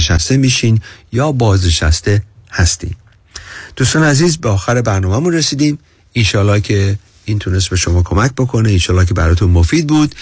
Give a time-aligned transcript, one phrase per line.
[0.00, 0.80] بازنشسته میشین
[1.12, 2.94] یا بازنشسته هستین.
[3.76, 5.78] دوستان عزیز به آخر برنامهمون رسیدیم.
[6.12, 8.68] ایشالا که این تونست به شما کمک بکنه.
[8.68, 10.14] ایشالا که براتون مفید بود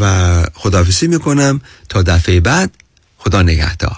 [0.00, 1.60] و خداحافظی می‌کنم.
[1.88, 2.70] تا دفعه بعد
[3.18, 3.96] خدا نگهدار.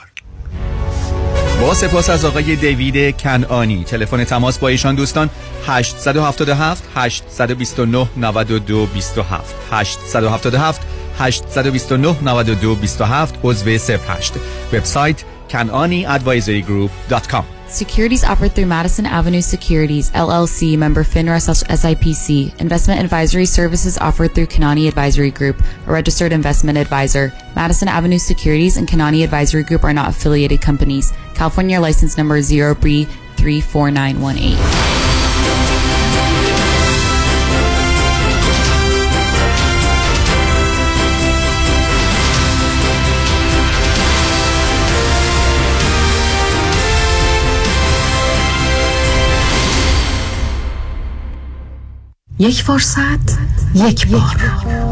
[1.60, 5.30] با سپاس از آقای دیوید کنانی تلفن تماس با ایشان دوستان
[5.66, 10.80] 877 829 92 27 877
[11.19, 14.39] 829 92 27 عضو 08
[14.73, 22.59] وبسایت kananiadvisorygroup.com Securities offered through Madison Avenue Securities, LLC, member FINRA SIPC.
[22.59, 27.31] Investment advisory services offered through Kanani Advisory Group, a registered investment advisor.
[27.55, 31.13] Madison Avenue Securities and Kanani Advisory Group are not affiliated companies.
[31.35, 35.22] California license number 0B34918.
[52.38, 53.38] یک فرصت
[53.74, 54.36] یک بار.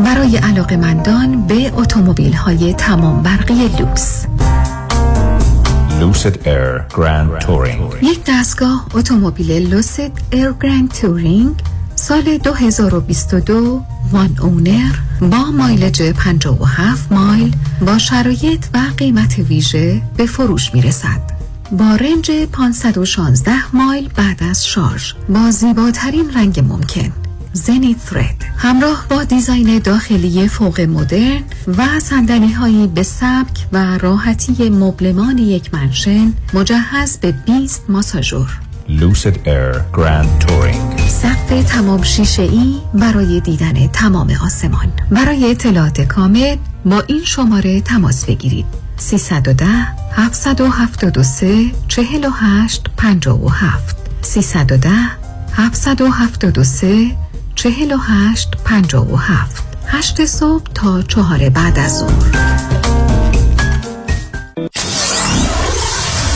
[0.05, 0.41] برای
[0.77, 4.27] علاقه‌مندان به اتومبیل های تمام برقی لوکس.
[6.01, 11.55] Lucid Air Grand Touring یک دستگاه اتومبیل Lucid Air Grand Touring
[11.95, 17.55] سال 2022 one owner با mileage 57 مایل
[17.87, 21.33] با شرایط و قیمت ویژه به فروش می رسد.
[21.73, 25.13] با range 516 مایل بعد از شارژ.
[25.29, 27.13] با زیباترین رنگ ممکن.
[27.53, 31.43] Zenith Red همراه با design داخلی فوق مدرن
[31.79, 38.61] و صندلی هایی به سبک و راحتی مبلمان یک mansion مجهز به 20 ماساژور.
[38.89, 44.93] Lucid Air Grand Touring سقف تمام شیشه ای برای دیدن تمام آسمان.
[45.11, 48.67] برای اطلاعات کامل با این شماره تماس بگیرید.
[48.97, 49.67] 310
[50.13, 54.91] 773 48 57 310
[55.53, 57.17] 773
[57.55, 59.65] چهل و هشت پنجا و هفت.
[59.87, 62.33] هشت صبح تا چهار بعد از ظهر.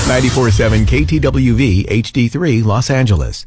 [0.07, 3.47] 94.7 KTWV HD3 Los Angeles.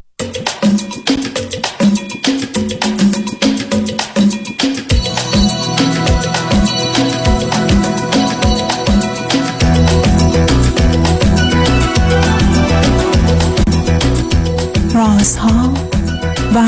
[14.94, 15.74] رازها
[16.56, 16.68] و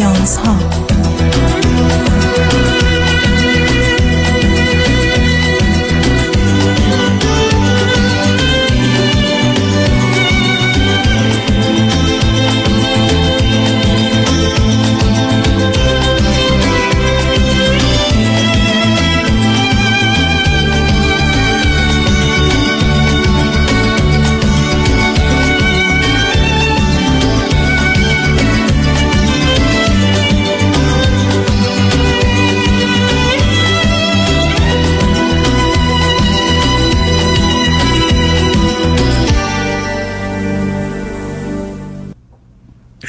[0.00, 0.56] نیازها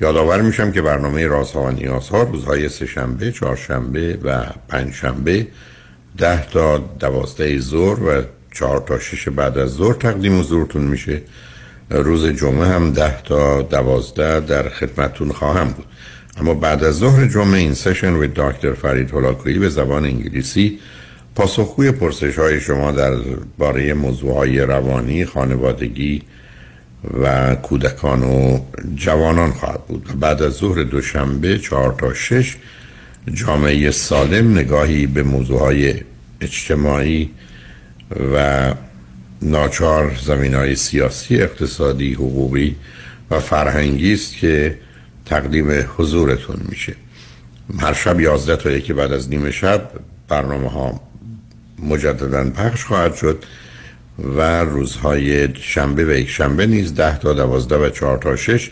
[0.00, 5.46] یادآور میشم که برنامه رازها و نیازها روزهای سهشنبه، چهارشنبه و پنجشنبه
[6.18, 8.22] ده تا دوازده ظهر و
[8.54, 11.22] چهار تا شش بعد از ظهر تقدیم حضورتون میشه.
[11.90, 15.86] روز جمعه هم ده تا دوازده در خدمتون خواهم بود.
[16.36, 20.78] اما بعد از ظهر جمعه این سشن و دکتر فرید هلاکویی به زبان انگلیسی
[21.34, 23.14] پاسخگوی پرسش های شما در
[23.58, 26.22] باره موضوع های روانی، خانوادگی
[27.22, 28.58] و کودکان و
[28.94, 30.20] جوانان خواهد بود.
[30.20, 32.56] بعد از ظهر دوشنبه چهار تا شش
[33.34, 35.94] جامعه سالم نگاهی به موضوع های
[36.40, 37.30] اجتماعی
[38.34, 38.74] و
[39.42, 42.76] ناچار زمین های سیاسی اقتصادی حقوقی
[43.30, 44.78] و فرهنگی است که
[45.26, 46.94] تقدیم حضورتون میشه.
[47.78, 49.90] هر شب یازده تا یکی بعد از نیمه شب
[50.28, 51.00] برنامه ها
[51.78, 53.44] مجددا پخش خواهد شد.
[54.18, 58.70] و روزهای شنبه و یک شنبه نیز ده تا دوازده و چهار تا شش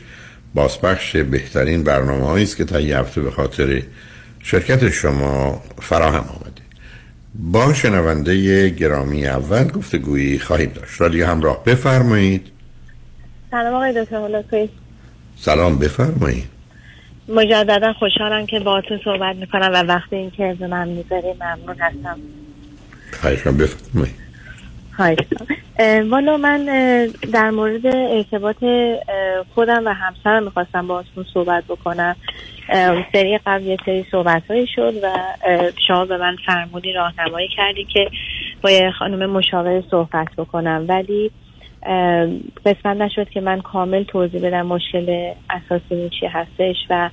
[0.55, 3.83] بازپخش بهترین برنامه است که تا یه هفته به خاطر
[4.43, 6.63] شرکت شما فراهم آمده.
[7.35, 11.01] با شنونده گرامی اول گفتگویی خواهیم داشت.
[11.01, 12.47] رادیو همراه بفرمایید.
[13.51, 14.69] سلام آقای دکتر
[15.37, 16.45] سلام بفرمایید.
[17.29, 22.19] مجددا خوشحالم که باهاتون صحبت می‌کنم و وقتی این که من می‌ذاری ممنون هستم.
[23.21, 24.15] خواهشم بفرمایید.
[26.11, 26.67] والا من
[27.33, 28.65] در مورد ارتباط
[29.55, 32.17] خودم و همسرم می‌خواستم باهاتون صحبت بکنم.
[33.13, 35.09] سری قبل یه سری صحبت هایی شد و
[35.87, 38.11] شما به من فرمودی راهنمایی کردی که
[38.63, 40.85] با یه خانم مشاور صحبت بکنم.
[40.89, 41.31] ولی
[42.67, 47.11] قسمت نشد که من کامل توضیح بدم مشکل اساسی چی هستش و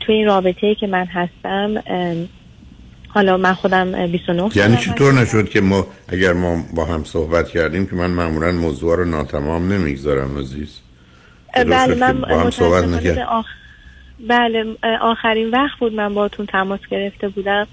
[0.00, 1.82] توی این رابطه ای که من هستم
[3.16, 5.12] حالا من خودم اه، 29 یعنی چطور.
[5.12, 9.72] نشد که ما اگر ما با هم صحبت کردیم که من معمولا موضوع رو ناتمام
[9.72, 10.80] نمی‌گذارم عزیز
[11.54, 13.46] بله من با هم صحبت نکرد آخ...
[14.28, 14.64] بله
[15.00, 17.66] آخرین وقت بود من باتون تماس گرفته بودم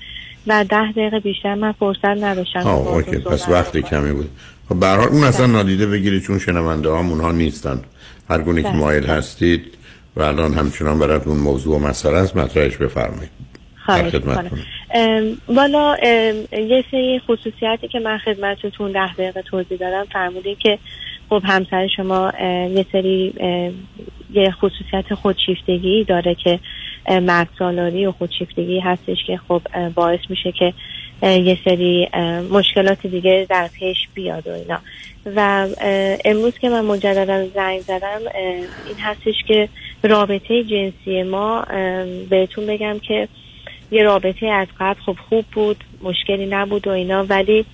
[0.48, 3.82] و ده دقیقه بیشتر من فرصت نداشتم آه اوکی پس بکنم.
[3.82, 4.30] کمی بود
[4.70, 7.82] خب به اون اصلا نادیده بگیرید چون شنونده هم اونها نیستن
[8.30, 8.78] هر گونه که بله.
[8.78, 9.74] مایل هستید
[10.16, 13.43] و الان همچنان براتون موضوع و مسئله است مطرحش بفرمایید
[13.86, 14.16] خواهش
[15.48, 15.98] والا
[16.52, 20.80] یه سری خصوصیاتی که من خدمتتون ده دقیقه توضیح دادم فرمودین که
[21.30, 22.34] خب همسر شما
[22.70, 23.34] یه سری
[24.34, 26.60] یه خصوصیت خودشیفتگی داره که
[27.06, 29.62] ام، مرد سالاری و خودشیفتگی هستش که خب
[29.96, 30.74] باعث میشه که
[31.24, 32.10] یه سری
[32.52, 34.80] مشکلات دیگه در پیش بیاد و اینا.
[35.36, 35.70] و ام،
[36.26, 38.22] امروز که من مجددا زنگ زدم
[38.88, 39.70] این هستش که
[40.04, 41.66] رابطه جنسی ما
[42.30, 43.28] بهتون بگم که
[43.94, 47.66] یه رابطه از قبل خب خوب بود مشکلی نبود و اینا ولی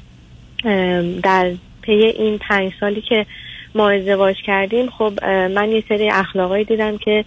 [1.24, 1.52] در
[1.82, 3.26] پی این پنج سالی که
[3.76, 7.26] ما ازدواج کردیم خب من یه سری اخلاقایی دیدم که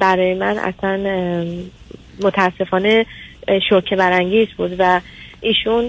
[0.00, 1.00] برای من اصلا
[2.22, 3.06] متاسفانه
[3.68, 5.00] شوکه برانگیز بود و
[5.40, 5.86] ایشون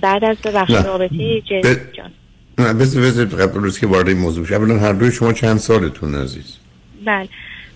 [0.00, 0.36] بعد از
[0.70, 0.82] نه.
[0.82, 2.10] رابطه جنسی ب- جان.
[2.58, 6.14] نه بذار بذار قبل از که وارد این موضوع اولا هر دوی شما چند سالتون
[6.14, 6.56] عزیز؟
[7.04, 7.28] بله.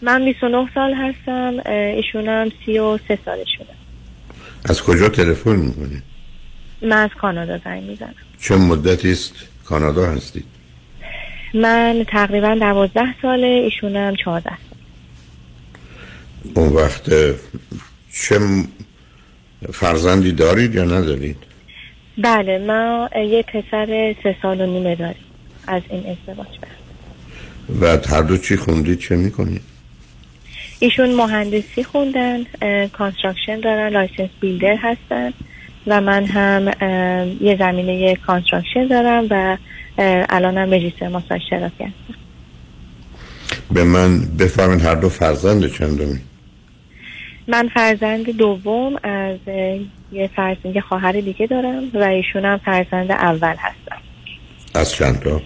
[0.02, 3.68] من 29 سال هستم اه، ایشونم 33 سالشونه.
[4.64, 6.02] از کجا تلفن می‌کنید
[6.82, 8.14] من از کانادا زنگ می‌زنم.
[8.40, 9.34] چه مدتی است
[9.64, 10.44] کانادا هستید
[11.54, 14.50] من تقریبا دوازده ساله ایشونم چهارده.
[14.50, 14.58] سال
[16.54, 17.10] اون وقت
[18.12, 18.38] چه
[19.72, 21.36] فرزندی دارید یا ندارید؟
[22.18, 25.24] بله ما یه پسر سه سال و نیمه داریم
[25.66, 26.48] از این ازدواج.
[27.80, 29.71] بعد و هر دو چی خوندید چه می‌کنید؟
[30.82, 32.44] ایشون مهندسی خوندن
[32.86, 35.32] construction دارن license builder هستن
[35.86, 36.66] و من هم
[37.40, 39.56] یه زمینه construction دارم و
[40.28, 42.14] الانم register massage therapy هستم.
[43.70, 46.18] به من بفرمایید هر دو فرزند چندمی؟
[47.48, 49.38] من فرزند دوم از
[50.12, 54.02] یه فرزند یه خواهر دیگه دارم و ایشون هم فرزند اول هستم.
[54.74, 55.42] از چند تا؟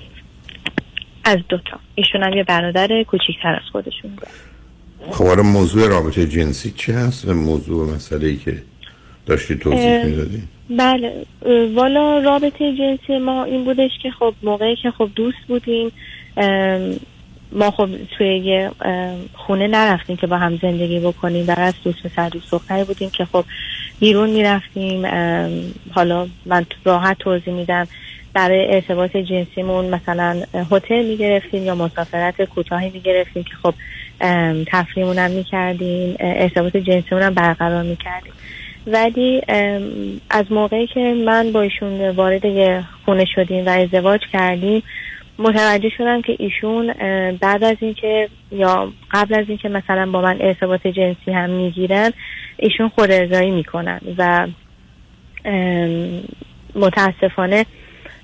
[1.24, 4.14] از دوتا ایشون هم یه برادر کوچیکتر از خودشون.
[4.14, 4.45] دارن.
[5.10, 8.62] خب حالا موضوع رابطه جنسی چی هست؟ موضوع و مسئله ای که
[9.26, 11.26] داشتی توضیح می‌دادی؟ بله.
[11.74, 15.92] والا رابطه جنسی ما این بودش که خب موقعی که خب دوست بودیم
[17.52, 17.88] ما خب
[18.18, 18.70] توی یه
[19.34, 21.44] خونه نرفتیم که با هم زندگی بکنیم.
[21.44, 23.44] در از دوست پسر دوست دختری بودیم که خب
[24.00, 25.06] بیرون می‌رفتیم.
[25.90, 27.88] حالا من راحت توضیح میدم.
[28.32, 33.74] برای ارتباط جنسیمون مثلا هتل می‌گرفتیم یا مسافرت کوتاهی می‌گرفتیم که خب
[34.20, 38.32] هم می‌کردیم ارتباط جنسیمون هم برقرار می‌کردیم.
[38.86, 39.42] ولی
[40.30, 44.82] از موقعی که من با ایشون وارد یه خونه شدیم و ازدواج کردیم
[45.38, 46.92] متوجه شدم که ایشون
[47.40, 52.12] بعد از اینکه یا قبل از اینکه مثلا با من ارتباط جنسی هم می‌گیرن
[52.56, 54.46] ایشون خود ارزایی می‌کنن و
[56.74, 57.66] متاسفانه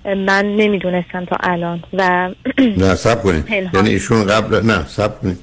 [0.04, 3.50] من نمی‌دونستم تا الان و نه سب کنید.
[3.74, 5.38] یعنی ایشون قبل نه سب کنید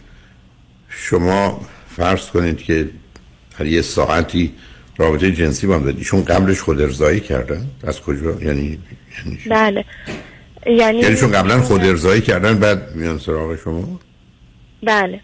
[0.90, 1.62] شما
[1.96, 2.90] فرض کنید که
[3.58, 4.54] هر یه ساعتی
[4.98, 5.98] رابطه جنسی با هم دارید.
[5.98, 7.68] ایشون قبلش خود ارزایی کردن.
[7.84, 8.80] از کجا؟ یعنی
[9.18, 9.86] یعنی؟ بله.
[10.66, 14.00] یعنی یعنی چون قبلا خود ارزایی کردن بعد میان سراغ شما؟
[14.84, 15.22] بله.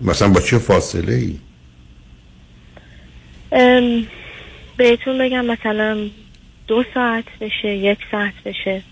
[0.00, 1.38] مثلا با چه فاصله ای
[4.76, 6.08] بهتون بگم مثلا
[6.66, 8.82] دو ساعت بشه یک ساعت بشه.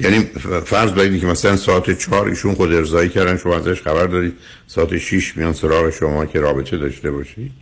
[0.00, 0.18] یعنی
[0.64, 4.32] فرض بدید که مثلا ساعت چهار ایشون خود ارزایی کردن شما ازش خبر دارید.
[4.66, 7.52] ساعت شیش میان سراغ شما که رابطه داشته باشید.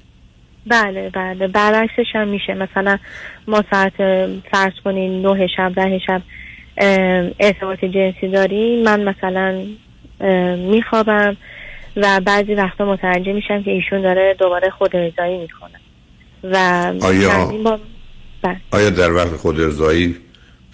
[0.66, 1.48] بله بله.
[1.48, 2.54] برعکسش هم میشه.
[2.54, 2.98] مثلا
[3.48, 3.92] ما ساعت
[4.52, 6.22] فرض کنین نه شب ده شب
[7.40, 8.82] ارتباط جنسی داریم.
[8.84, 9.66] من مثلا
[10.70, 11.36] میخوابم
[11.96, 15.78] و بعضی وقتا متوجه میشم که ایشون داره دوباره خود ارزایی می‌کنه
[16.44, 16.56] و
[17.00, 17.80] آیا- بار-
[18.42, 18.56] بله.
[18.70, 20.16] آیا در وقت خود ارزایی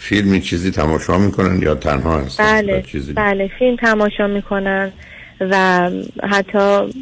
[0.09, 4.93] فیلمی چیزی تماشا می‌کنن یا تنها هستن؟ بله چیزی بله فیلم تماشا می‌کنن
[5.41, 5.91] و
[6.23, 6.93] حتی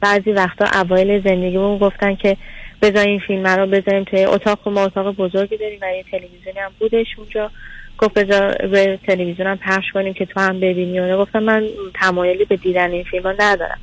[0.00, 2.36] بعضی وقتا اوایل زندگیمون گفتن که
[2.82, 4.68] بذارین فیلم رو بذاریم توی اتاق.
[4.68, 7.50] ما اتاق بزرگی داریم و یه تلویزیونی هم بودش اونجا.
[7.98, 11.00] گفت بذار به تلویزیون هم پخش کنیم که تو هم ببینی.
[11.00, 13.78] و گفتم من تمایلی به دیدن این فیلم ها ندارم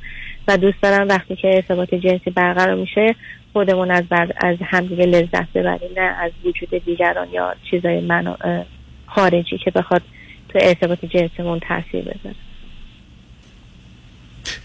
[0.48, 3.14] و دوست دارم وقتی که ارتباط جنسی برقرار میشه
[3.52, 4.32] خودمون از بر...
[4.36, 8.36] از همدیگه لذت ببریم نه از وجود دیگران یا چیزای من
[9.06, 10.02] خارجی که بخواد
[10.48, 12.36] تو ارتباط جنسیمون تاثیر بذاره.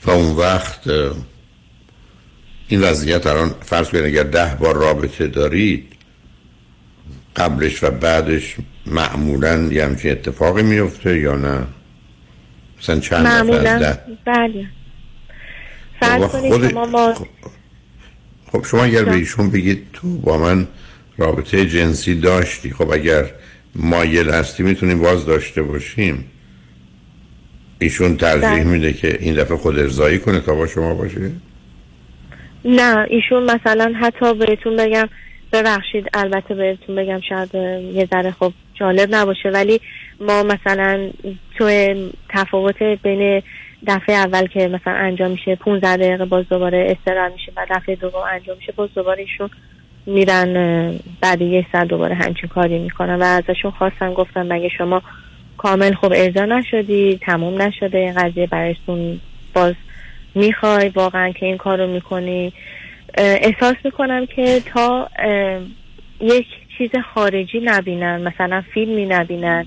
[0.06, 0.90] و اون وقت
[2.68, 5.96] این وضعیت الان فرض کنید اگر ده بار رابطه دارید
[7.36, 11.64] قبلش و بعدش معمولا یه همچین اتفاقی میفته یا نه؟
[12.80, 14.68] مثلا چند معمولا بله.
[16.00, 17.14] فرض کنید شما ما
[18.56, 20.68] خب شما اگر به ایشون بگید تو با من
[21.18, 23.26] رابطه جنسی داشتی خب اگر
[23.76, 26.26] مایل هستی می‌تونیم باز داشته باشیم.
[27.80, 28.64] ایشون ترجیح بله.
[28.64, 31.32] میده که این دفعه خود ارزایی کنه تا با شما باشه؟
[32.66, 35.10] نه ایشون مثلا حتی بهتون بگم
[35.54, 37.56] ببخشید البته بهتون بگم شاید
[37.96, 39.50] یه ذره خب جالب نباشه.
[39.50, 39.82] ولی
[40.20, 41.10] ما مثلا
[41.58, 41.94] تو
[42.30, 43.44] تفاوت بین
[43.88, 48.22] دفعه اول که مثلا انجام میشه 15 دقیقه باز دوباره استراحت میشه و دفعه دوم
[48.32, 49.50] انجام میشه باز دوباره ایشون
[50.06, 50.54] میرن
[51.22, 53.16] بعد یه ساعت دوباره همچین کاری می‌کنن.
[53.16, 55.02] و ازشون خواستم گفتم مگه شما
[55.58, 59.20] کامل خب ارضا نشدی تموم نشده این قضیه برایتون
[59.54, 59.74] باز
[60.36, 62.54] می‌خوای واقعا که این کار رو می‌کنی
[63.18, 65.10] احساس می‌کنم که تا
[66.22, 69.66] یک چیز خارجی نبینن مثلا فیلمی نبینن.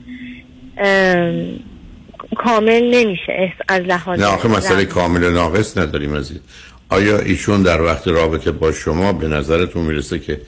[2.37, 6.41] کامل نمیشه از لحاظ نه آخه مسئله کامل و ناقص نداریم از این
[6.89, 10.41] آیا ایشون در وقت رابطه با شما به نظرتون می‌رسه که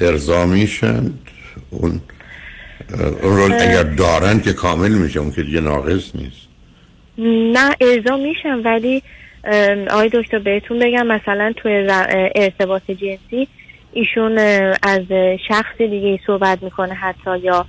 [0.00, 1.10] ارضا میشن؟
[1.70, 2.00] اون
[3.22, 6.48] اون اگر دارن که کامل میشه اون که دیگه ناقص نیست.
[7.52, 9.02] نه ارضا میشن ولی
[9.90, 11.88] آقای دکتر بهتون بگم مثلا توی
[12.34, 13.48] ارتباط جنسی
[13.92, 14.38] ایشون
[14.82, 15.02] از
[15.48, 17.66] شخص دیگه صحبت می‌کنه حتی یا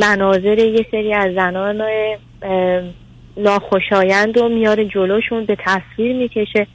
[0.00, 1.82] مناظر یه سری از زنان
[3.36, 6.66] ناخوشایند و میاره جلوشون به تصویر می‌کشه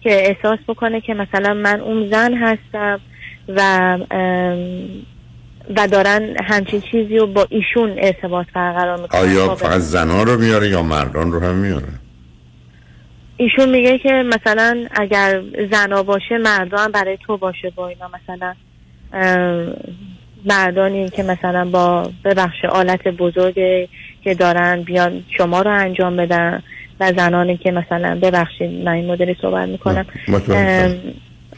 [0.00, 3.00] که احساس بکنه که مثلا من اون زن هستم
[3.48, 3.98] و
[5.76, 9.20] و دارن همچین چیزی رو با ایشون ارتباط برقرار می‌کنن.
[9.20, 11.88] آیا فقط زنان رو میاره یا مردان رو هم میاره؟
[13.36, 18.10] ایشون میگه که مثلا اگر زنا باشه مردا هم برای تو باشه با اینا.
[18.22, 18.54] مثلا
[20.44, 23.54] مردانی که مثلا با ببخش آلت بزرگ
[24.24, 26.62] که دارن بیان شما رو انجام بدن
[27.00, 30.06] و زنانی که مثلا ببخشید من این مدلی صحبت می‌کنم.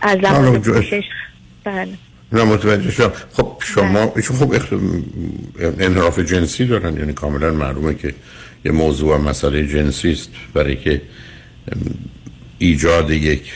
[0.00, 1.04] از لحاظ پوشش
[1.64, 1.88] بله.
[2.33, 3.12] نه متوجه شدم.
[3.33, 4.73] خب شما ایشون خب اخت...
[5.80, 6.97] انحراف جنسی دارن.
[6.97, 8.14] یعنی کاملا معلومه که
[8.64, 11.02] یه موضوع مسئله جنسی است برای که
[12.58, 13.52] ایجاد یک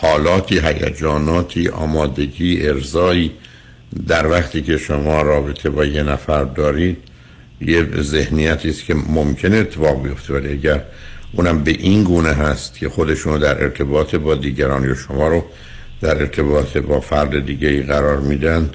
[0.00, 3.30] حالاتی هیجاناتی آمادگی ارزایی
[4.08, 6.96] در وقتی که شما رابطه با یه نفر دارید
[7.60, 10.82] یه ذهنیتی است که ممکنه اتفاق بیفته ولی اگر
[11.32, 15.44] اونم به این گونه هست که خودشونو در ارتباط با دیگران یا شما رو
[16.00, 18.70] در ارتباط با فرد دیگه ای قرار میدن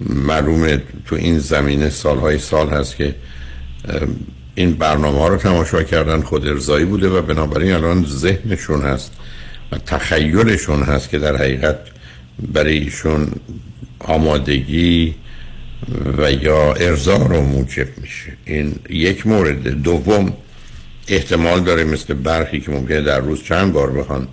[0.00, 3.14] معلومه تو این زمینه سالهای سال هست که
[4.58, 9.12] این برنامه ها رو تماشا کردن خود ارزایی بوده و بنابراین الان ذهنشون هست
[9.72, 11.78] و تخیلشون هست که در حقیقت
[12.52, 13.32] برای ایشون
[13.98, 15.14] آمادگی
[16.18, 18.32] و یا ارزا رو موجب میشه.
[18.44, 19.68] این یک مورد.
[19.68, 20.32] دوم
[21.08, 24.28] احتمال داره مثل برخی که ممکنه در روز چند بار بخوان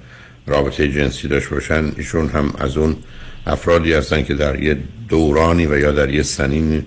[0.48, 2.96] رابطه جنسی داشته باشن ایشون هم از اون
[3.48, 4.77] افرادی هستن که در یه
[5.10, 6.86] دورانی و یا در یه سنین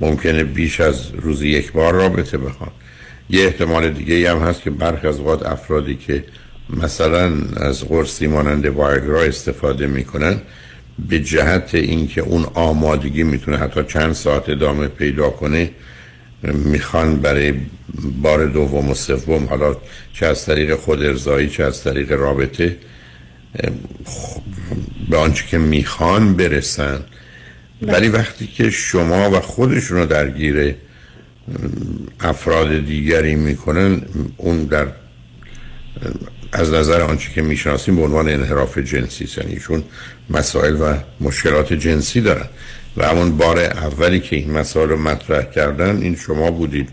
[0.00, 2.70] ممکنه بیش از روزی یک بار رابطه بخوان
[3.30, 6.24] یه احتمال دیگه هم هست که برخی از اوقات افرادی که
[6.70, 10.40] مثلا از قرصی مانند وایگرا استفاده می‌کنن
[11.08, 15.70] به جهت اینکه اون آمادگی می‌تونه حتی چند ساعت ادامه پیدا کنه
[16.42, 17.54] می‌خوان برای
[18.22, 19.76] بار دوم و سوم حالا
[20.12, 22.76] چه از طریق خود ارزایی چه از طریق رابطه
[25.10, 27.00] به آنچه که می‌خوان برسن.
[27.82, 30.74] ولی وقتی که شما و خودشون رو درگیر
[32.20, 34.02] افراد دیگری می‌کنن
[34.36, 34.86] اون در
[36.52, 39.84] از نظر آنچه که می‌شناسیم به عنوان انحراف جنسی یعنی
[40.30, 42.46] مسائل و مشکلات جنسی دارن.
[42.96, 46.88] و همون بار اولی که این مسائل رو مطرح کردن این شما بودید.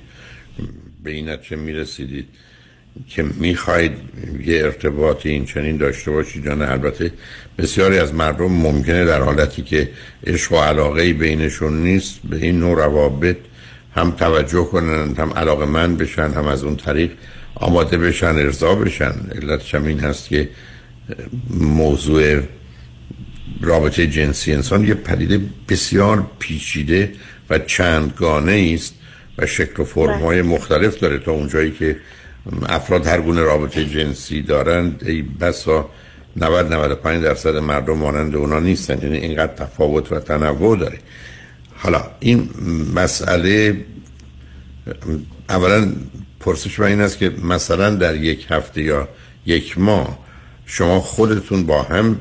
[1.04, 2.28] به این نتیجه می‌رسیدید.
[3.08, 3.92] که می‌خواید
[4.46, 7.12] یه ارتباط این چنین داشته باشید یا نه البته
[7.58, 9.90] بسیاری از مردم ممکنه در حالتی که
[10.28, 13.38] عشق و علاقه بینشون نیست به این نوع روابط
[13.96, 17.12] هم توجه کنن هم علاقه من بشن هم از اون طریق
[17.56, 19.14] آماده بشن ارضا بشن.
[19.42, 20.50] علتش هم این هست که
[21.50, 22.42] موضوع
[23.62, 25.40] رابطه جنسی انسان یه پدیده
[25.70, 27.12] بسیار پیچیده
[27.50, 28.94] و چندگانه است
[29.38, 31.96] و شکل و فرم‌های مختلف داره تا اونجایی که
[32.70, 35.90] افراد هر گونه رابطه جنسی دارند ای بسا
[36.38, 39.00] 90 95 درصد مردم مانند اونا نیستن.
[39.04, 40.98] یعنی اینقدر تفاوت و تنوع داره.
[41.76, 42.50] حالا این
[42.96, 43.86] مسئله
[45.50, 45.92] اولا
[46.40, 49.08] پرسش من این است که مثلا در یک هفته یا
[49.46, 50.20] یک ماه
[50.66, 52.20] شما خودتون با هم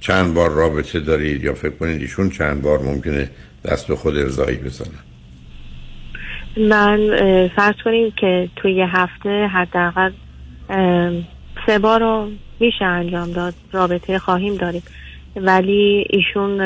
[0.00, 3.30] چند بار رابطه دارید یا فکر کنید ایشون چند بار ممکنه
[3.64, 5.07] دست به خود ارزایی بزنن؟
[6.56, 7.10] من
[7.56, 10.12] فرض کنیم که توی یه هفته حداقل
[11.66, 12.28] سه بار رو
[12.60, 13.54] میشه انجام داد.
[13.72, 14.82] رابطه خواهیم داریم.
[15.36, 16.60] ولی ایشون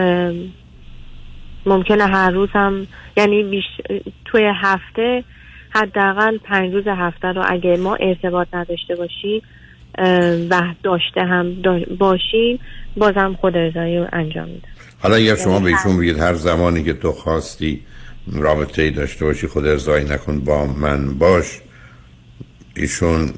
[1.67, 2.87] ممکنه هر روز هم
[3.17, 3.65] یعنی بیش...
[4.25, 5.25] توی هفته
[5.71, 9.43] حداقل پنج روز هفته رو اگه ما ارتباط نداشته باشیم
[10.51, 11.55] و داشته هم
[11.99, 12.59] باشیم
[12.97, 14.69] بازم خود ارزایی رو انجام میده
[15.03, 17.81] حالا اگر شما به ایشون بگید هر زمانی که تو خواستی
[18.33, 21.61] رابطه ای داشته باشی خود ارزایی نکن با من باش.
[22.77, 23.33] ایشون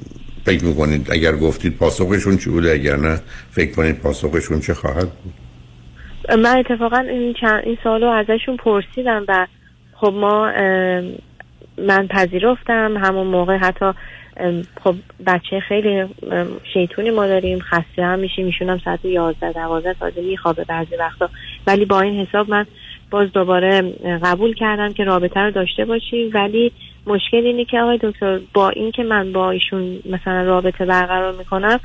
[0.45, 5.33] فکر می‌کنید اگر گفتید پاسخشون چی بوده؟ اگر نه فکر کنید پاسخشون چه خواهد بود؟
[6.39, 9.47] من اتفاقا این, چند این سالو ازشون پرسیدم و
[9.93, 10.51] خب ما
[11.77, 12.97] من پذیرفتم.
[12.97, 13.91] همون موقع حتی
[14.83, 16.05] خب بچه خیلی
[16.73, 18.45] شیطونی ما داریم خسته هم میشیم.
[18.45, 21.29] ایشون هم ساعت 11 12 تازه میخوابه بعضی وقتا.
[21.67, 22.65] ولی با این حساب من
[23.15, 23.93] باز دوباره
[24.23, 26.29] قبول کردم که رابطه رو داشته باشیم.
[26.33, 26.71] ولی
[27.07, 31.79] مشکل اینه که آقای دکتر با این که من با ایشون مثلا رابطه برقرار می‌کنم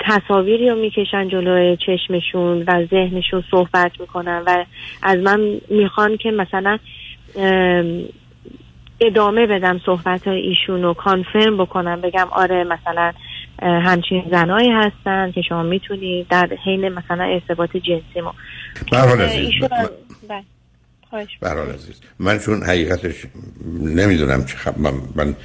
[0.00, 4.64] تصاویری رو می‌کشن جلوی چشمشون و ذهنشون صحبت می‌کنن و
[5.02, 6.78] از من می‌خوان که مثلا
[9.00, 13.12] ادامه بدم صحبت ایشون رو کانفرم بکنم بگم آره مثلا
[13.62, 18.34] همچین زنایی هستن که شما می‌تونید در حین مثلا ارتباط جنسی ما
[18.92, 19.50] برحال عزیز
[21.40, 23.14] برحال عزیز من چون حقیقتش
[23.82, 25.36] نمی‌دونم چه خب من, من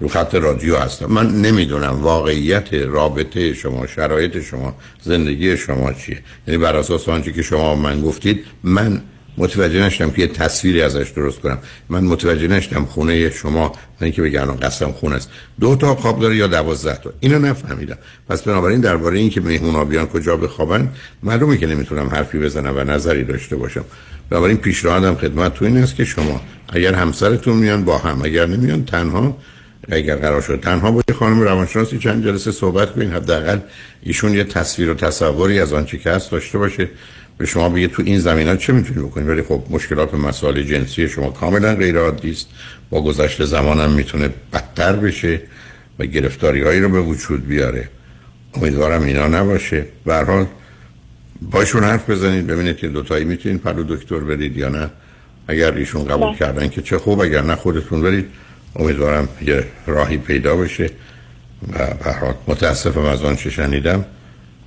[0.00, 6.18] رو خط رادیو هستم من نمی‌دونم واقعیت رابطه شما شرایط شما زندگی شما چیه.
[6.46, 9.02] یعنی بر اساس آنچه که شما من گفتید من
[9.38, 11.58] متوجه نشدم که یه تصویری ازش درست کنم.
[11.88, 15.30] من متوجه نشدم خونه شما نه اینکه بگن قسم خونه است.
[15.60, 17.98] دو تا خواب داره یا دوازده تا؟ اینو نفهمیدم.
[18.28, 20.88] پس بنابراین درباره اینکه مهمونا بیان کجا بخوابن
[21.22, 23.84] معلومه که نمی‌تونم حرفی بزنم و نظری داشته باشم.
[24.30, 28.84] بنابراین پیشنهادم خدمت تو این است که شما اگر همسرتون میان با هم اگر نمیان
[28.84, 29.36] تنها
[29.88, 33.10] اگر قرار شد تنها با خانم روانشناسی چند جلسه صحبت کنین.
[33.10, 33.58] حداقل
[34.02, 36.88] ایشون یه تصویر و تصوری از آنچه که هست داشته باشه.
[37.40, 40.62] به شما بگه تو این زمین ها چه می‌تونی بکنی ولی خب مشکلات و مسائل
[40.62, 42.48] جنسی شما کاملا غیر عادی است.
[42.90, 45.40] با گذشت زمان هم می‌تونه بدتر بشه
[45.98, 47.88] و گرفتاری هایی رو به وجود بیاره.
[48.54, 49.86] امیدوارم اینا نباشه.
[50.04, 50.46] به حال
[51.50, 52.46] باشون حرف بزنید.
[52.46, 54.90] ببینید که دوتایی می‌تونید پلو دکتر برید یا نه.
[55.48, 56.38] اگر ایشون قبول بله.
[56.38, 58.26] کردن که چه خوب اگر نه خودتون برید.
[58.76, 60.90] امیدوارم یه راهی پیدا بشه.
[61.72, 64.04] و به حال متاسفم از آن چه شنیدم.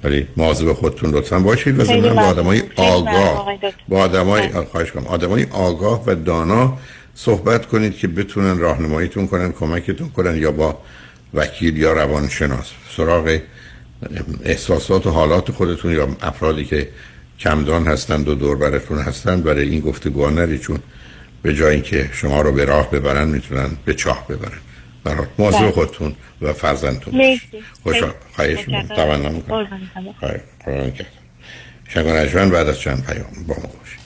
[0.04, 5.08] ولی مواظب خودتون لطفا باشید و ضمن با آدمای آگاه با آدمای خواهش کنم.
[5.08, 6.78] آدمای آگاه و دانا
[7.16, 10.78] صحبت کنید که بتونن راهنماییتون کنن کمکتون کنن یا با
[11.34, 12.72] وکیل یا روانشناس.
[12.98, 13.40] سراغ
[14.44, 16.90] احساسات و حالات خودتون یا افرادی که
[17.40, 20.80] کمدان هستند و دور براتون هستند برای این گفتگو نری چون
[21.42, 24.60] به جای اینکه شما رو به راه ببرن می‌تونن به چاه ببرن.
[25.04, 25.72] برات مواظب بله.
[25.72, 27.40] خودتون و فرزندتون
[27.84, 28.60] خوشحال خواهش
[28.96, 29.68] تمنا می‌کنم.
[30.64, 31.02] خواهش
[32.34, 34.00] شنگ بعد از چند پیام با ما باشید.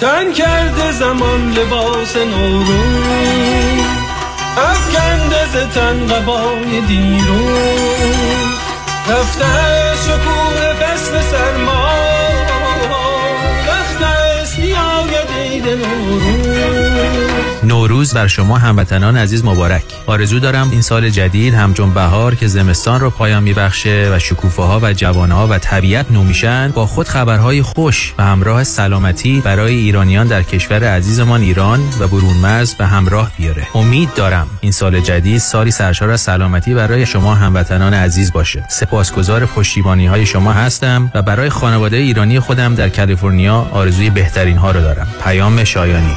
[0.00, 3.80] تن کرده زمان لباس نورون
[4.56, 8.49] افکنده ز تن قبای دیرون.
[9.10, 9.44] رفته
[10.04, 11.88] شکوه فصل سرما
[13.68, 16.39] رفته است میآید عید نوروز
[17.70, 19.82] نوروز بر شما هموطنان عزیز مبارک.
[20.06, 24.80] آرزو دارم این سال جدید همچون بهار که زمستان رو پایان میبخشه و شکوفه ها
[24.82, 26.24] و جوانه ها و طبیعت نو
[26.74, 32.36] با خود خبرهای خوش و همراه سلامتی برای ایرانیان در کشور عزیزمان ایران و برون
[32.36, 33.66] مرز به همراه بیاره.
[33.74, 38.64] امید دارم این سال جدید سالی سرشار از سلامتی برای شما هموطنان عزیز باشه.
[38.68, 44.70] سپاسگزار پشتیبانی های شما هستم و برای خانواده ایرانی خودم در کالیفرنیا آرزوی بهترین ها
[44.70, 45.08] رو دارم.
[45.24, 46.16] پیام شایانی.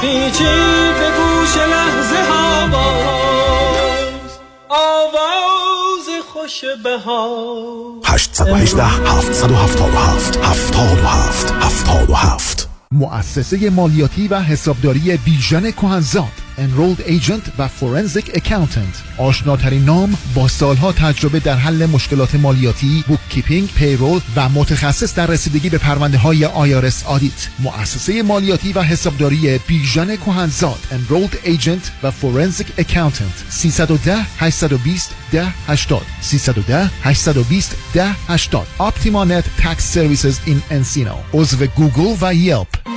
[6.43, 8.01] خوش بهار.
[8.05, 16.42] 818 777 77 77 مؤسسه مالیاتی و حسابداری بیژن کهنزاد.
[16.57, 19.17] Enrolled Agent و Forensic Accountant.
[19.17, 25.69] آشناترین نام با سالها تجربه در حل مشکلات مالیاتی bookkeeping، payroll و متخصص در رسیدگی
[25.69, 30.79] به پرونده های IRS audit مؤسسه مالیاتی و حسابداری بیژن کهنزاد.
[30.91, 33.49] Enrolled Agent و Forensic Accountant.
[33.49, 41.15] 310 820 1080 310 820 1080 Optima Net Tax Services in Encino.
[41.33, 42.92] عضو گوگل و Yelp.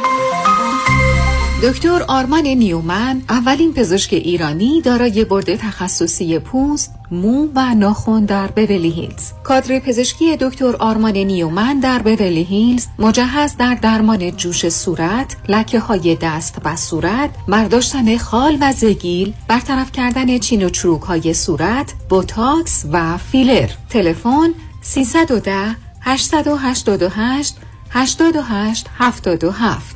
[1.63, 8.91] دکتر آرمان نیومن اولین پزشک ایرانی دارای board تخصصی پوست، مو و ناخن در بورلی
[8.91, 9.33] هیلز.
[9.45, 16.17] کادر پزشکی دکتر آرمان نیومن در بورلی هیلز مجهز در درمان جوش صورت، لکه های
[16.21, 22.85] دست و صورت، برداشتن خال و زگیل، برطرف کردن چین و چروک های صورت، بوتاکس
[22.93, 23.69] و فیلر.
[23.91, 27.57] تلفن 310 888
[27.91, 29.96] 88 77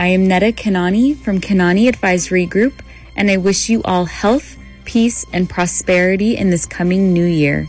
[0.00, 2.82] I am Netta Kanani from Kanani Advisory Group,
[3.16, 7.68] and I wish you all health, peace, and prosperity in this coming new year.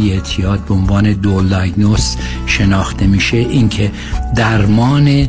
[0.00, 3.90] اعتیاد به عنوان دایگنوس شناخته میشه اینکه
[4.36, 5.28] درمان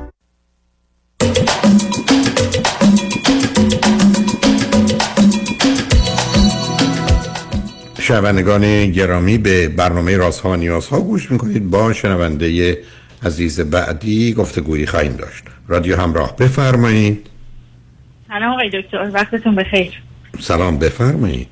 [8.11, 11.69] شنوندگان گرامی به برنامه رازها و نیازها گوش می‌کنید.
[11.69, 12.77] با شنونده
[13.25, 15.43] عزیز بعدی گفتگویی خواهیم داشت.
[15.67, 17.29] رادیو همراه بفرمایید.
[18.27, 20.01] سلام آقای دکتر وقتتون بخیر.
[20.39, 21.47] سلام بفرمایید.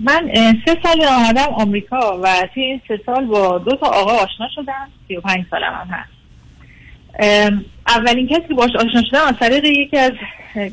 [0.00, 0.30] من
[0.66, 4.88] سه سال آمدم آمریکا و توی این سه سال با دو تا آقا آشنا شدم
[5.08, 6.14] 35 سالم هم هست.
[7.86, 10.12] اولین کسی که باش آشنا شدم از طریق یکی از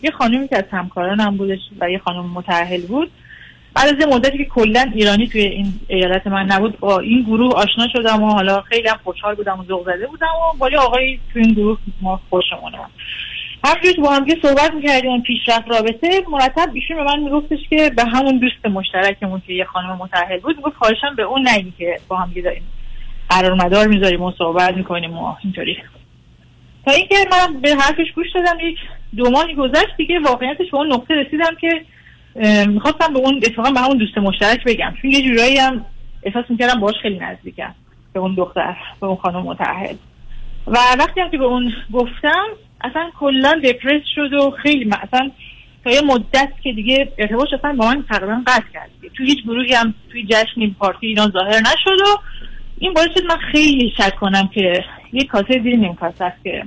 [0.03, 3.12] یه خانومی که از همکارانم بودش و یه خانم متأهل بود
[3.73, 7.88] بعد از مدتی که کلا ایرانی توی این ایالت من نبود با این گروه آشنا
[7.93, 11.19] شدم و حالا خیلی هم خوشحال بودم و ذوق زده بودم و با یه آقایی
[11.34, 12.77] توی این گروه ما خوشمونه
[13.63, 17.91] همجور که با هم دیگه صحبت می‌کردیم پیشرفت رابطه مرتب ایشون به من میگفتش که
[17.95, 21.99] به همون دوست مشترکمون که یه خانم متأهل بود گفت خواهشم به اون نگی که
[22.07, 22.63] با هم داریم
[23.29, 25.77] قرار مدار می‌ذاریم و صحبت می‌کنیم و اینطوری.
[26.86, 28.77] تا اینکه من به حرفش گوش دادم یک
[29.15, 31.86] دو ماهی گذشت دیگه واقعیتش به اون نقطه رسیدم که
[32.67, 34.94] می‌خواستم به اون اتفاقا به همون دوست مشترک بگم.
[35.02, 35.86] چون یه جورایی هم
[36.24, 37.74] احساس می‌کردم باش خیلی نزدیکم
[38.13, 40.00] به اون دختر به اون خانم متعهد.
[40.67, 42.48] و وقتی هم که به اون گفتم
[42.82, 45.32] اصلا کلا دپرس شد و خیلی من اصلا
[45.84, 48.89] تا یه مدت که دیگه ارتباطش اصلا با من تقریبا قطع کرد.
[49.17, 52.20] توی هیچ گروهی هم توی جشنی پارتی اینا ظاهر نشد و
[52.78, 55.98] این باعث شد من خیلی شک کنم که یه کاسه زیر نیم
[56.44, 56.63] که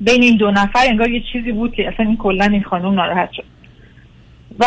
[0.00, 3.32] بین این دو نفر انگار یه چیزی بود که اصلا این کلا این خانم ناراحت
[3.32, 3.44] شد.
[4.60, 4.64] و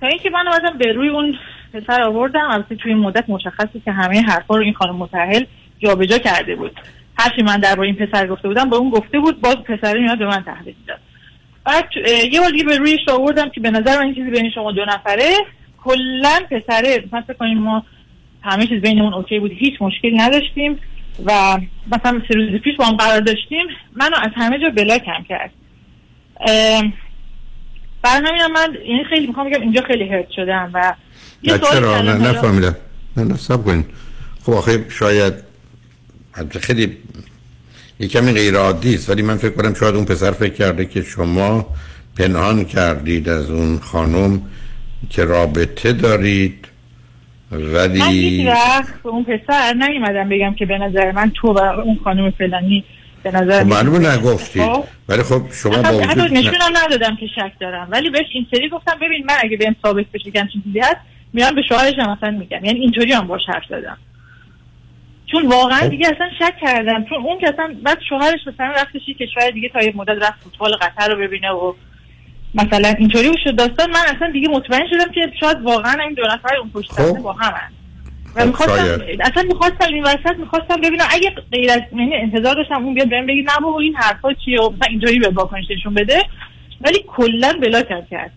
[0.00, 1.38] تا اینکه من اومدم به روی اون
[1.72, 5.44] پسر آوردم البته توی این مدت مشخصی که همه حرفا رو این خانم متأهل
[5.78, 6.80] جابجا کرده بود.
[7.18, 10.26] هرچی من درباره این پسر گفته بودم به اون گفته بود باز پسر میاد به
[10.26, 10.98] من تحویل داد
[11.64, 11.84] بعد
[12.32, 15.30] یه بار دیگه به رویش آوردم که به نظر من چیزی بین شما دو نفره
[15.84, 17.84] کلا پسره مثلا کنیم ما
[18.42, 20.78] همه چیز بینمون اوکی بود هیچ مشکلی نداشتیم
[21.24, 21.58] و
[21.92, 23.66] مثلا سه روز پیش با هم قرار داشتیم.
[23.96, 25.50] منو از همه جا بلاکم کرد.
[26.40, 26.92] ام،
[28.04, 30.94] برای همینم من یعنی خیلی می‌خوام بگم اینجا خیلی هرت شدم و
[31.42, 32.76] یه چرا؟ نه نفهمیدم.
[33.16, 33.84] نه نه سب کنین.
[34.42, 35.34] خب آخه شاید
[36.34, 36.96] البته خیلی
[38.00, 41.02] یه کمی غیر عادی است ولی من فکر کنم شاید اون پسر فکر کرده که
[41.02, 41.66] شما
[42.18, 44.42] پنهان کردید از اون خانم
[45.10, 46.68] که رابطه دارید
[47.50, 51.98] من هیچ ولی وقت اون پسر نیومدم بگم که به نظر من تو و اون
[52.04, 52.84] خانم فلانی
[53.24, 54.84] به نظر خب معلومه نگفتید خب.
[55.08, 57.88] ولی خب شما با وجود نشونم ندادم که شک دارم.
[57.90, 60.96] ولی بهش این سری گفتم ببین من اگه بهم ثابت بشه که همچین چیزی هست
[61.32, 62.64] میام به شوهرش هم مثلا میگم.
[62.64, 63.98] یعنی اینطوری هم باش حرف زدم.
[65.32, 65.88] چون واقعا خب.
[65.88, 67.04] دیگه اصلا شک کردم.
[67.04, 70.42] چون اون که اصلا بعد شوهرش مثلا رفتش یه کشور دیگه تا یه مدت رفت
[70.44, 71.74] فوتبال قطر رو ببینه و
[72.54, 73.56] مثلا اینطوری شد.
[73.56, 77.20] داستان من اصلا دیگه مطمئن شدم که شاید واقعا این دو نفر اون پشت صحنه
[77.20, 77.72] با همن
[78.36, 79.00] و خب، می‌خواستم.
[79.20, 83.26] اصلا می‌خواستم این وسط می‌خواستم ببینم اگه غیر از یعنی انتظار داشتم اون بیاد بهم
[83.26, 86.22] بگی نه بابا این حرفا چیه؟ و مثلا اینطوری به واکنش نشون بده.
[86.80, 88.30] ولی کلا بلاکم کرد.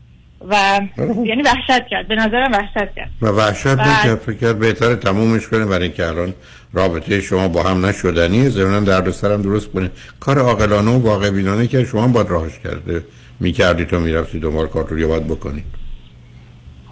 [0.50, 0.80] و
[1.26, 2.08] یعنی وحشت کرد.
[2.08, 3.10] به نظرم وحشت کرد.
[3.22, 4.16] و وحشت نکرد.
[4.16, 5.66] فکر کرد بهتر تمومش کنه.
[5.66, 6.34] برای اینکه الان
[6.74, 9.92] رابطه شما با هم نشدنی ضمن درد سرم درست کنه.
[10.20, 13.04] کار عاقلانه و واقع بینانه که شما باید راهش کرده.
[13.40, 15.64] می‌کردی تو می‌رفتی دنبال کار رو باید بکنی؟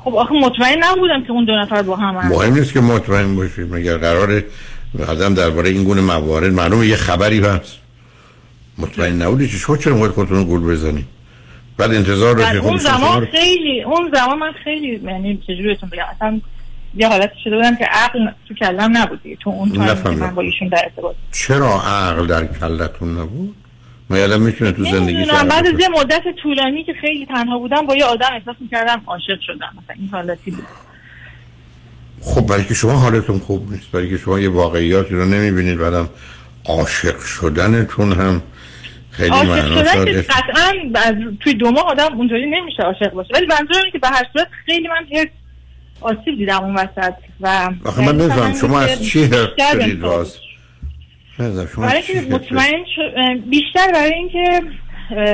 [0.06, 3.74] خب آخه مطمئن نبودم که اون دو نفر با هم مهم نیست که مطمئن باشید
[3.74, 4.44] مگر قرار
[5.08, 7.78] آدم درباره این گونه موارد معلومه یه خبری هست.
[8.78, 11.06] مطمئن نبودی چه شما چرا خودتون گول بزنی؟
[11.78, 16.42] بعد انتظار بعد داشتی اون زمان خیلی اون زمان من خیلی یعنی چجوری بگم؟ اصلا
[16.96, 19.36] یه حالت شده بودم که عقل تو کلم نبود دیگه.
[19.36, 20.10] تو اون تایم که.
[20.10, 23.56] من با ایشون در ارتباط چرا عقل در کلتون نبود؟
[24.10, 25.48] ما یادم می‌تونه تو زندگی نمی‌دونم.
[25.48, 29.40] بعد از یه مدت طولانی که خیلی تنها بودم با یه آدم احساس می‌کردم عاشق
[29.42, 29.70] شدم.
[29.84, 30.66] مثلا این حالتی بود.
[32.22, 36.10] خب برای که شما حالتون خوب نیست برای که شما یه واقعیاتی رو نمی‌بینید بعدم
[36.66, 38.42] عاشق شدنتون هم
[39.12, 40.22] خیلی عاشق معنا شدن که.
[40.22, 43.34] قطعا از توی دو ماه آدم اونطوری نمیشه عاشق باشه.
[43.34, 45.28] ولی منظورم اینه که به هر صورت خیلی من هرس
[46.02, 50.02] آسیب دیدم اون وسط و آخه من یعنی نمی‌دونم مثلا شما از چی بهم شدید؟
[50.02, 50.36] راست.
[50.36, 50.45] شما
[51.38, 53.14] برای که؟ مطمئن شد
[53.50, 54.62] بیشتر برای اینکه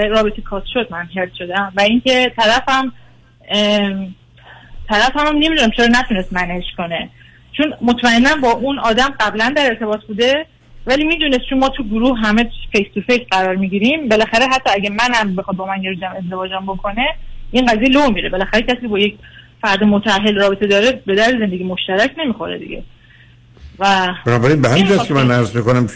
[0.09, 2.93] رابطه cut شد من hurt شدم و اینکه طرفم
[3.49, 4.15] ام،
[4.89, 7.09] طرفم هم نمی‌دونم چرا نتونست منش کنه
[7.57, 10.45] چون مطمئنا با اون آدم قبلا در ارتباط بوده
[10.85, 14.89] ولی می‌دونست چون ما تو گروه همه face to face قرار می‌گیریم بالاخره حتی اگه
[14.89, 17.07] منم بخواد با من یه روزم ازدواجم بکنه
[17.51, 19.15] این قضیه لو میره بالاخره کسی با یک
[19.61, 22.83] فرد متأهل رابطه داره به در زندگی مشترک نمی‌خوره دیگه
[23.81, 25.87] و بنابراین به همین جاست که من عرض می‌کنم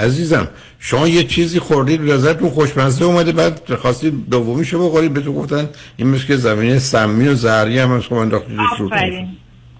[0.00, 0.48] عزیزم
[0.78, 6.26] شما یه چیزی خوردید لذتتون خوشمزه اومده بعد خواستید دومیشو بخورید بهتون گفتن این مثل
[6.26, 9.28] که زمینه سمی و زهری هم از خب انداختید آفرین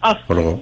[0.02, 0.16] خب.
[0.32, 0.58] آفرین.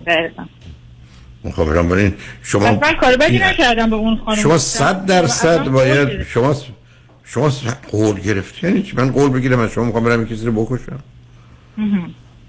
[1.56, 5.72] خب بنابراین شما من کار بدی نکردم به اون خانم شما صد درصد اصلا قول
[5.72, 6.22] باید.
[6.22, 6.56] شما
[7.24, 7.50] شما
[7.90, 10.98] قول گرفتی یعنی من قول بگیرم از شما می‌خوام برم کسی رو بکشم.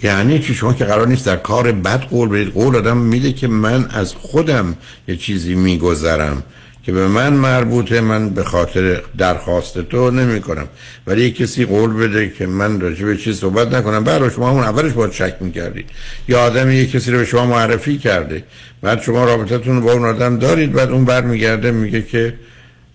[0.04, 2.54] یعنی چی؟ شما که قرار نیست در کار بد قول بدید.
[2.54, 4.76] قول آدم میده که من از خودم
[5.08, 6.44] یه چیزی میگذرم
[6.88, 10.68] که به من مربوطه من به خاطر درخواست تو نمی کنم
[11.08, 14.04] ولی یک کسی قول بده که من راجع به چیز صحبت نکنم.
[14.04, 15.86] برای شما همون اولش باید شک می‌کردید
[16.28, 18.44] یا آدم یک کسی رو به شما معرفی کرده.
[18.82, 20.74] بعد شما رابطتون با اون آدم دارید.
[20.74, 22.34] بعد اون برمیگرده میگه که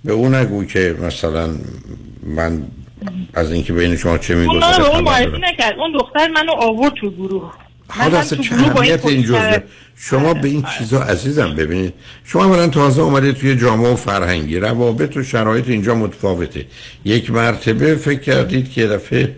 [0.04, 1.50] به اون نگو که مثلا
[2.26, 2.62] من
[3.34, 5.38] از اینکه بین شما چه اون میگذره منو به اون معرفی.
[5.52, 5.74] نکرد.
[5.78, 7.52] اون دختر منو آورد تو گروه.
[7.88, 9.58] حالا من اصلا چه با این اهمیت این پشت جزء
[9.96, 11.94] شما به این چیزا عزیزم ببینید.
[12.24, 14.58] شما اولا تازه اومده توی جامعه و فرهنگی.
[14.58, 16.66] روابط و شرایط اینجا متفاوته.
[17.04, 19.34] یک مرتبه فکر کردید که دفعه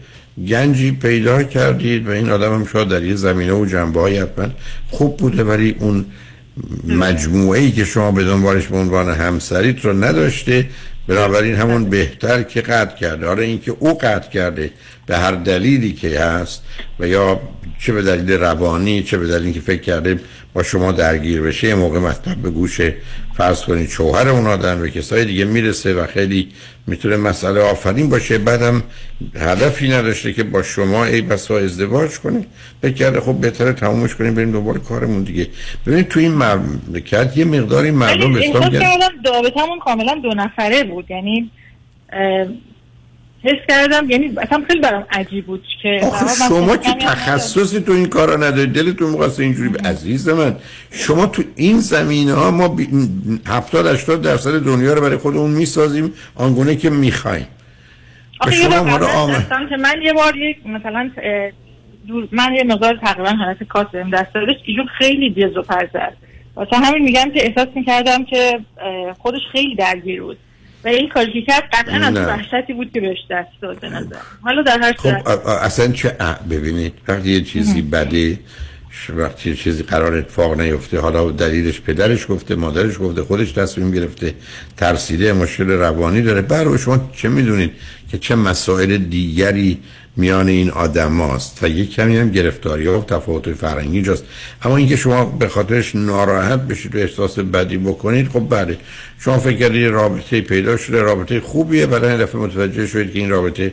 [0.48, 4.48] گنجی پیدا کردید و این آدم هم شاید در یه زمینه و جنبه های حتما
[4.90, 6.05] خوب بوده ولی اون
[6.88, 10.66] مجموعه ای که شما به دنبالش به عنوان همسریت رو نداشته
[11.08, 13.26] بنابراین همون بهتر که قطع کرده.
[13.26, 14.70] آره اینکه او قطع کرده
[15.06, 16.62] به هر دلیلی که هست
[16.98, 17.40] و یا
[17.78, 20.20] چه به دلیل روانی چه به دلیلی که فکر کرده
[20.52, 22.80] با شما درگیر بشه یه موقع مطلب به گوش
[23.36, 26.48] فرض کنید شوهر اون آدم به کسای دیگه می‌رسه و خیلی
[26.86, 28.38] می‌تونه مسئله آفرین باشه.
[28.38, 28.82] بعدم
[29.36, 32.46] هدفی نداشته که با شما ای بسا ازدواج کنه.
[32.82, 35.46] فکر کرده خب بهتره تمومش کنیم بریم دنبال کارمون دیگه.
[35.86, 41.10] ببینید تو این مملکت یه مقداری مردم احساس گرد- کردم دابتمون کاملا دو نفره بود.
[41.10, 41.50] یعنی
[43.44, 48.07] حس کردم یعنی اصلا خیلی برام عجیب بود که آخه شما که تخصصی تو این
[48.07, 50.57] کارا ندارید دلتون می‌خواست اینجوری ب- عزیز من
[50.90, 52.88] شما تو این زمینه ها ما بی-
[53.46, 57.46] 70 80 درصد دنیا رو برای خودمون می‌سازیم آنگونه که می‌خوایم.
[58.40, 59.00] آخه یه بار
[59.68, 61.11] که من یه بار یک مثلا
[62.09, 65.87] دور من یه مقدار تقریبا حالت کاس بهم دست دادش ایشون خیلی دیز و پر
[65.92, 66.12] زد
[66.57, 68.61] واسه همین میگم که احساس می‌کردم که
[69.18, 70.38] خودش خیلی درگیر بود.
[70.84, 72.14] و این کاری که کرد قطعا از.
[72.16, 74.16] وحشتی بود که بهش دست داد به نظر.
[74.42, 76.16] حالا در هر خب اصلا چه
[76.50, 78.38] ببینید وقتی یه چیزی بده
[79.08, 84.34] وقتی یه چیزی قرار اتفاق نیفته حالا دلیلش پدرش گفته مادرش گفته خودش تصمیم گرفته
[84.76, 86.42] ترسیده مشکل روانی داره.
[86.42, 87.72] برای شما چه می‌دونید
[88.10, 89.78] که چه مسائل دیگری
[90.16, 94.24] میان این آدم هاست و یک کمی هم گرفتاری و تفاوت فرنگی جاست.
[94.62, 98.79] اما اینکه شما به خاطرش ناراحت بشید و احساس بدی بکنید خب بله.
[99.18, 103.31] شما فکر کردید رابطه پیدا شده رابطه خوبیه بعد این دفعه متوجه شدید که این
[103.31, 103.72] رابطه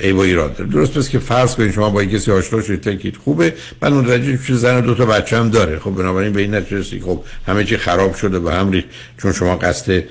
[0.00, 0.70] عیب و ایراد داره.
[0.70, 3.54] درست پس که فرض کنید شما با کسی آشنا شدید فکرید خوبه.
[3.80, 5.78] بعد متوجه شدید زن و دو تا بچه هم داره.
[5.78, 8.88] خب بنابراین به این نتیجه خب همه چی خراب شده به هم ریخت.
[9.22, 10.02] چون شما قصد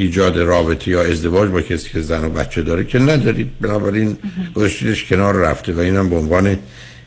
[0.00, 3.50] ایجاد رابطه یا ازدواج با کسی که زن و بچه داره که ندارید.
[3.60, 4.16] بنابراین
[4.54, 6.58] گذاشتیدش کنار رفته و اینم به عنوان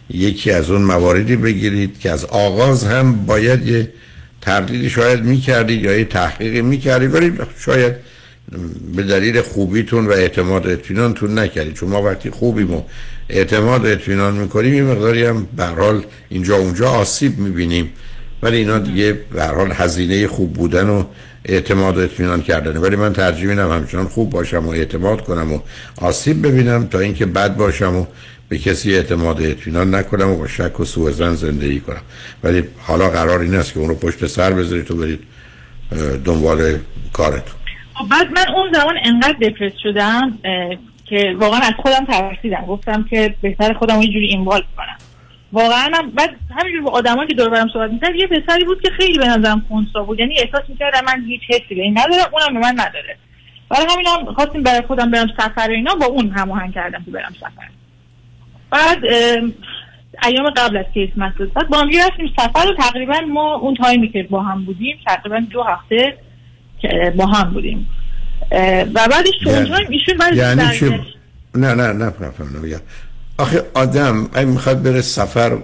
[0.10, 3.90] یکی از اون مواردی بگیرید که از آغاز هم باید یه
[4.42, 7.94] تردیدی شاید می‌کردید یا یه تحقیقی می‌کردید ولی شاید
[8.96, 11.74] به دلیل خوبیتون و اعتماد و اطمینانتون نکردید.
[11.74, 12.82] چون ما وقتی خوبیم و
[13.30, 17.90] اعتماد اطمینان می‌کنیم یه مقداری هم به هر حال اینجا اونجا آسیب می‌بینیم.
[18.44, 21.04] ولی اینا دیگه به هر حال هزینه خوب بودن و
[21.46, 25.60] اعتماد و اطمینان کردنه ولی من ترجیح میدم همچنان خوب باشم و اعتماد کنم و
[26.02, 28.06] آسیب ببینم تا اینکه بد باشم و
[28.50, 32.02] به کسی اعتماد و اطمینان نکنم و با شک و سوء زن زندگی کنم.
[32.44, 35.20] ولی حالا قرار این است که اون رو پشت سر بذارید و برید
[36.26, 36.78] دنبال
[37.14, 37.56] کارتون.
[37.94, 40.38] خب بعد من اون زمان انقدر دپرس شدم
[41.06, 42.66] که واقعا از خودم ترسیدم.
[42.66, 44.98] گفتم که بهتر خودم رو یه جوری اینوالو کنم.
[45.54, 48.90] واقعا هم بعد همینجور با آدمایی که دور برم صحبت می‌کردم یه پسری بود که
[48.98, 52.54] خیلی به نظرم خونسا بود یعنی احساس می‌کردم من هیچ حسی به این ندارم اونم
[52.54, 53.18] به من نداره
[53.70, 57.12] برای همین هم خواستیم برای خودم برم سفر و اینا با اون هماهنگ کردم که
[57.12, 57.70] برم سفر
[58.72, 59.54] بعد ام،
[60.24, 64.10] ایام قبل از کریسمس بود بعد با هم رفتیم سفر و تقریبا ما اون تایمی
[64.10, 66.18] که با هم بودیم تقریبا دو هفته
[66.80, 67.90] که با هم بودیم
[68.94, 70.86] و بعدش تو اون تایم ایشون بعد یعنی چی.
[71.56, 72.10] نه نه نه
[72.64, 72.82] بگم
[73.38, 75.58] آخه آدم اگه می‌خواد بره سفر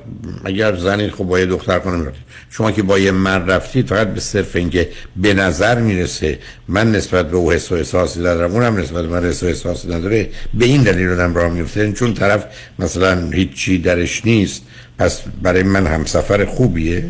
[0.45, 2.13] اگر زنی خب با دختر کنه میره
[2.49, 7.29] شما که با یه مرد رفتید فقط به صرف اینکه به نظر می‌رسه من نسبت
[7.29, 10.65] به او حس و احساسی ندارم اونم نسبت به من حس و احساسی نداره به
[10.65, 12.45] این دلیل آدم راه میفته چون طرف
[12.79, 14.61] مثلا هیچی درش نیست
[14.97, 17.05] پس برای من همسفر خوبیه.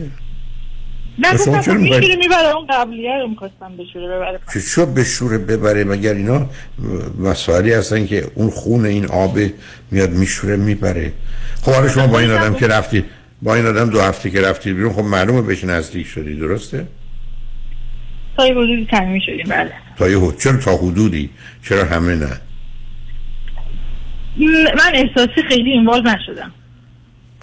[1.20, 2.56] نه گفتم چرا میشوره می‌بره.
[2.56, 6.50] اون قبلیه رو می‌خواستم بشوره ببره که شو به شوره ببره؟ مگر اینا
[7.20, 9.40] مسائلی هستن که اون خون این آب
[9.92, 11.14] میاد میشوره می‌بره؟
[11.62, 13.06] خب حالا شما با این آدم که رفتید
[13.42, 16.88] با این آدم دو هفته که رفتید بیرون خب معلومه بهش نزدیک شدی درسته؟
[18.38, 19.72] تا یه حدودی صمیمی شدیم بله.
[19.98, 21.30] تا یه حد- چرا تا حدودی؟
[21.64, 22.42] چرا همه نه؟
[24.78, 26.52] من احساسی خیلی اینوالو نشدم.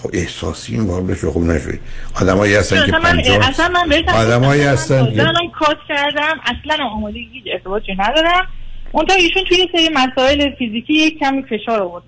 [0.07, 1.79] خب احساسی این وارد بشه خب نشدی
[2.23, 6.41] آدمایی هستن که اصلا من پنجاه اصلا من آدمایی هستن الان کات کردم.
[6.45, 8.47] اصلا آماده هیچ ارتباطی ندارم.
[8.93, 12.05] اون ایشون توی سری مسائل فیزیکی یک کمی فشار آورد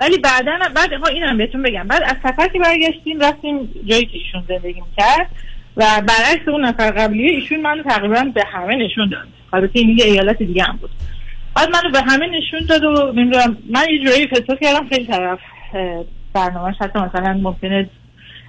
[0.00, 1.88] ولی بعدا بعد ها اینم بهتون بگم.
[1.88, 5.30] بعد از سفر که برگشتیم رفتیم جایی که ایشون زندگی می‌کرد
[5.76, 9.28] و برعکس اون نفر قبلیه ایشون منو تقریبا به همه نشون داد.
[9.52, 10.90] البته این یه ایالت دیگه هم بود.
[11.56, 15.38] بعد منو به همه نشون داد و نمی‌دونم من یه جورایی فکر کردم خیلی طرف
[16.34, 17.90] اه، برنامه‌اش حتی مثلا ممکنه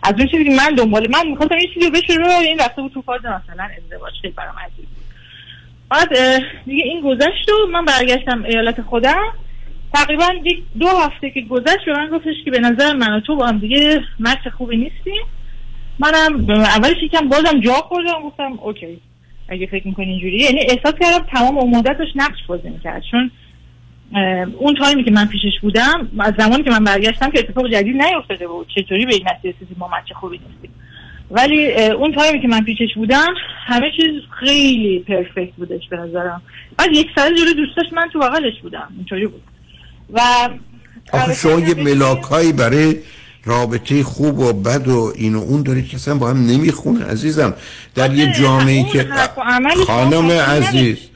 [0.04, 3.02] از اون چیزی من دنبال من می‌خواستم یه چیزی رو بشه این رفته بود تو
[3.02, 4.14] فاز مثلا ازدواج.
[4.22, 5.04] خیلی برام عجیب بود.
[5.90, 6.10] بعد
[6.66, 9.34] دیگه این گذشت و من برگشتم ایالت خودم.
[9.94, 10.30] تقریبا
[10.80, 13.58] دو هفته که گذشت به من گفتش که به نظر من و تو با هم
[13.58, 15.24] دیگه مچ خوبی نیستیم.
[16.00, 19.00] منم اولش یکم بازم جا خوردم گفتم اوکی.
[19.50, 23.04] اگه فکر می‌کنی اینجوری یعنی احساس کردم تمام مدتش نقش بازی می‌کرد.
[23.12, 23.32] چون
[24.60, 28.48] اون تایمی که من پیشش بودم از زمانی که من برگشتم که اتفاق جدید نیفتاده
[28.48, 28.68] بود.
[28.76, 30.72] چطوری به این نتیجه رسیدیم؟ ما مچ خوبی نیستیم.
[31.32, 33.34] ولی اون تایمی که من پیشش بودم
[33.66, 36.42] همه چیز خیلی پرفکت بودش به نظرم.
[36.78, 38.88] بعد یک سال جلو دوستاش من تو بغلش بودم.
[38.98, 39.42] اینطوری بود.
[40.14, 40.20] و
[41.14, 42.96] آخه شما یه ملاکایی برای
[43.46, 47.54] رابطه خوب و بد و این و اون دارید که اصلا با هم نمی‌خونه عزیزم.
[47.96, 49.08] در یه جامعه که
[49.88, 51.10] خانم عزیز.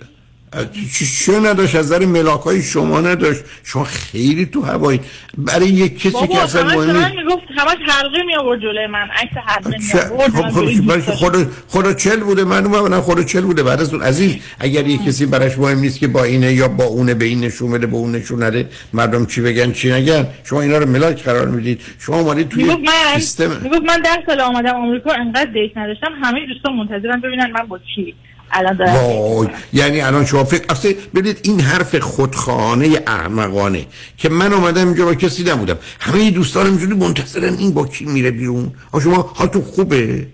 [0.94, 3.42] چی چه نداشت از نظر ملاکای شما نداشت.
[3.64, 5.00] شما خیلی تو هوایی.
[5.38, 7.18] برای یک کسی که اصلا مهم نیست.
[7.58, 11.12] همش حلقه می آورد جلوی من عکس حلقه می آورد خب خب.
[11.12, 13.64] خود خود چل بوده من خود چل بوده.
[13.64, 16.84] بعد از اون عزیز اگر یک کسی براش مهم نیست که با اینه یا با
[16.84, 20.28] اونه به این نشون بده به اون نشون نده مردم چی بگن چی نگن.
[20.44, 21.82] شما اینا رو ملاک قرار می‌دید.
[22.00, 22.78] شما اومدید توی
[23.16, 27.68] سیستم می‌گفت من ده سال آمدم آمریکا انقدر دیت نداشتم همه دوستان منتظرم ببینن من
[27.68, 28.16] با کی
[28.52, 33.86] الان دارم وای یعنی الان شما فکر اصلا ببینید این حرف خودخانه احمقانه
[34.18, 35.78] که من اومدم اینجا با کسی نبودم.
[36.00, 38.72] همه دوستانم اینجوری منتظرن این با کی میره بیرون.
[38.88, 40.28] آقا شما حالتون خوبه؟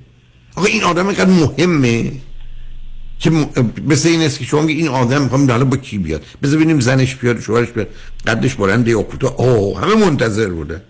[0.56, 2.12] آقا این آدم اینقدر مهمه
[3.20, 3.32] که.
[3.88, 7.16] مثل این است که شما این آدم می‌خوام حالا با کی بیاد؟ بذار ببینیم زنش
[7.16, 7.88] بیاد شوهرش بیاد.
[8.28, 9.42] قدش بلنده یا کوتاه.
[9.42, 10.82] اوه همه منتظر بودن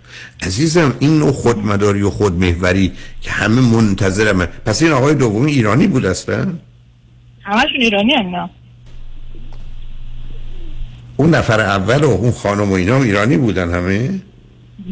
[0.42, 6.06] عزیزم این نوع خودمداری و خودمحوری که همه منتظرم پس این آقای دومی ایرانی بود
[6.06, 6.54] اصلا؟
[7.44, 8.50] همشون ایرانی هم نه.
[11.18, 14.20] اون نفر اول و اون خانم و اینا هم ایرانی بودن همه؟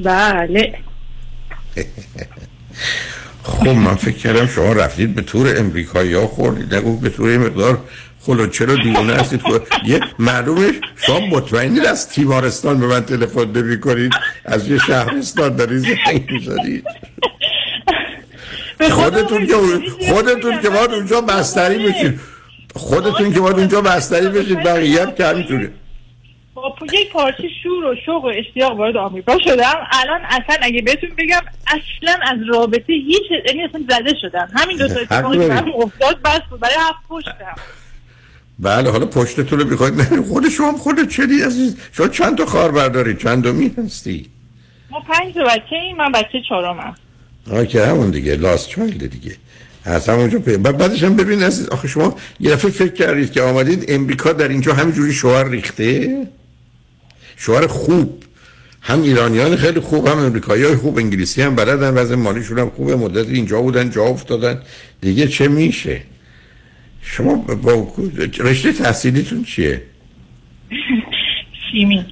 [0.03, 0.73] بله.
[3.43, 6.75] خب من فکر کردم شما رفتید به تور امریکایی ها خوردید.
[6.75, 7.81] نگو به تور مقدار
[8.21, 9.41] خلوچه رو دیونه هستید.
[9.41, 14.11] خود یه معلومش شما مطمئنید از تیمارستان به من تلفن نمی کنید؟
[14.45, 16.85] از یه شهرستان دارید زنگ می‌زنید
[18.89, 19.53] خودتون که
[20.09, 22.19] خودتون که باید اونجا بستری بشید
[22.75, 25.71] خودتون که باید اونجا بستری بشید بقیه هم که همینطوره
[26.53, 29.73] با پ- یک پارچه شور و شوق و اشتیاق وارد آمریکا شدم.
[29.91, 34.49] الان اصلا اگه بهتون بگم اصلا از رابطه هیچ یعنی اصلا زده شدم.
[34.53, 35.37] همین دو تا اتفاقی.
[35.37, 36.59] برام افتاد بس بود.
[36.59, 37.31] برای هفت پشتم.
[38.59, 41.77] بله حالا پشتتون رو بخواید نه خود شما هم خود چلی عزیز.
[41.91, 44.29] شما چند تا خار بردارید چند دومی هستی؟
[44.89, 46.95] ما پنج تا بچه ایم من بچه چهارمم
[47.51, 49.35] آه که همون دیگه لاست چایلد دیگه.
[49.85, 50.57] همونجا پی...
[50.57, 54.47] بعد بعدش هم ببین عزیز آخه شما یه دفعه فکر کردید که آمدید امریکا در
[54.47, 56.27] اینجا همینجوری شوهر ریخته؟
[57.37, 58.23] شوهر خوب.
[58.83, 62.95] هم ایرانیان خیلی خوب هم امریکایی های خوب انگلیسی هم بلدن وضع مالیشون هم خوبه
[62.95, 64.61] مدت اینجا بودن جا افتادن.
[65.01, 66.01] دیگه چه میشه؟
[67.01, 67.93] شما با
[68.39, 69.81] رشته تحصیلیتون چیه؟
[71.71, 72.05] شیمی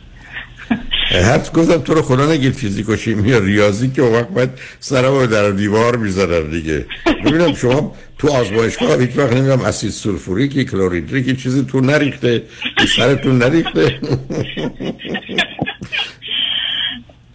[1.10, 4.50] حد گفتم تو رو خدا نگید فیزیک و شیمی یا ریاضی که اون وقت باید
[4.80, 6.86] سرم رو در دیوار می‌زنم دیگه.
[7.26, 12.44] ببینم شما تو آزمایشگاه هیچ وقت نمی‌دونم اسید سولفوریکی کلوریدریکی چیزی تو نریخته.
[12.78, 14.00] تو سرتون نریخته.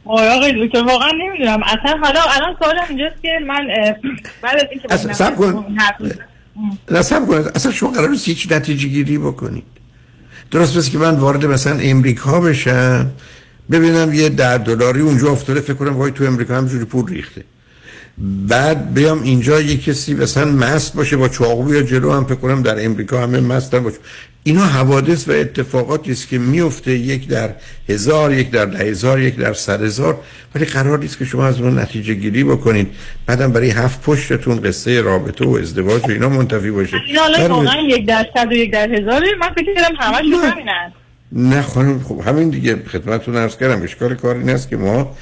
[0.04, 1.62] آقای دکتر واقعا نمی‌دونم.
[1.62, 3.66] اصلا حالا الان سوالم اینجاست که من
[4.42, 5.76] بعد از اینکه صبر کن.
[5.78, 5.96] حرف
[6.90, 9.64] نصب کنید اصلا شما قرار نیست هیچ نتیجه گیری بکنید.
[10.50, 13.10] درست بس که من وارد مثلا امریکا بشم
[13.70, 17.44] ببینم یه ده دلاری اونجا افتاده فکر کنم وای تو امریکا همجوری پول ریخته.
[18.48, 22.62] بعد بیام اینجا یه کسی مثلا مست باشه با چاقو یا جلو هم فکر کنم
[22.62, 23.96] در امریکا همه مستن باشه.
[24.42, 27.50] اینا حوادث و اتفاقاتی است که میفته یک در
[27.88, 30.20] هزار یک در ده هزار یک در صد هزار.
[30.54, 32.88] ولی قرار نیست که شما از اون نتیجه گیری بکنید.
[33.26, 36.96] بعدم برای هفت پشتتون قصه رابطه و ازدواج و اینا منتفی باشه.
[37.06, 39.26] این حالا در- واقعا یک درصد و یک در هزاره.
[39.40, 40.92] من فکر کردم همش همینن.
[41.32, 45.16] نه خانم خب همین دیگه خدمتتون عرض کردم اشکال کار این است که ما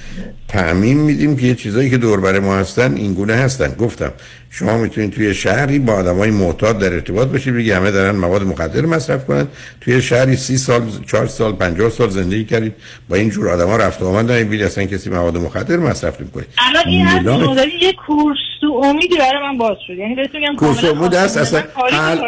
[0.48, 3.74] تعمین میدیم که یه چیزایی که دور بر ما هستن این گونه هستن.
[3.74, 4.12] گفتم
[4.54, 8.80] شما می‌تونید توی شهری با آدمای معتاد در ارتباط باشید بگی همه دارن مواد مخدر
[8.80, 9.46] مصرف کنن.
[9.80, 12.74] توی شهری سی سال چهار سال پنجاه سال زندگی کردید.
[13.08, 16.44] با این جور آدما رفت و آمد نمی‌بینید اصلا کسی مواد مخدر مصرف نمی‌کنه.
[16.58, 19.92] الان این داری یه کورس تو امیدی برای من باز شد.
[19.92, 21.36] یعنی بهتون میگم کورس بود است.
[21.36, 21.62] اصلا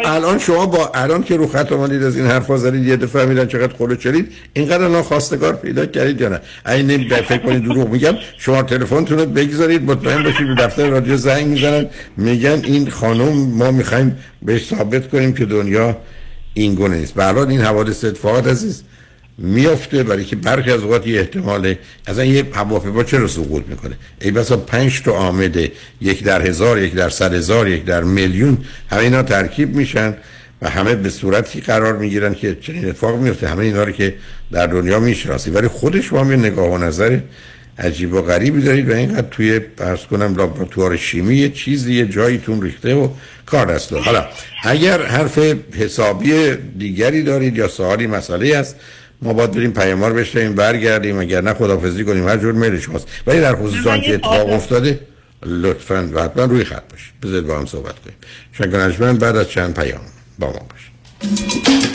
[0.05, 3.47] الان شما با الان که رو خط آمدید از این حرفا زدید یه دفعه میدن
[3.47, 8.13] چقدر خلو چلید اینقدر الان خواستگار پیدا کردید یا نه؟ این فکر کنید دروغ میگم
[8.37, 11.85] شما تلفنتون رو بگذارید مطمئن باشید به دفتر رادیو زنگ می‌زنن.
[12.17, 15.97] میگن این خانم ما می‌خوایم بهش ثابت کنیم که دنیا
[16.53, 17.19] این گونه نیست.
[17.19, 18.83] الان این حوادث اتفاقات عزیز
[19.37, 24.31] میافته برای که برخی از اوقات یه احتماله اصلا یه هواپیما چرا سقوط می‌کنه؟ ای
[24.31, 28.57] بسا پنج تا آمده یک در هزار یک در صد هزار یک در میلیون
[28.89, 30.15] همه اینا ترکیب میشن
[30.61, 34.15] و همه به صورتی قرار می‌گیرن که چنین اتفاق میفته همه اینا رو که
[34.51, 37.19] در دنیا می‌شناسی ولی خود شما هم یه نگاه و نظر
[37.79, 42.61] عجیب و غریبی دارید و اینقدر توی پرس کنم لابراتوار شیمی یه چیزی یه جاییتون
[42.61, 43.09] ریخته و
[43.45, 44.03] کار دست داره.
[44.03, 44.25] حالا
[44.63, 45.39] اگر حرف
[45.77, 48.75] حسابی دیگری دارید یا سوالی مسئله است
[49.21, 51.19] ما باید بریم پیامار بشنیم برگردیم.
[51.19, 52.27] اگر نه خدافزی کنیم.
[52.27, 54.99] هر جور میل شماست ولی در خصوص که اتفاق افتاده
[55.45, 57.13] لطفا و حتما روی خط باشید.
[57.23, 58.17] بذارید با هم صحبت کنیم.
[58.97, 60.01] شنونده بعد از چند پیام
[60.39, 61.94] با ما باشید.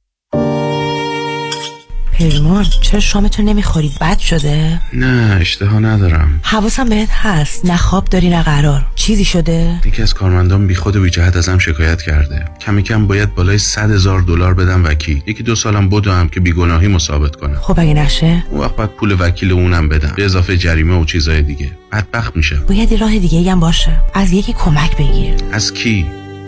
[2.29, 6.39] پیمان چرا شامتو نمی‌خوری؟ بد شده؟ نه اشتها ندارم.
[6.43, 7.65] حواسم بهت هست.
[7.65, 8.85] نه خواب داری نه قرار.
[8.95, 12.45] چیزی شده؟ یکی از کارمندان بی خود و بی جهت ازم شکایت کرده.
[12.61, 15.21] کمی کم باید بالای 100 هزار دلار بدم وکیل.
[15.25, 17.55] یکی دو سالم بدوم که بیگناهی ثابت کنم.
[17.55, 20.13] خب اگه نشه؟ اون وقت باید پول وکیل اونم بدم.
[20.15, 21.71] به اضافه جریمه و چیزای دیگه.
[21.91, 22.65] بدبخت میشم.
[22.67, 23.97] باید راه دیگه هم باشه.
[24.13, 25.35] از یکی کمک بگیر.
[25.51, 26.20] از کی؟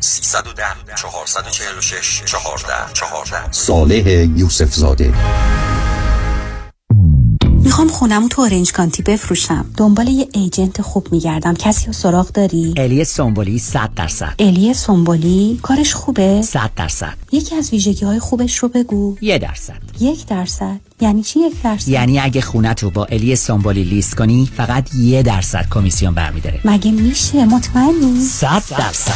[0.00, 0.62] 310
[0.96, 5.12] 446 14 14 صالح یوسف زاده
[7.72, 9.64] می‌خوام خونم تو اورنج کانتی بفروشم.
[9.76, 11.54] دنبال یه ایجنت خوب میگردم.
[11.54, 14.34] کسی رو سراغ داری؟ الی سومبولی 100 درصد.
[14.38, 17.14] الی سومبولی کارش خوبه؟ 100 درصد.
[17.32, 19.16] یکی از ویژگی های خوبش رو بگو.
[19.20, 19.76] یه درصد.
[20.00, 20.80] یک درصد.
[21.00, 25.22] یعنی چی یک درصد؟ یعنی اگه خونت رو با الی سومبولی لیست کنی فقط یه
[25.22, 26.60] درصد کمیسیون برمیداره.
[26.64, 29.12] مگه میشه؟ مطمئنی؟ 100 درصد.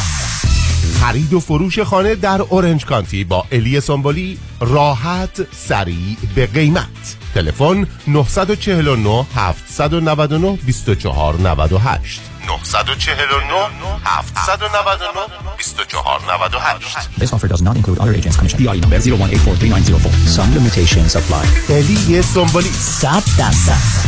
[0.93, 7.87] خرید و فروش خانه در اورنج کانتی با الی سامبولی راحت سریع به قیمت تلفن
[8.07, 13.69] 949 799 2498 949
[14.05, 15.21] 799
[15.57, 18.57] 2498 This offer does not include other agents commission.
[18.63, 20.27] DRE number 01843904.
[20.37, 21.45] Some limitations apply.
[21.69, 24.07] الی سامبولی 100 درصد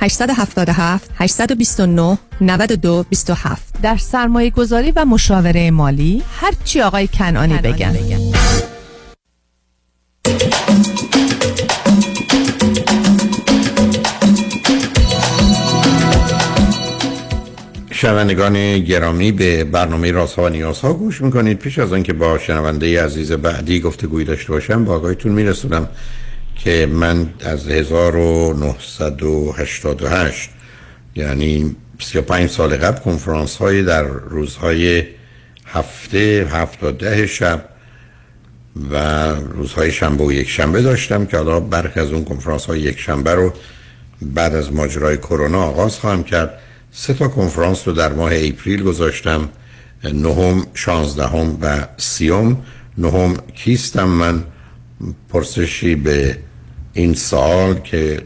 [0.00, 7.96] 877 829 92 27 در سرمایه گذاری و مشاوره مالی هر چی آقای کنانی, بگن.
[17.90, 21.58] شنوندگان گرامی به برنامه رازها و نیازها گوش می‌کنید.
[21.58, 25.88] پیش از آنکه با شنونده عزیز بعدی گفتگوی داشته باشم با آقایتون میرسونم.
[26.68, 30.50] که من از 1988
[31.16, 35.04] یعنی 35 سال قبل کنفرانس های در روزهای
[35.66, 37.68] هفته هفت و ده شب
[38.90, 38.96] و
[39.34, 43.34] روزهای شنبه و یک شنبه داشتم که حالا برخی از اون کنفرانس های یک شنبه
[43.34, 43.52] رو
[44.22, 46.58] بعد از ماجرای کرونا آغاز خواهم کرد.
[46.92, 49.48] سه تا کنفرانس رو در ماه اپریل گذاشتم.
[50.04, 52.62] نهم شانزدهم و سیوم.
[52.98, 54.44] نهم کیستم من؟
[55.28, 56.38] پرسشی به
[56.98, 58.22] این سال که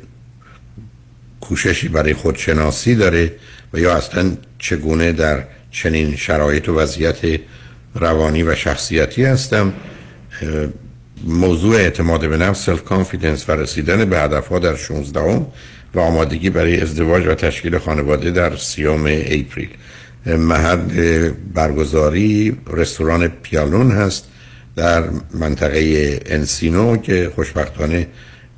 [1.41, 3.33] کوششی برای خودشناسی داره
[3.73, 7.41] و یا اصلا چگونه در چنین شرایط و وضعیت
[7.95, 9.73] روانی و شخصیتی هستم
[11.25, 15.47] موضوع اعتماد به نفس self confidence و رسیدن به هدفها در 16
[15.95, 19.71] و آمادگی برای ازدواج و تشکیل خانواده در سیوم April.
[20.27, 24.29] محل برگزاری رستوران پیالون هست
[24.77, 25.05] در
[25.35, 28.07] منطقه انسینو که خوشبختانه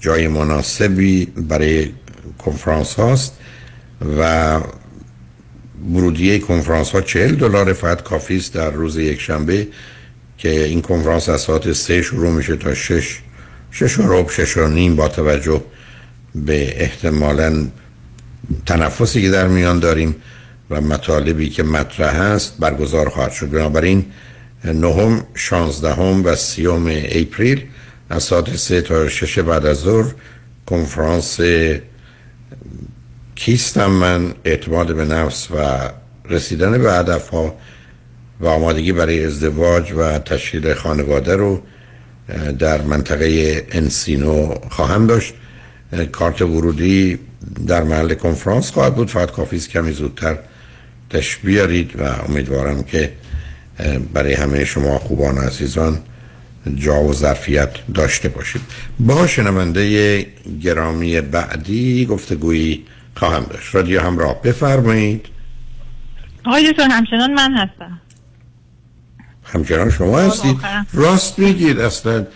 [0.04, 1.90] جای مناسبی برای
[2.38, 3.32] کنفرانس هاست
[4.18, 4.60] و
[5.92, 9.68] ورودیه کنفرانس ها 40 دلار فقط کافی است در روز یک شنبه
[10.38, 13.20] که این کنفرانس از ساعت سه شروع میشه تا شش
[13.70, 15.62] شش و رب شش و نیم با توجه
[16.34, 17.66] به احتمالا
[18.66, 20.14] تنفسی که در میان داریم
[20.70, 23.50] و مطالبی که مطرح هست برگزار خواهد شد.
[23.50, 24.04] بنابراین
[24.64, 27.62] نهم شانزدهم و سیوم اپریل
[28.10, 30.14] از ساعت سه تا شش بعد از ظهر
[30.66, 31.40] کنفرانس
[33.34, 35.90] کیستم من اعتماد به نفس و
[36.30, 37.54] رسیدن به هدف ها
[38.40, 41.62] و آمادگی برای ازدواج و تشکیل خانواده رو
[42.58, 45.34] در منطقه انسینو خواهم داشت.
[46.12, 47.18] کارت ورودی
[47.66, 49.10] در محل کنفرانس خواهد بود.
[49.10, 50.38] فقط کافی کمی زودتر
[51.10, 53.12] تش بیارید و امیدوارم که
[54.12, 55.98] برای همه شما خوبان و عزیزان
[56.76, 58.60] جا و ظرفیت داشته باشید.
[59.00, 60.26] با شنونده
[60.60, 62.84] گرامی بعدی گفتگویی
[63.16, 63.74] خواهم داشت.
[63.74, 65.26] رادیو همراه بفرمایید.
[66.44, 68.00] آقای دکتر همچنان من هستم.
[69.44, 70.56] همچنان شما هستید؟
[70.92, 72.26] راست میگید اصلا.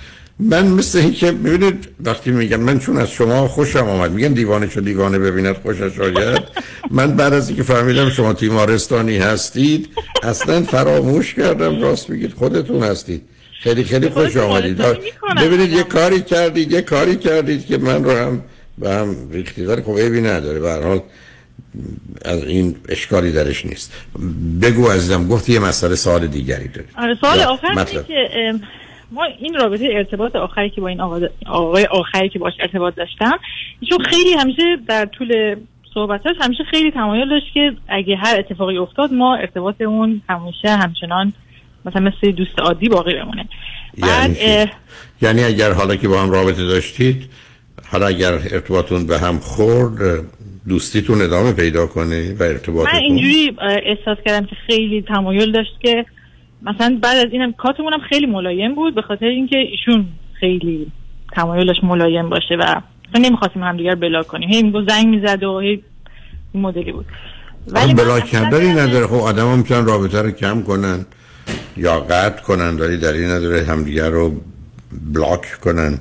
[0.40, 4.12] من مثل این که ببینید وقتی میگم من چون از شما خوشم آمد.
[4.12, 6.42] میگن دیوانه چو دیوانه ببیند خوشش آید
[6.90, 9.88] من بعد از اینکه فهمیدم شما تیمارستانی هستید
[10.22, 11.82] اصلا فراموش کردم.
[11.82, 13.22] راست میگید خودتون هستید.
[13.60, 14.82] خیلی خیلی خوش آمدید.
[15.42, 18.42] ببینید یه کاری کردید یه کاری کردید که من رو هم
[18.78, 19.64] به هم ریختی.
[19.64, 20.60] داره خب عیبی نداره.
[20.60, 21.00] به حال
[22.24, 23.92] از این اشکالی درش نیست.
[24.62, 28.28] بگو عزیزم گفت یه مسئله سوال دیگری داره آره سوال آخر که
[29.12, 31.00] ما این رابطه ارتباط آخری که با این
[31.46, 33.38] آقای آخری که باش ارتباط داشتم
[33.80, 35.56] ایشون خیلی همیشه در طول
[35.94, 41.32] صحبتاش همیشه خیلی تمایل داشت که اگه هر اتفاقی افتاد ما ارتباطمون همیشه همچنان
[41.88, 43.48] مثلا مثل دوست عادی باقی بمونه.
[43.96, 44.66] یعنی,
[45.22, 47.30] یعنی اگر حالا که با هم رابطه داشتید
[47.92, 50.24] حالا اگر ارتباطتون به هم خورد
[50.68, 56.06] دوستیتون ادامه پیدا کنه و ارتباطتون من اینجوری احساس کردم که خیلی تمایل داشت که
[56.62, 60.06] مثلا بعد از اینم کاتمون هم خیلی ملایم بود به خاطر اینکه ایشون
[60.40, 60.86] خیلی
[61.32, 62.80] تمایلش ملایم باشه و
[63.14, 64.48] نمی‌خواستیم همدیگر بلاک کنیم.
[64.48, 65.82] هی میگو زنگ می‌زد و هی
[66.52, 67.06] این مدلی بود.
[67.68, 69.06] ولی بلاک کردنی نداره.
[69.06, 71.06] خب آدم هم می‌تونن رابطه رو کم کنن.
[71.76, 74.40] یا قطع کنن ولی دلیل نداره همدیگر رو
[75.12, 75.98] بلاک کنن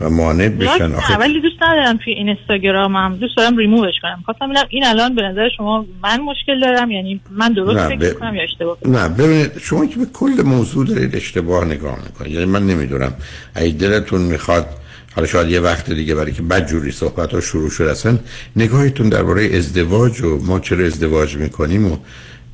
[0.00, 0.86] و مانع بشن.
[0.86, 4.22] نه ولی دوست ندارم توی این اینستاگرامم دوست دارم ریمووش کنم.
[4.24, 8.18] خواستم ببینم این الان به نظر شما من مشکل دارم؟ یعنی من درست فکر ب-
[8.18, 12.32] کنم یا اشتباه نه ببینید شما که به کل موضوع دارید اشتباه نگاه می‌کنید.
[12.32, 13.12] یعنی من نمی‌دونم.
[13.54, 14.66] اگه دلتون می‌خواد
[15.14, 18.18] حالا شاید یه وقت دیگه برای که بدجوری صحبت ها شروع شد اصلا
[18.56, 21.96] نگاهتون درباره ازدواج و ما چرا ازدواج می‌کنیم و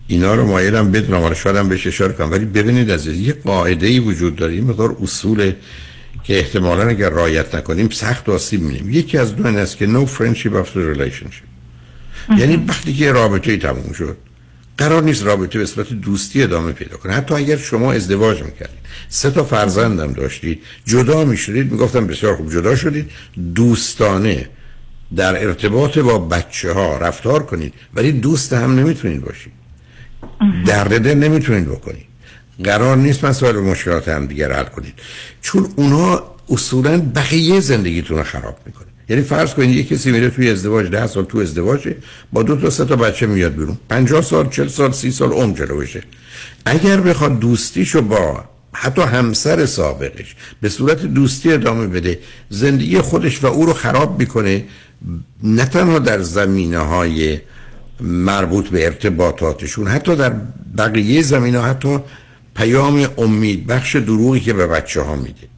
[0.09, 2.31] اینا رو مایلم بدونم حالا شاید بهش اشاره کنم.
[2.31, 4.55] ولی ببینید از یه قاعده ای وجود داره.
[4.57, 5.53] یه مقدار اصول
[6.25, 8.91] که احتمالا اگر رعایت نکنیم سخت آسیب می‌بینیم.
[8.93, 11.47] یکی از دو این است که no friendship after relationship.
[12.39, 14.17] یعنی وقتی که رابطه ای تموم شد
[14.79, 17.13] قرار نیست رابطه به صورت دوستی ادامه پیدا کنه.
[17.13, 18.79] حتی اگر شما ازدواج می‌کردید
[19.09, 23.11] سه تا فرزندم داشتید جدا می‌شدید می‌گفتم بسیار خوب جدا شدید
[23.55, 24.49] دوستانه
[25.17, 29.53] در ارتباط با بچه ها رفتار کنید ولی دوست هم نمی‌تونید باشید.
[30.67, 32.07] درد دل نمی‌تونید بکنید.
[32.65, 34.95] قرار نیست مسائل و مشکلات هم دیگر حل کنید.
[35.41, 38.87] چون اونا اصولا بقیه زندگیتون رو خراب می‌کنه.
[39.09, 41.97] یعنی فرض کنید یه کسی میره توی ازدواج ده سال تو ازدواجه
[42.33, 43.79] با دو تا سه تا بچه میاد بیرون.
[43.89, 46.03] 50 سال 40 سال 30 سال عمر جلوشه
[46.67, 53.47] اگر بخواد دوستیشو با حتی همسر سابقش به صورت دوستی ادامه بده زندگی خودش و
[53.47, 54.65] او رو خراب می‌کنه
[55.43, 57.41] نه تنها در زمینه های
[58.01, 59.87] مربوط به ارتباطاتشون.
[59.87, 60.33] حتی در
[60.79, 61.99] بقیه زمینه حتی
[62.57, 65.49] پیام امید بخش دروغی که به بچه ها میده.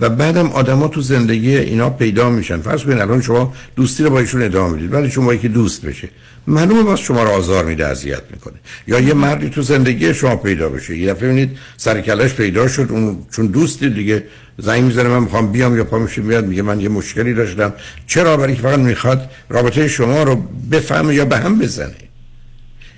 [0.00, 2.60] و بعدم آدما تو زندگی اینا پیدا میشن.
[2.60, 6.08] فرض کنید الان شما دوستی رو با ایشون ادامه می‌دید ولی شما یکی دوست بشه.
[6.46, 8.54] معلومه باز شما رو آزار میده اذیت می‌کنه.
[8.86, 10.96] یا یه مردی تو زندگی شما پیدا بشه.
[10.96, 14.24] یه دفعه ببینید سر پیدا شد اون چون دوستی دیگه
[14.58, 17.72] زنگ می‌زنه من می‌خوام بیام یا پا میشه میاد میگه من یه مشکلی داشتم.
[18.06, 20.36] چرا برای که فقط می‌خواد رابطه شما رو
[20.70, 21.94] بفهمه یا به هم بزنه؟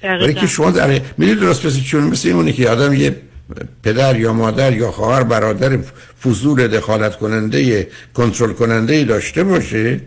[0.02, 3.16] برای که شما در می‌دید درست مثل چون مثل اینونه که آدم یه
[3.82, 5.78] پدر یا مادر یا خواهر برادر
[6.24, 10.00] فضول دخالت کننده کنترل کننده ای داشته باشه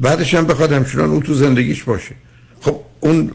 [0.00, 2.14] بعدش هم بخواد همچنان اون تو زندگیش باشه.
[3.00, 3.30] اون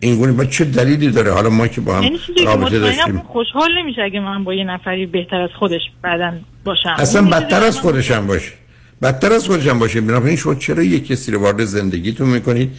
[0.00, 3.18] اینگونه با چه دلیلی داره؟ حالا ما که با هم یعنی رابطه داشتیم.
[3.18, 6.32] خوشحال نمیشه اگه من با یه نفری بهتر از خودش بعدا
[6.64, 6.94] باشم.
[6.98, 8.52] اصلا اون بدتر از که خودش هم باشه.
[9.02, 10.00] بدتر از خودش هم باشه.
[10.00, 12.70] بنابراین شما چرا یک کسی رو وارد زندگیتون می‌کنید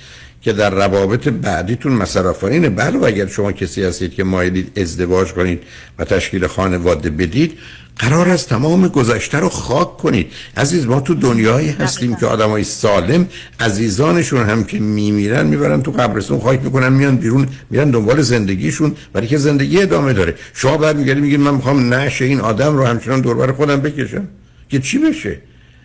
[0.41, 1.93] که در روابط بعدیتون
[2.27, 5.63] آفرینه بله اگر شما کسی هستید که مایلید ازدواج کنید
[5.99, 7.59] و تشکیل خانواده بدید
[7.99, 10.31] قرار است تمام گذشته رو خاک کنید.
[10.57, 13.27] عزیز ما تو دنیایی هستیم که آدمای سالم
[13.59, 19.27] عزیزانشون هم که میمیرن می‌برن تو قبرستون خاک می‌کنن میان بیرون میرن دنبال زندگیشون برای
[19.27, 20.35] که زندگی ادامه داره.
[20.53, 24.27] شما بعد میگید من می‌خوام نشه این آدم رو همچنان دور بر خودم بکشم.
[24.69, 25.37] که چی بشه؟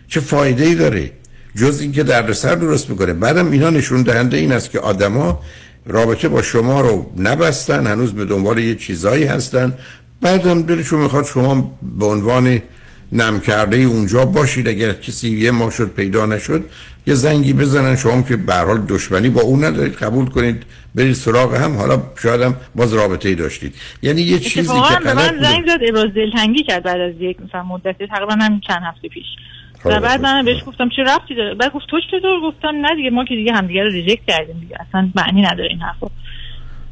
[0.07, 1.11] چه فایده ای داره؟
[1.55, 3.13] جز اینکه دردسر درست می‌کنه.
[3.13, 5.39] بعدم اینا نشون دهنده این است که آدما
[5.85, 9.73] رابطه با شما رو نبستن هنوز به دنبال یه چیزایی هستن.
[10.21, 12.61] بعدم دلشون می‌خواد شما به عنوان
[13.11, 16.65] نم کرده اونجا باشید اگر کسی یه ما شد پیدا نشد
[17.07, 20.63] یه زنگی بزنن شما که به حال دشمنی با اون ندارید قبول کنید
[20.95, 21.77] برید سراغ هم.
[21.77, 23.75] حالا شاید هم باز رابطه ای داشتید.
[24.01, 25.39] یعنی یه چیزی که به من.
[25.41, 29.25] زنگ زد ابراز دلتنگی کرد بعد از یک مثلا مدتی تقریبا هم چند هفته پیش.
[29.85, 33.09] و بعد من بهش گفتم چه رفتی؟ داره بعد گفت تو چطور؟ گفتم نه دیگه
[33.09, 34.77] ما که دیگه همدیگه رو ریجکت کردیم دیگه.
[34.89, 36.07] اصلا معنی نداره این حرفا.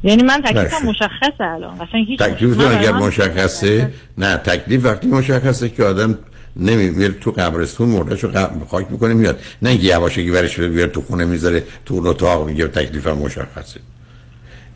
[0.04, 0.86] یعنی من تکلیفم.
[0.86, 1.80] مشخصه الان.
[1.80, 6.18] اصلا هیچ مشکلی اگر مشخصه؟ نه تکلیف وقتی مشخصه که آدم
[6.56, 9.40] نمی میره تو قبرستون مردش رو قبر خاک می‌کنه میاد.
[9.62, 13.80] نه اینکه یواشکی برش بیاره تو خونه می‌ذاره تو اون اتاق میگه تکلیفم مشخصه.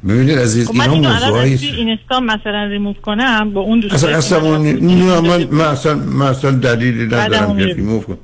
[0.08, 4.58] ببینید عزیز خب اینا از توی اینستا مثلا ریموو کنم با اون دوست اصلا اصلا
[4.58, 7.64] نه من من اصلا دلیلی ندارم که.
[7.64, 8.18] ریموو کن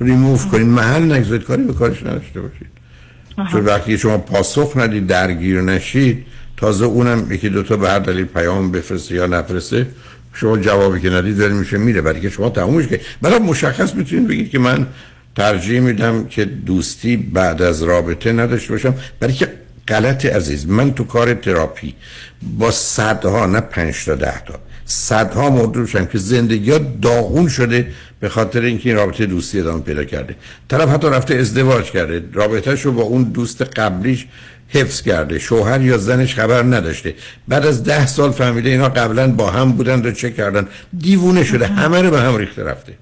[0.00, 2.66] ریموو کنید محل نگذارید کاری به کارش نداشته باشید.
[3.52, 6.26] چون وقتی شما پاسخ ندید درگیر نشید
[6.56, 9.86] تازه اونم یکی دوتا به هر دلیل پیام بفرسته یا نفرسته
[10.32, 12.00] شما جوابی که ندید میشه میره.
[12.00, 14.86] برای که شما تمومش که برای مشخص می‌تونید بگید که من
[15.36, 18.94] ترجیح میدم که دوستی بعد از رابطه نداشته باشم.
[19.20, 19.48] برای که
[19.88, 21.94] غلط عزیز من تو کار تراپی
[22.58, 24.54] با صدها نه پنج تا ده تا
[24.86, 29.82] صدها مورد روشم که زندگی ها داغون شده به خاطر اینکه این رابطه دوستی ادامه
[29.82, 30.36] پیدا کرده.
[30.68, 32.24] طرف حتی رفته ازدواج کرده.
[32.32, 34.26] رابطهش رو با اون دوست قبلیش
[34.68, 35.38] حفظ کرده.
[35.38, 37.14] شوهر یا زنش خبر نداشته.
[37.48, 40.68] بعد از ده سال فهمیده اینا قبلا با هم بودن و چه کردن.
[40.98, 41.66] دیوونه شده.
[41.66, 42.92] همه رو به هم ریخته رفته.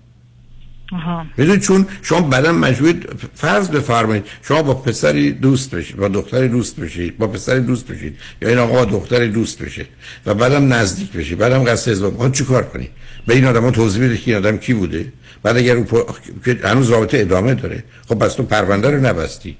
[1.36, 6.76] می‌دونید چون شما بعدا مجبورید فرض بفرمایید شما با پسری دوست بشید با دختری دوست
[6.80, 9.86] بشید با پسری دوست بشید یا این آقا با دختری دوست بشه
[10.26, 12.90] و بعدم نزدیک بشید بعدم قصد ازدواج آن چیکار کنید
[13.26, 15.12] به این آدم توضیح بدید که این آدم کی بوده؟
[15.42, 19.56] بعد اگر او پ- که هنوز رابطه ادامه داره خب پس تو پرونده رو نبستی.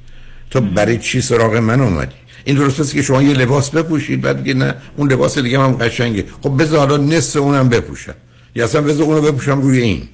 [0.51, 2.14] تو برای چی سراغ من اومدی؟
[2.45, 5.72] این درست است که شما یه لباس بپوشید بعد بگید نه اون لباس دیگه هم
[5.72, 6.25] قشنگه.
[6.43, 8.14] خب بذار حالا نصف اونم بپوشم.
[8.55, 10.09] یا اصلا بذار اونو بپوشم روی این.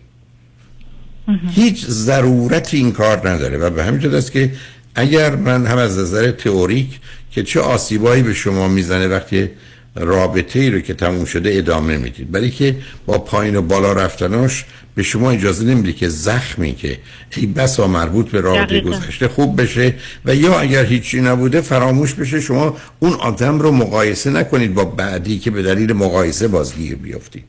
[1.55, 4.53] هیچ ضرورت این کار نداره و به همین است که
[4.95, 7.01] اگر من هم از نظر تئوریک
[7.31, 9.49] که چه آسیبایی به شما می‌زنه وقتی
[9.95, 14.65] رابطه ای رو که تموم شده ادامه می‌دید برای که با پایین و بالا رفتناش
[14.95, 16.99] به شما اجازه نمیده که زخمی که
[17.37, 19.95] ای بسا مربوط به رابطه گذشته خوب بشه
[20.25, 25.39] و یا اگر هیچی نبوده فراموش بشه شما اون آدم رو مقایسه نکنید با بعدی
[25.39, 27.45] که به دلیل مقایسه بازگیر بیافتید.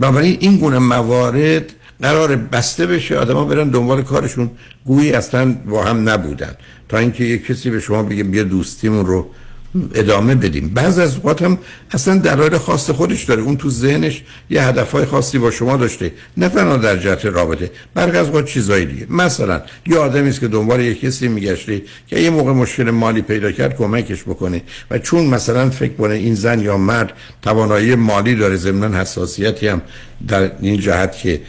[0.00, 4.50] بنابراین این گونه موارد قرار بسته بشه آدما برن دنبال کارشون.
[4.84, 6.54] گویی اصلا با هم نبودن.
[6.88, 9.30] تا اینکه یک کسی به شما بگه بیا دوستیمون رو
[9.94, 10.68] ادامه بدیم.
[10.68, 11.58] بعض از اوقات هم
[11.90, 13.42] اصلا دلایل خاص خودش داره.
[13.42, 16.12] اون تو ذهنش یه هدفهای خاصی با شما داشته.
[16.36, 19.06] نه تنها در جهت رابطه برخی از اوقات چیزایی دیگه.
[19.10, 23.52] مثلا یه آدمی است که دنبال یه کسی میگشته که یه موقع مشکل مالی پیدا
[23.52, 24.62] کرد کمکش بکنه.
[24.90, 27.12] و چون مثلا فکر کنه این زن یا مرد
[27.42, 29.82] توانایی مالی داره ضمن حساسیتی هم
[30.28, 31.40] در این جهت که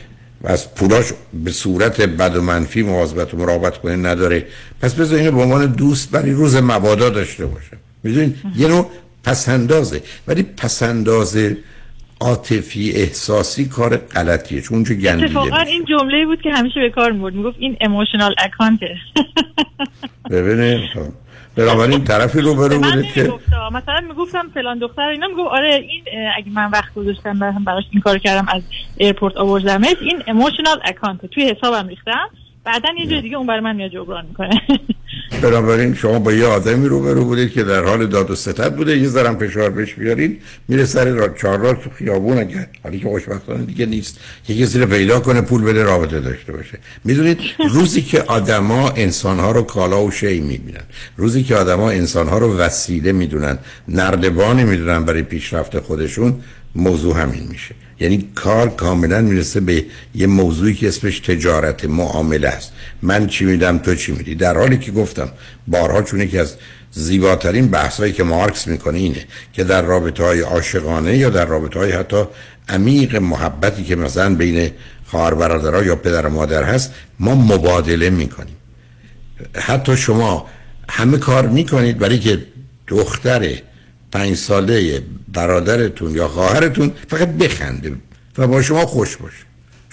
[0.44, 4.46] از پولاش به صورت بد و منفی مواظبت و مراقبت کنه نداره.
[4.82, 7.78] پس بذار اینو به عنوان دوست برای روز مبادا داشته باشه.
[8.04, 8.90] می‌دونید یه نوع
[9.24, 11.38] پسندازه ولی پسنداز
[12.20, 14.62] عاطفی احساسی کار غلطیه.
[14.62, 17.34] چون اونجا گندیده اتفاقا این جمله بود که همیشه به کار می‌برد.
[17.34, 18.96] می‌گفت این اموشنال اکانته
[20.30, 20.80] ببینید
[21.56, 23.34] بنابراین طرفی رو برو بوده که
[23.72, 26.04] مثلا می‌گفتم فلان دختر اینا می‌گفت آره این
[26.38, 28.62] اگه من وقت گذاشتم براش این کار کردم از
[28.98, 32.30] airport آوردمش این emotional account توی حسابم ریختم.
[32.64, 34.62] بعدا یه جای دیگه اون برای من میاد جبران می‌کنه.
[35.44, 38.98] بنابراین شما با یه آدمی رو برو بودید که در حال داد و ستد بوده.
[38.98, 43.08] یه ذرم فشار بهش بیارید میره سر را چهار راه تو خیابون اگر حالی که
[43.08, 44.20] خوشبختانه دیگه نیست.
[44.48, 46.80] که کسی رو پیدا کنه پول بده رابطه داشته باشه.
[47.04, 47.38] می‌دونید
[47.72, 50.84] روزی که آدما انسانها رو کالا و شی می‌بینن.
[51.18, 56.36] روزی که آدما انسانها رو وسیله می‌دونن نردبانی می‌دونن برای پیشرفت خودشون
[56.76, 57.76] موضوع همین میشه.
[58.00, 62.72] یعنی کار کاملا می‌رسه به یه موضوعی که اسمش تجارت معامله است.
[63.02, 65.30] من چی میدم تو چی میدی؟ در حالی که گفتم
[65.68, 66.56] بارها چون که از
[66.92, 71.92] زیباترین بحثایی که مارکس می‌کنه اینه که در رابطه های عاشقانه یا در رابطه های
[71.92, 72.24] حتی
[72.70, 74.72] عمیق محبتی که مثلا بین
[75.06, 78.56] خواهر برادرها یا پدر و مادر هست ما مبادله می‌کنیم.
[79.56, 80.50] حتی شما
[80.90, 82.46] همه کار می‌کنید برای که
[82.88, 83.56] دختر
[84.14, 85.02] پنج ساله
[85.34, 87.96] برادرتون یا خواهرتون فقط بخنده
[88.38, 89.44] و با شما خوش باشه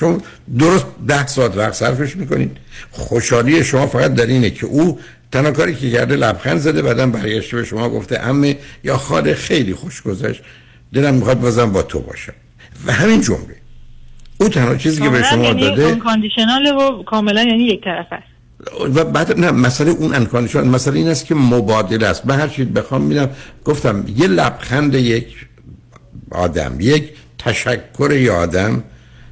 [0.01, 0.19] شما
[0.59, 2.57] درست ده ساعت وقت صرفش می‌کنید.
[2.91, 5.01] خوشحالی شما فقط در اینه که او
[5.33, 9.75] تنها کاری که کرده لبخند زده بعدا برگشته به شما گفته امه یا خاله خیلی
[9.75, 10.43] خوش گذشت.
[10.93, 12.33] دلم می‌خواد بازم با تو باشم.
[12.87, 13.57] و همین جمله.
[14.41, 15.95] او تنها چیزی که به شما یعنی داده
[16.75, 18.30] و کاملا یعنی یک طرف است.
[18.95, 22.27] و بعد نه مسئله اون انکانشان مسئله این است که مبادله است.
[22.27, 23.31] من هر چیز بخوام میدم
[23.65, 25.47] گفتم یه لبخند یک
[26.31, 27.09] آدم یک
[27.39, 28.83] تشکر یه آدم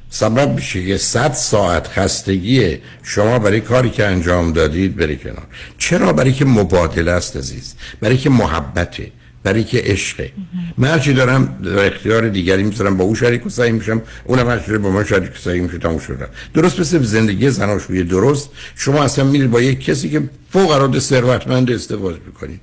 [0.09, 5.47] سبب میشه که صد ساعت خستگی شما برای کاری که انجام دادید بری کنار.
[5.77, 7.75] چرا؟ برای که مبادله است عزیز.
[8.01, 9.11] برای که محبته.
[9.43, 10.31] برای که عشقه.
[10.77, 14.77] من هرچی دارم در اختیار دیگری می‌ذارم با او شریک و سعی میشم اونم هرچی
[14.77, 18.49] با من شریک و سعی میشه تموم شدم درست مثل زندگی زناشویی درست.
[18.75, 20.21] شما اصلا میرید با یک کسی که
[20.53, 22.61] فوق العاده ثروتمند ازدواج می‌کنید.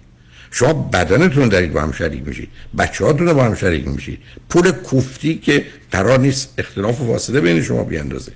[0.51, 2.49] شما بدنتون دارید با هم شریک میشید.
[2.79, 4.18] بچه هاتون با هم شریک میشید.
[4.49, 8.33] پول کوفتی که قرار نیست اختلاف و فاصله بین شما بیاندازه.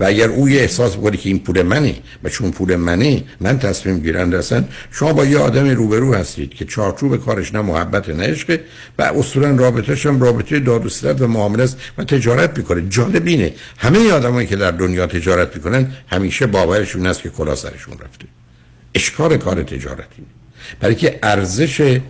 [0.00, 3.58] و اگر او یه احساس بکنه که این پول منه و چون پول منه من
[3.58, 8.24] تصمیم گیرنده هستن شما با یه آدم روبرو هستید که چارچوب کارش نه محبت نه
[8.24, 8.60] عشقه
[8.98, 12.88] و اصولا رابطهش هم رابطه داد و و معامله است و تجارت می‌کنه.
[12.88, 13.52] جالب اینه.
[13.78, 18.24] همه آدمایی که در دنیا تجارت می‌کنن همیشه باورشون است که کلا سرشون رفته.
[18.94, 20.22] اشکار کار تجارتی.
[20.80, 22.00] برای که ارزش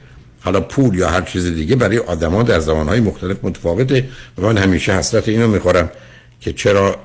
[0.41, 4.09] حالا پول یا هر چیز دیگه برای آدما در زمانهای مختلف متفاوته.
[4.39, 5.91] و من همیشه حسرت اینو می‌خورم
[6.41, 6.97] که چرا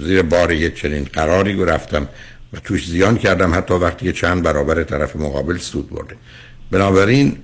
[0.00, 2.08] زیر بار یه چنین قراری رفتم
[2.52, 6.16] و توش زیان کردم حتی وقتی چند برابر طرف مقابل سود برده.
[6.70, 7.36] بنابراین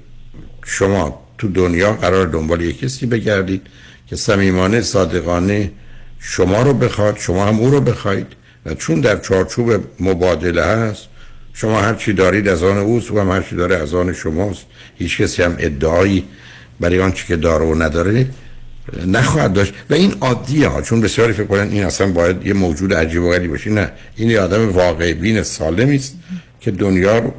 [0.65, 3.67] شما تو دنیا قرار دنبال یک کسی بگردید
[4.07, 5.73] که صمیمانه صادقانه
[6.19, 8.27] شما رو بخواد شما هم او رو بخواید
[8.67, 11.09] و چون در چارچوب مبادله هست
[11.53, 14.67] شما هر چی دارید از آن اوست و هم هر چی داره از آن شماست.
[14.99, 16.25] هیچ کسی هم ادعایی
[16.81, 18.27] برای آنچه که داره و نداره
[19.07, 19.75] نخواهد داشت.
[19.91, 23.31] و این عادیه ها چون بسیاری فکر کنن این اصلا باید یه موجود عجیب و
[23.31, 23.71] غریبی باشه.
[23.71, 26.15] نه این یه آدم واقع بین سالمی است
[26.61, 27.33] که دنیا رو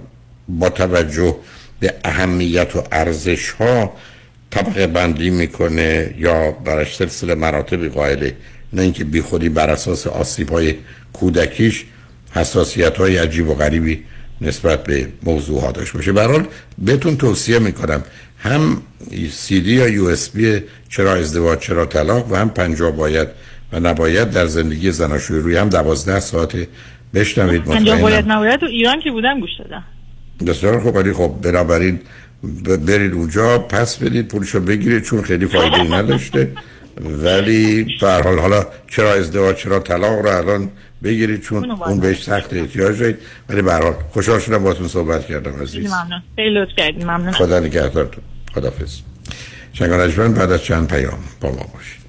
[0.49, 1.35] با توجه
[1.79, 3.93] به اهمیت و ارزش ها
[4.49, 8.35] طبقه بندی می‌کنه یا برش سلسله مراتبی قائله.
[8.73, 10.75] نه اینکه بی خودی بر اساس آسیب های
[11.13, 11.85] کودکیش
[12.31, 14.03] حساسیت های عجیب و غریبی
[14.41, 16.11] نسبت به موضوع ها داشت باشه.
[16.11, 18.03] برحال بهتون توصیه می‌کنم
[18.37, 18.81] هم
[19.31, 23.27] سی دی یا یو اس بی چرا ازدواج چرا طلاق و هم پنجاه باید
[23.73, 26.51] و نباید در زندگی زناشویی روی هم دوازده ساعت
[27.13, 27.69] بشنوید.
[27.69, 29.83] انجام باید نباید؟ تو ایران که بودم گوش دادم.
[30.47, 30.95] بسیار خوب.
[30.95, 31.99] ولی خب بنابراین
[32.87, 36.51] برید اونجا پس بدید پولشو بگیرید چون خیلی فایده ای نداشته.
[37.23, 40.69] ولی به حال حالا چرا ازدواج چرا طلاق رو الان
[41.03, 43.17] بگیرید چون اون بهش سخت احتیاج دارید.
[43.49, 45.85] ولی به هر حال خوشحال شدم باهاتون صحبت کردم عزیز.
[45.85, 46.23] ممنون.
[46.35, 47.03] خیلی لطف کردین.
[47.03, 47.31] ممنون.
[47.31, 48.23] خدا نگهدارتون.
[48.55, 48.99] خدافظ
[49.73, 52.01] شنگانجمن بعد از چند پیام با ما باشید.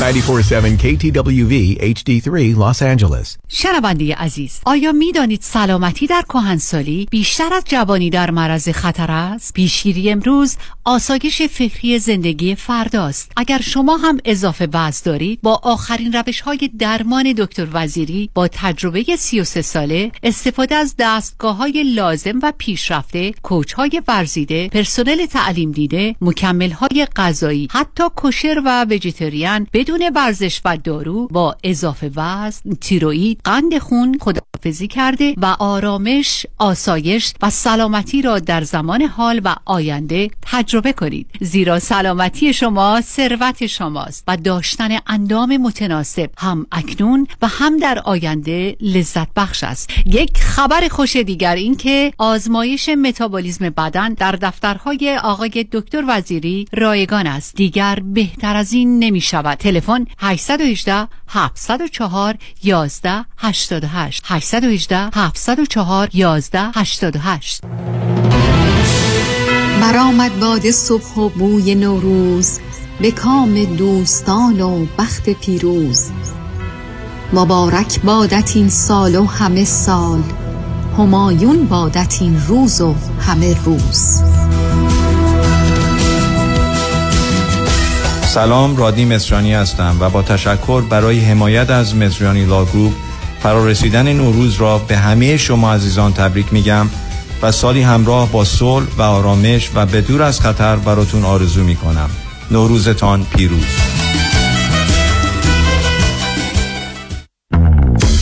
[0.00, 1.54] Ninety-four-seven KTWV
[1.94, 3.36] HD3 Los Angeles.
[3.48, 9.54] شنونده عزیز آیا می دانید سلامتی در کهنسالی بیشتر از جوانی در معرض خطر است
[9.54, 16.40] پیشگیری امروز آسایش فکری زندگی فرداست اگر شما هم اضافه وزن دارید با آخرین روش
[16.40, 23.32] های درمان دکتر وزیری با تجربه 33 ساله استفاده از دستگاه های لازم و پیشرفته
[23.42, 30.60] کوچ های ورزیده پرسنل تعلیم دیده مکمل های غذایی حتی کوشر و وجیتریان بدون ورزش
[30.64, 38.22] و دارو با اضافه وزن تیروئید قند خون خداحافظی کرده و آرامش آسایش و سلامتی
[38.22, 41.26] را در زمان حال و آینده تجربه کنید.
[41.40, 48.76] زیرا سلامتی شما ثروت شماست و داشتن اندام متناسب هم اکنون و هم در آینده
[48.80, 49.90] لذت بخش است.
[50.06, 57.26] یک خبر خوش دیگر این که آزمایش متابولیسم بدن در دفترهای آقای دکتر وزیری رایگان
[57.26, 57.54] است.
[57.56, 67.60] دیگر بهتر از این نمی شود تلفن 818 704 11 88 818 704 11 88
[69.80, 72.58] برآمد باد صبح و بوی نوروز
[73.00, 76.10] به کام دوستان و بخت پیروز.
[77.32, 80.22] مبارک بادت این سال و همه سال
[80.98, 84.22] همایون بادت این روز و همه روز.
[88.30, 92.92] سلام رادی مصریانی هستم و با تشکر برای حمایت از مصریانی Law Group
[93.42, 96.86] فرارسیدن نوروز را به همه شما عزیزان تبریک میگم
[97.42, 102.10] و سالی همراه با صلح و آرامش و به دور از خطر براتون آرزو می‌کنم.
[102.50, 104.09] نوروزتان پیروز.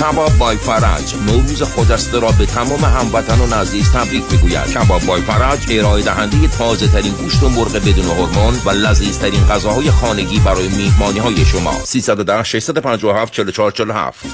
[0.00, 1.14] کباب بای فرج.
[1.26, 4.66] نوروز خودسته را به تمام هموطنان عزیز تبریک می‌گوید.
[4.72, 9.44] کباب بای فرج ارائه دهنده تازه ترین گوشت و مرغ بدون هورمون و لذیذ ترین
[9.44, 14.26] غذاهای خانگی برای میهمانی های شما 310 657 4447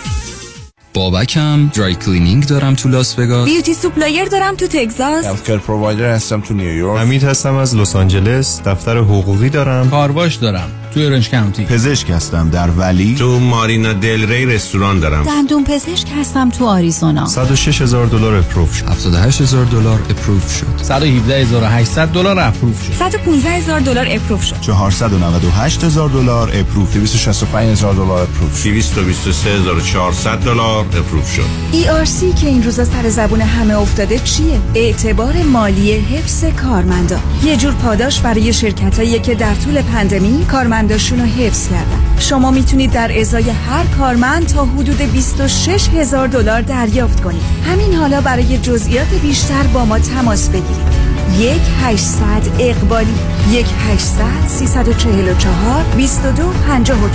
[0.94, 3.44] بابکم dry cleaning دارم تو لاس وگاس.
[3.44, 5.24] بیوتی سوپلایر دارم تو تگزاس.
[5.24, 7.00] healthcare provider هستم تو نیویورک.
[7.00, 8.62] حمید هستم از لس آنجلس.
[8.62, 9.90] دفتر حقوقی دارم.
[9.90, 10.85] کارواش دارم.
[10.96, 13.14] تو اورنج کانتی پزشک هستم در ولی.
[13.14, 15.24] تو مارینا دل ری رستوران دارم.
[15.24, 17.26] دندون پزشک هستم تو آریزونا.
[17.26, 18.88] 106 هزار دلار اپروف شد.
[18.88, 20.66] 78 هزار دلار اپروف شد.
[20.82, 22.92] 117800 دلار اپروف شد.
[22.92, 24.60] 115 هزار دلار اپروف شد.
[24.60, 31.46] 498 هزار دلار اپروف 265 هزار دلار اپروف 223400 دلار اپروف شد.
[31.72, 37.18] ERC که این روزا سر زبون همه افتاده چیه؟ اعتبار مالی حفظ کارمندا.
[37.44, 40.44] یه جور پاداش برای شرکتایی که در طول پندمی
[40.86, 46.60] کارمنداشون رو حفظ کردن شما می‌تونید در ازای هر کارمند تا حدود 26 هزار دلار
[46.60, 51.06] دریافت کنید همین حالا برای جزئیات بیشتر با ما تماس بگیرید
[51.38, 52.22] یک 800
[52.58, 53.14] اقبالی
[53.50, 57.10] یک 800 344 22 54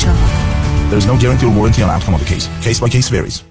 [0.90, 2.50] There no guarantee or warranty on outcome of the case.
[2.62, 3.51] Case by case varies.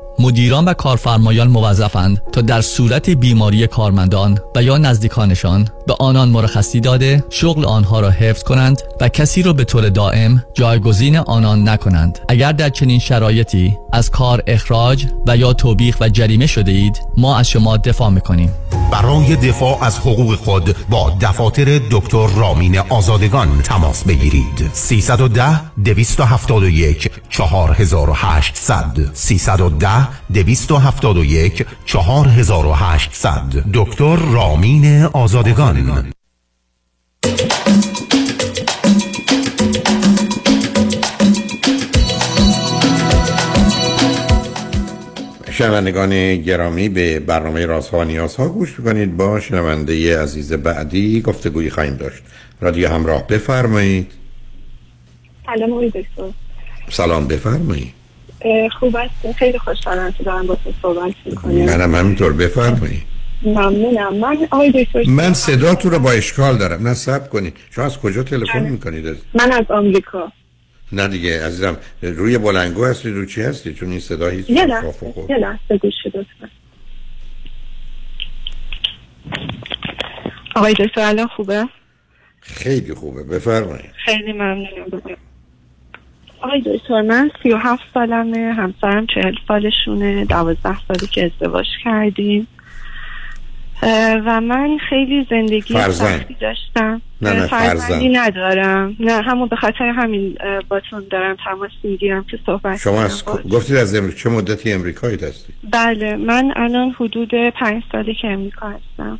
[0.19, 6.79] مدیران و کارفرمایان موظفند تا در صورت بیماری کارمندان و یا نزدیکانشان به آنان مرخصی
[6.79, 12.19] داده شغل آنها را حفظ کنند و کسی را به طور دائم جایگزین آنان نکنند.
[12.29, 17.37] اگر در چنین شرایطی از کار اخراج و یا توبیخ و جریمه شده اید ما
[17.37, 18.51] از شما دفاع می‌کنیم.
[18.91, 24.69] برای دفاع از حقوق خود با دفاتر دکتر رامین آزادگان تماس بگیرید.
[24.73, 36.11] 310 271 4800 310 271 4800 دکتر رامین آزادگان.
[45.51, 49.17] شنوندگان گرامی به برنامه رازها و نیازها گوش می‌کنید.
[49.17, 52.23] با شنونده عزیز بعدی گفتگویی خواهیم داشت.
[52.61, 54.11] رادیو همراه بفرمایید.
[55.45, 56.29] سلام آقای دکتر.
[56.89, 58.00] سلام بفرمایید.
[58.79, 61.53] خوب است خیلی خوشحالم که دارم با تو صحبت می‌کنم.
[61.53, 62.33] منم همینطور.
[62.33, 63.03] بفرمایید
[63.43, 64.15] ممنونم.
[64.15, 66.87] من آقای دکتر من صداتون رو با اشکال دارم.
[66.87, 67.57] نه سب کنید.
[67.71, 68.69] شما از کجا تلفن بله.
[68.69, 69.17] می‌کنید؟ از...
[69.33, 70.31] من از آمریکا.
[70.91, 75.13] نه دیگه عزیزم روی بلنگو هستید؟ رو چی هستید؟ چون این صدا هیچ یه لحظه.
[75.29, 76.49] یه لحظه گوش لطفا.
[80.55, 81.65] آقای دکتر الان خوبه؟
[82.41, 83.23] خیلی خوبه.
[83.23, 83.91] بفرمایید.
[84.05, 85.17] خیلی ممنونم.
[86.41, 92.47] آقای دکتر من سی و هفت سالمه همسرم چهل سالشونه دوازده سالی که ازدواج کردیم.
[94.25, 95.73] و من خیلی زندگی.
[95.73, 97.01] سختی داشتم.
[97.21, 98.17] نه، نه، فرزندی فرزند.
[98.17, 98.95] ندارم.
[98.99, 100.37] نه همون به خاطر همین
[100.69, 103.25] باتون دارم تماس می‌گیرم که صحبت شما از.
[103.25, 108.69] گفتید از امریکا چه مدتی امریکایی هستید بله من الان حدود پنج سالی که امریکا
[108.69, 109.19] هستم.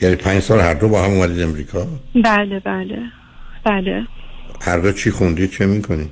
[0.00, 2.98] یعنی پنج سال هر دو با هم اومدید امریکا؟ بله بله.
[3.64, 4.06] بله.
[4.64, 6.10] هر دو چی خوندید چه می‌کنید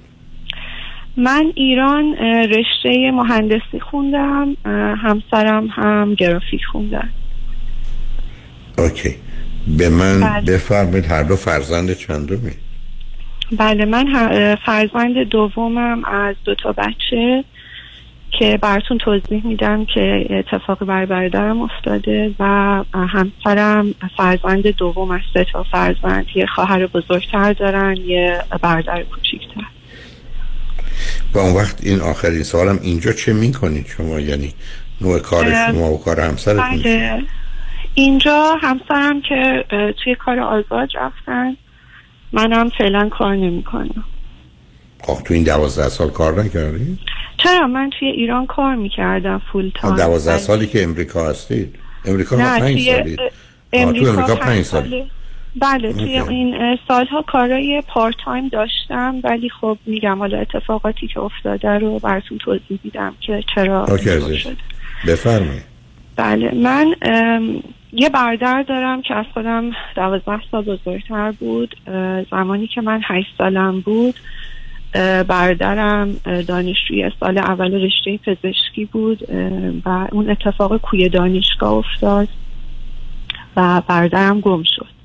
[1.16, 4.57] من ایران رشته مهندسی خوندم
[4.96, 7.11] همسرم هم گرافیک خوندن.
[8.78, 9.14] اوکی.
[9.78, 10.53] به من بله.
[10.53, 12.53] بفرمایید هر دو فرزند چندمی؟
[13.59, 14.07] بله من
[14.66, 17.44] فرزند دومم از دو تا بچه.
[18.39, 22.45] که براتون توضیح میدم که اتفاقی بر برادرم افتاده و
[22.95, 26.26] همسرم فرزند دوم از سه تا فرزند.
[26.35, 29.64] یه خواهر بزرگتر دارن یه برادر کوچیکتر.
[31.35, 34.55] و اون وقت این آخرین سوالم اینجا چه می‌کنید شما؟ یعنی
[35.01, 37.22] نوع کار شما و کار همسرتون؟ بله.
[37.95, 39.64] اینجا همسرم که
[40.05, 41.57] توی کار آزاد رفتن
[42.33, 44.05] منم فعلا کار نمی‌کنم.
[45.03, 46.98] خب تو این دوازده سال کار نکردید؟
[47.38, 51.74] چرا من توی ایران کار می‌کردم full time دوازده سالی که امریکا هستید
[52.05, 53.22] امریکا نه پنج سالید تو
[53.72, 54.82] امریکا, پنج پنج سال.
[54.82, 55.07] ساله.
[55.61, 56.18] بله توی.
[56.18, 62.38] این سالها کارای part time داشتم ولی خب میگم حالا اتفاقاتی که افتاده رو براتون
[62.38, 63.86] توضیح میدم که چرا
[64.36, 64.57] شده.
[65.07, 65.62] بفرمایید
[66.16, 66.94] بله من
[67.92, 71.76] یه برادر دارم که از خودم دوازده سال بزرگتر بود
[72.30, 74.14] زمانی که من هشت سالم بود
[75.28, 76.12] برادرم
[76.47, 79.18] دانشجوی سال اول رشته پزشکی بود
[79.84, 82.28] و اون اتفاق کوی دانشگاه افتاد
[83.57, 85.03] و برادرم گم شد.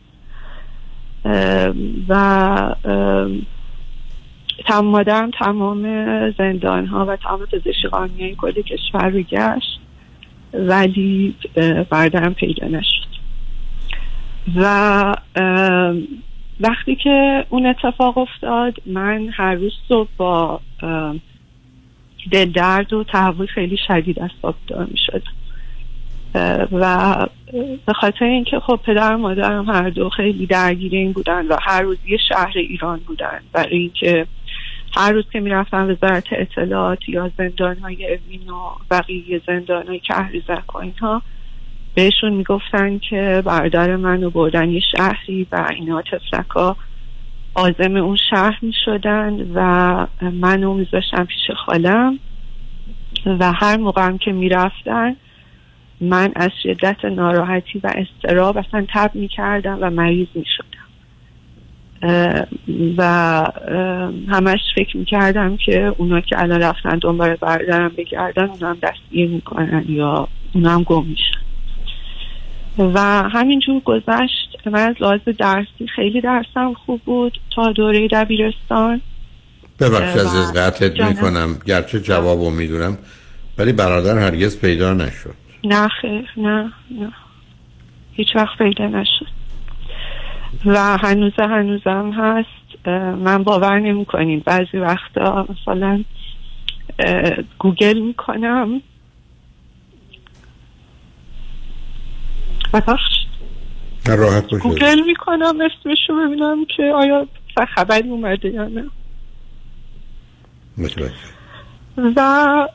[2.09, 2.13] و
[2.85, 3.41] ام،
[4.65, 5.81] تمام مادرم تمام
[6.31, 9.79] زندان ها و تمام پزشکی قانونی کل کشور رو گشت
[10.53, 13.07] ولی اه، برادرم پیدا نشد.
[14.55, 15.15] و
[16.59, 20.59] وقتی که اون اتفاق افتاد من هر روز صبح با
[22.31, 25.31] دل درد و تحول خیلی شدید از بیدار می شدم
[26.71, 27.27] و
[27.85, 31.81] به خاطر اینکه خب پدر و مادرم هر دو خیلی درگیر این بودن و هر
[31.81, 34.27] روز یه شهر ایران بودن برای اینکه
[34.97, 40.75] هر روز که می‌رفتن وزارت اطلاعات یا زندان های اوین و بقیه زندان های کهریزک
[40.75, 41.21] و اینها
[41.97, 46.77] بهشون می‌گفتن که برادر منو بردن یه شهری و اینا تفلک ها
[47.53, 52.19] آزم اون شهر می‌شدن و منو میذاشتن پیش خالم
[53.25, 55.15] و هر موقعم که می‌رفتن
[56.01, 60.87] من از شدت ناراحتی و استراب اصلا تب می‌کردم و مریض می‌شدم.
[62.97, 63.03] و
[64.29, 69.85] همش فکر می‌کردم که اونا که الان رفتن دنبال برادرم بگردن اونا هم دستگیر می‌کنن
[69.89, 71.46] یا اونا هم گم میشن.
[72.77, 72.99] و
[73.29, 79.01] همینجور گذشت من از لحاظ درسی خیلی درسم خوب بود تا دوره دبیرستان.
[79.79, 81.01] ببخشید و- از قطعت.
[81.01, 81.59] می‌کنم.
[81.65, 82.97] گرچه جوابو می‌دونم
[83.57, 85.33] ولی برادر هرگز پیدا نشد.
[85.63, 87.11] نه خیر نه نه.
[88.13, 89.27] هیچ وقت پیدا نشد.
[90.65, 92.87] و هنوز هنوزم هست.
[93.17, 96.03] من باور نمی کنیم بعضی وقتا مثلا
[97.59, 98.81] گوگل می‌کنم ببخشید نه،
[104.05, 104.61] راحت باشید.
[104.61, 107.27] گوگل می‌کنم اسمشو ببینم که آیا
[107.75, 108.85] خبری اومده یا نه.
[110.77, 111.13] متوجه.
[111.97, 112.67] و.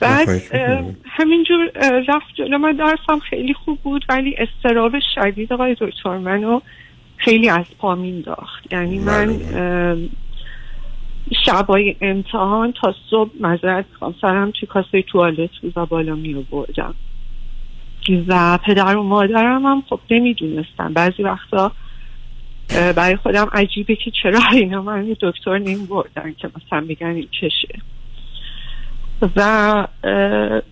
[0.00, 0.28] بعد.
[1.04, 1.70] همینجور
[2.08, 2.58] رفت جلو.
[2.58, 6.60] من درسم خیلی خوب بود ولی استراب شدید آقای دکتر منو
[7.16, 9.40] خیلی از پا مینداخت یعنی من
[11.46, 14.14] شبای امتحان تا صبح می‌خوام.
[14.20, 16.94] سرم توی کاسه توالت بود و بالا می آوردم
[18.26, 21.72] و پدر و مادرم هم خب نمی‌دونستم بعضی وقتا
[22.96, 27.78] برای خودم عجیبه که چرا اینا من دکتر نمی بردن که مثلا بگن این چشه.
[29.36, 29.86] و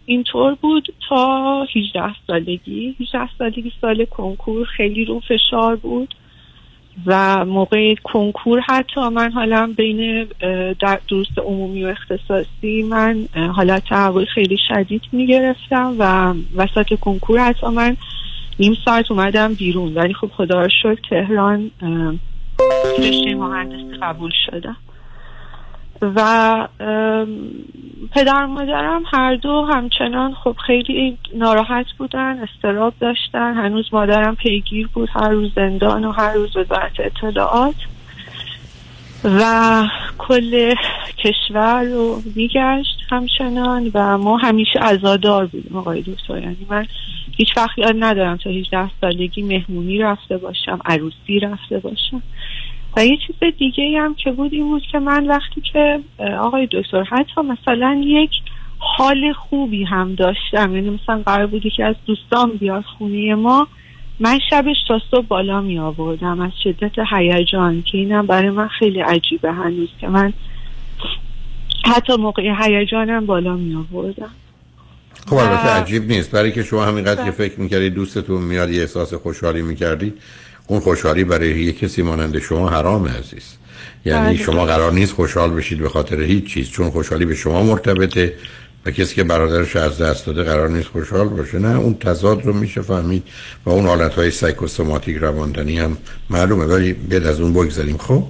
[0.07, 2.97] اینطور بود تا 18 سالگی.
[3.01, 6.15] 18 سالگی سال کنکور خیلی رو فشار بود.
[7.07, 10.27] و موقع کنکور حتی من حالا بین
[11.09, 17.67] درست عمومی و اختصاصی من حالت تحول خیلی شدید می گرفتم و وسط کنکور حتی
[17.67, 17.97] من
[18.59, 19.95] نیم ساعت اومدم بیرون.
[19.95, 21.71] ولی خب خدا شکر تهران
[22.99, 24.77] رشته مهندسی قبول شدم
[26.03, 26.69] و
[28.13, 33.55] پدر مادرم هر دو همچنان خب خیلی ناراحت بودن استراب داشتن.
[33.55, 37.75] هنوز مادرم پیگیر بود هر روز زندان و هر روز وزارت اطلاعات.
[39.25, 39.85] و
[40.19, 40.75] کل
[41.19, 45.77] کشور رو میگشت همچنان و ما همیشه عزادار بودیم.
[45.77, 46.87] آقای دکتر یعنی من
[47.37, 52.23] هیچ وقت یاد ندارم تا 18 سالگی مهمونی رفته باشم عروسی رفته باشم.
[52.97, 56.01] و یه چیز دیگه هم که بود این بود که من وقتی که
[56.41, 58.31] آقای دکتر حتی مثلا یک
[58.79, 63.69] حال خوبی هم داشتم یعنی مثلا قرار بودی که از دوستان بیاد خونه ما
[64.21, 69.01] من شبش تا صبح بالا می آوردم از شدت هیجان که اینم برای من خیلی
[69.01, 70.33] عجیبه هنوز که من
[71.85, 74.31] حتی موقع هیجانم بالا می آوردم.
[75.27, 76.31] خب البته عجیب نیست.
[76.31, 80.15] برای که شما همینقدر که فکر می‌کردید دوستتون میاد یه احساس خوشحالی می‌کردید
[80.71, 83.57] اون خوشحالی برای یه کسی مانند شما حرام عزیز.
[84.05, 84.37] یعنی بله.
[84.37, 88.35] شما قرار نیست خوشحال بشید به خاطر هیچ چیز چون خوشحالی به شما مرتبطه
[88.87, 91.59] و کسی که برادرش از دست داده قرار نیست خوشحال باشه.
[91.59, 93.23] نه اون تضاد رو میشه فهمید
[93.67, 95.97] و اون حالت های سایکوسوماتیک رواندنی هم
[96.31, 96.65] معلومه.
[96.65, 98.23] ولی بیاد از اون بگذاریم خب؟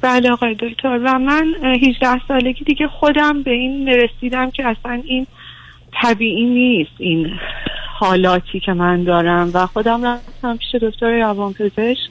[0.00, 1.00] بله آقای دکتر.
[1.04, 5.26] و من اه، 18 سالگی دیگه خودم به این رسیدم که اصلا این
[6.02, 7.30] طبیعی نیست این
[7.98, 12.10] حالاتی که من دارم و خودم رفتم پیش دکتر روانپزشک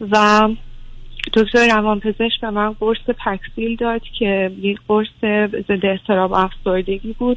[0.00, 0.48] و
[1.34, 5.08] دکتر روانپزشک به من قرص پکسیل داد که یک قرص
[5.68, 7.36] ضد اضطراب افسردگی بود.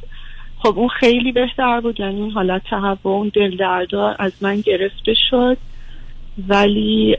[0.60, 2.62] خب اون خیلی بهتر بود یعنی اون حالت
[3.04, 3.64] و اون دل
[4.20, 5.58] از من گرفته شد.
[6.48, 7.18] ولی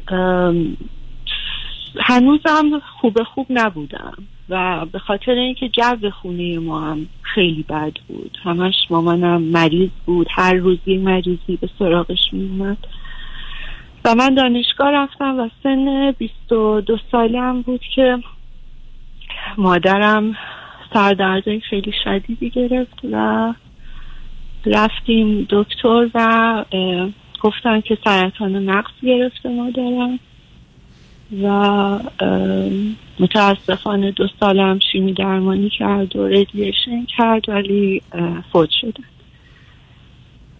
[2.00, 4.14] هنوزم خوب خوب نبودم.
[4.48, 8.38] و به خاطر اینکه جو خونه ما هم خیلی بد بود.
[8.42, 10.26] همش مامانم مریض بود.
[10.30, 12.78] هر روز یه مریضی به سراغش میومد
[14.04, 18.18] و من دانشگاه رفتم و سن 22 سالم بود که
[19.58, 20.36] مادرم
[20.94, 23.54] سردردهای خیلی شدیدی گرفت و
[24.66, 26.64] رفتیم دکتر و
[27.40, 30.18] گفتن که سرطان نقص گرفته مادرم.
[31.42, 31.98] و
[33.20, 38.02] متاسفانه دو سالم شیمی درمانی کرد و ردیشن کرد ولی
[38.52, 39.02] فوت شده.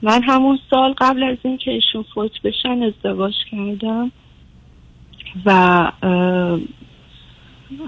[0.03, 4.13] من همون سال قبل از اینکه ایشون فوت بشن ازدواج کردم
[5.47, 5.93] و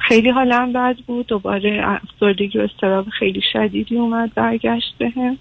[0.00, 1.26] خیلی حالم بد بود.
[1.26, 5.38] دوباره افسردگی و استراب خیلی شدیدی اومد برگشت بهم.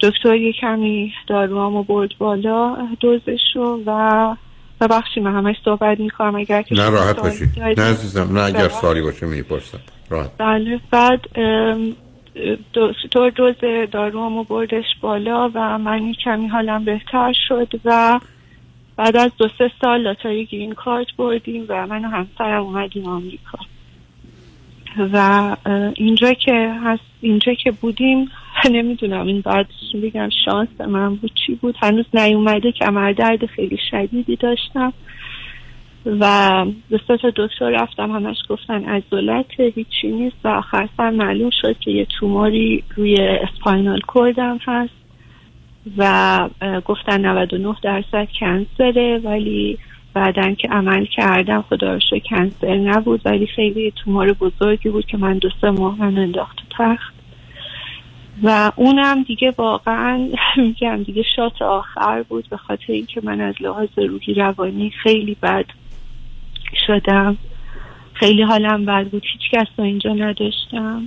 [0.00, 4.36] دکتر یه کمی داروامو برد بالا دوزشو و
[4.80, 7.60] ببخشید من همش صحبت می‌کنم اگر که نه راحت باشید.
[7.60, 8.68] نه عزیزم نه اگر.
[8.68, 9.78] سوالی باشه می‌پرسم
[10.10, 11.20] راحت بله بعد
[12.74, 13.54] دکتر دوز
[13.90, 18.20] داروامو بردش بالا و من کمی حالم بهتر شد و
[18.96, 23.58] بعد از دو سه سال لاتاری گرین کارت بردیم و من و همسرم اومدیم آمریکا
[25.12, 25.56] و
[25.96, 28.30] اینجا که هست اینجا که بودیم
[28.72, 29.26] نمی‌دونم.
[29.26, 29.66] این بعد
[30.02, 31.74] بگم شانس من بود چی بود.
[31.82, 34.92] هنوز نیومده کمر درد خیلی شدیدی داشتم.
[36.06, 37.00] و به
[37.36, 40.36] دکتر رفتم همش گفتن عضلت هیچی نیست.
[40.44, 44.94] و آخر سر معلوم شد که یه توماری روی اسپاینال کوردم هست.
[45.96, 46.48] و
[46.84, 49.78] گفتن 99 درصد کنسره ولی
[50.14, 53.20] بعدن که عمل کردم خدا رو کنسر نبود.
[53.24, 57.19] ولی خیلی تومار بزرگی بود که من دو سه ماه من انداخت تخت.
[58.42, 63.88] و اونم دیگه واقعا میگم دیگه شات آخر بود به خاطر اینکه من از لحاظ
[63.96, 65.64] روحی روانی خیلی بد
[66.86, 67.36] شدم.
[68.12, 69.22] خیلی حالم بد بود.
[69.32, 71.02] هیچ کس رو اینجا نداشتم.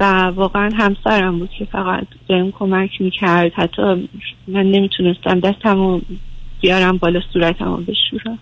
[0.00, 3.52] و واقعا همسرم بود که فقط بهم کمک می‌کرد.
[3.52, 4.08] حتی
[4.48, 6.02] من نمی‌تونستم دستم
[6.60, 8.38] بیارم بالا صورتم رو بشورم.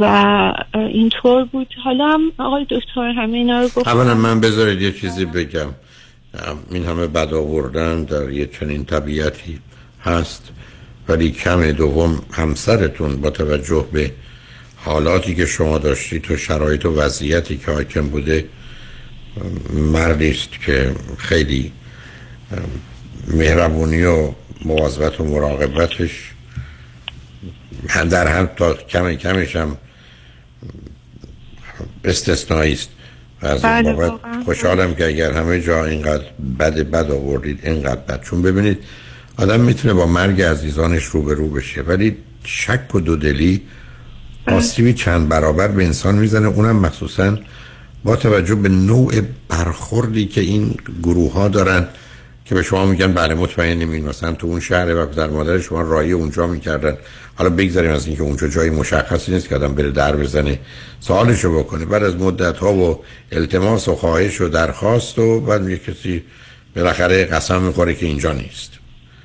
[0.00, 1.74] و اینطور بود.
[1.84, 5.68] حالا هم آقای دکتر همه اینا رو گفت اولا من بذارید یه چیزی بگم.
[6.70, 9.58] این همه بد آوردن در یه چنین طبیعتی
[10.04, 10.42] هست
[11.08, 14.12] ولی کم دوم همسرتون با توجه به
[14.76, 18.44] حالاتی که شما داشتید تو شرایط و وضعیتی که حاکم بوده
[19.72, 21.72] مردی است که خیلی
[23.26, 24.32] مهربونی و
[24.64, 26.30] مواظبت و مراقبتش
[28.10, 29.76] در هم تا کم کمش هم
[32.04, 32.88] استثنایی است.
[33.42, 34.12] بله
[34.44, 36.24] خوشحالم که اگر همه جا اینقدر
[36.58, 38.22] بد بد آوردید اینقدر بد.
[38.22, 38.78] چون ببینید
[39.36, 43.62] آدم می‌تونه با مرگ عزیزانش رو به رو بشه ولی شک و دودلی
[44.46, 44.56] بله.
[44.56, 46.46] آسیبی چند برابر به انسان می‌زنه.
[46.46, 47.38] اونم مخصوصا
[48.04, 49.12] با توجه به نوع
[49.48, 51.88] برخوردی که این گروه ها دارن
[52.44, 56.12] که به شما میگن بله مطمئنیم مثلا تو اون شهر و در مادر شما رایی
[56.12, 56.96] اونجا می‌کردن.
[57.34, 60.58] حالا بگذاریم از اینکه اونجا جای مشخصی نیست که آدم بره در بزنه
[61.00, 61.84] سوالشو بکنه.
[61.84, 62.98] بعد از مدت ها و
[63.32, 66.22] التماس و خواهش و درخواست و بعد یه کسی
[66.76, 68.80] بالاخره قسم می‌خوره که اینجا نیست.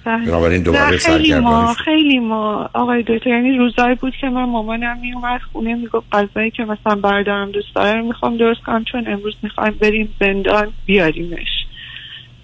[0.06, 0.26] بله.
[0.26, 2.70] بنابراین دوباره خیلی ما خیلی ما.
[2.74, 7.52] آقای دکتر یعنی روزایی بود که من مامانم میومد خونه می‌گفت غذایی که مثلا بردارم
[7.52, 11.65] دوست دارم می‌خوام درست کنم چون امروز می‌خوایم بریم زندان بیاریمش.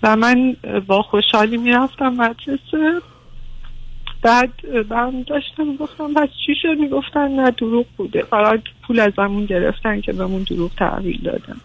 [0.04, 0.56] و من
[0.88, 3.02] با خوشحالی می‌رفتم مدرسه.
[4.22, 4.50] بعد
[4.90, 8.22] من داشتم گفتم پس چی شد؟ می‌گفتن نه دروغ بوده.
[8.22, 11.58] فقط پول از همون گرفتن که بهمون دروغ تحویل دادن.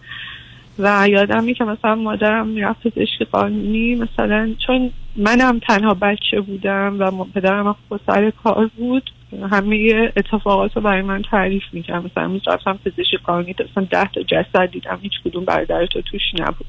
[0.79, 7.25] و یادم که مثلا مادرم می‌رفت پزشک قانونی مثلا چون منم تنها بچه بودم و
[7.25, 9.11] پدرم خود سر کار بود
[9.51, 14.23] همه اتفاقات رو برای من تعریف می‌کنم مثلا امروز رفتم پزشک قانونی مثلا ده تا
[14.23, 16.67] جسد دیدم هیچ کدوم برادر تو توش نبود.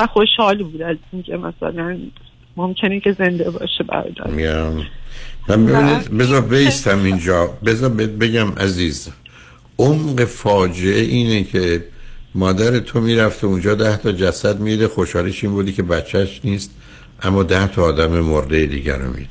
[0.00, 1.98] مثلا خوشحال بود از اینکه مثلا
[2.56, 4.30] ممکنه که زنده باشه برادر
[5.48, 9.08] من ببینید بذار بیستم اینجا بذار بگم عزیز
[9.78, 11.84] عمق فاجعه اینه که
[12.34, 16.70] مادر تو می‌رفته اونجا ده تا جسد میده خوشحالیش این بودی که بچهش نیست
[17.22, 19.28] اما ده تا آدم مرده دیگر رو می‌دید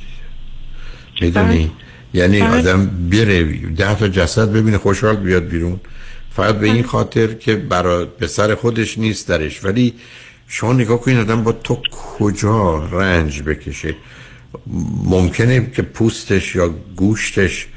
[1.22, 1.72] می‌دونی.
[2.14, 2.60] یعنی بله.
[2.60, 5.80] آدم بره ده تا جسد ببینه خوشحال بیاد بیرون
[6.32, 6.84] فقط به این.
[6.84, 9.94] خاطر که برای به سر خودش نیست درش ولی
[10.52, 13.96] شما نگاه کنید آدم با تو کجا رنج بکشه
[15.06, 17.68] ممکنه که پوستش یا گوشتش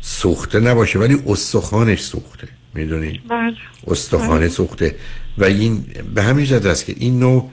[0.00, 3.56] سوخته نباشه ولی استخوانش سوخته می‌دونی بله.
[3.86, 4.48] استخوانه بله.
[4.48, 4.94] سوخته
[5.38, 5.84] و این
[6.14, 7.50] به همین جد است که این نوع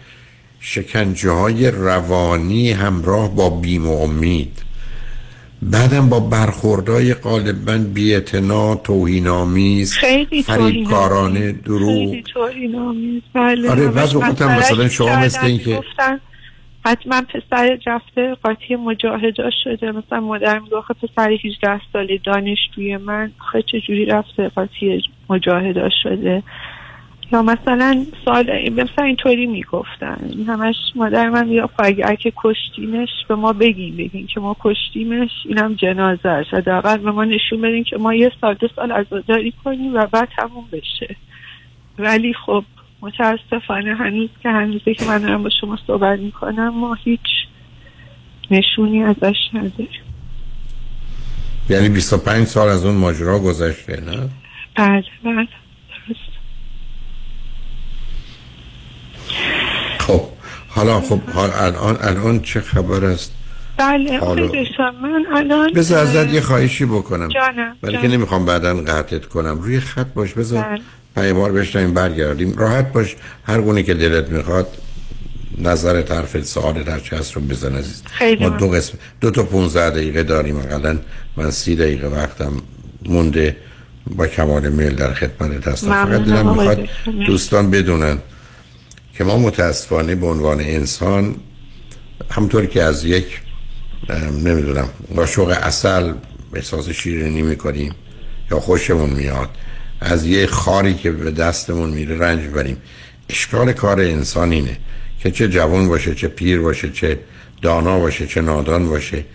[0.60, 4.62] شکنجه های روانی همراه با بیم و امید
[5.62, 9.98] بعدم با برخوردهای غالبا بیعتنا توهین آمیز
[10.46, 12.10] فریبکارانه دروغ.
[12.10, 13.88] خیلی توهین آمیز بله آره
[14.42, 15.80] هم مثلا شما مثل این که
[16.86, 19.92] حتما پسر رفته قاطی مجاهده شده.
[19.92, 23.32] مثلا مادر میگه پسر 18 ساله دانشجوی من.
[23.52, 26.44] خیلی چجوری رفته قاطی مجاهده شده؟
[27.32, 30.18] یا مثلا سال مثلا اینطوری می‌گفتن.
[30.48, 35.74] همش مادر من یا اگر که کشتیمش به ما بگیم بگیم که ما کشتیمش اینم
[35.74, 40.06] جنازه حداقل به ما نشون بدین که ما یه سال دو سال عزاداری کنیم و
[40.06, 41.16] بعد تموم بشه.
[42.00, 42.64] ولی خب
[43.02, 47.28] متاسفانه هنوز که هنوزه که من دارم با شما صحبت می‌کنم ما هیچ
[48.52, 50.02] نشونی ازش نداریم.
[51.70, 54.30] یعنی 25 سال از اون ماجرا گذشته نه؟
[54.76, 55.48] بله بله.
[60.00, 60.22] خب
[60.70, 63.32] حالا خب الان الان چه خبر است؟
[63.78, 64.20] بله
[65.04, 67.28] من الان بذار ازت یه خواهشی بکنم.
[67.28, 69.60] جانم ولی که نمی‌خوام بعدا قطعت کنم.
[69.62, 70.82] روی خط باش بذار بله.
[71.16, 72.58] پیمار بشنیم برگردیم.
[72.58, 73.16] راحت باش.
[73.48, 74.68] هر گونه که دلت می‌خواد
[75.58, 78.04] نظر طرف سوال در چه هست رو بزن عزیز.
[78.40, 81.00] ما دو قسم دو تا 15 دقیقه داریم اقلا
[81.38, 82.54] من سی دقیقه وقتم
[83.06, 83.56] مونده.
[84.16, 86.06] با کمال میل در خدمت هستم.
[86.06, 86.90] فقط دلم می‌خواد
[87.28, 88.18] دوستان بدونن.
[89.18, 91.36] که ما متاسفانه به عنوان انسان
[92.32, 93.42] همطور که از یک
[94.44, 94.90] نمی‌دونم
[95.28, 96.14] شوق اصل
[96.54, 97.96] احساس شیرینی می‌کنیم
[98.52, 99.50] یا خوشمون میاد
[100.02, 102.78] از یه خاری که به دستمون میره رنج بریم
[103.30, 104.78] اشکال کار انسان اینه
[105.20, 107.20] که چه جوان باشه چه پیر باشه چه
[107.62, 109.26] دانا باشه چه نادان باشه.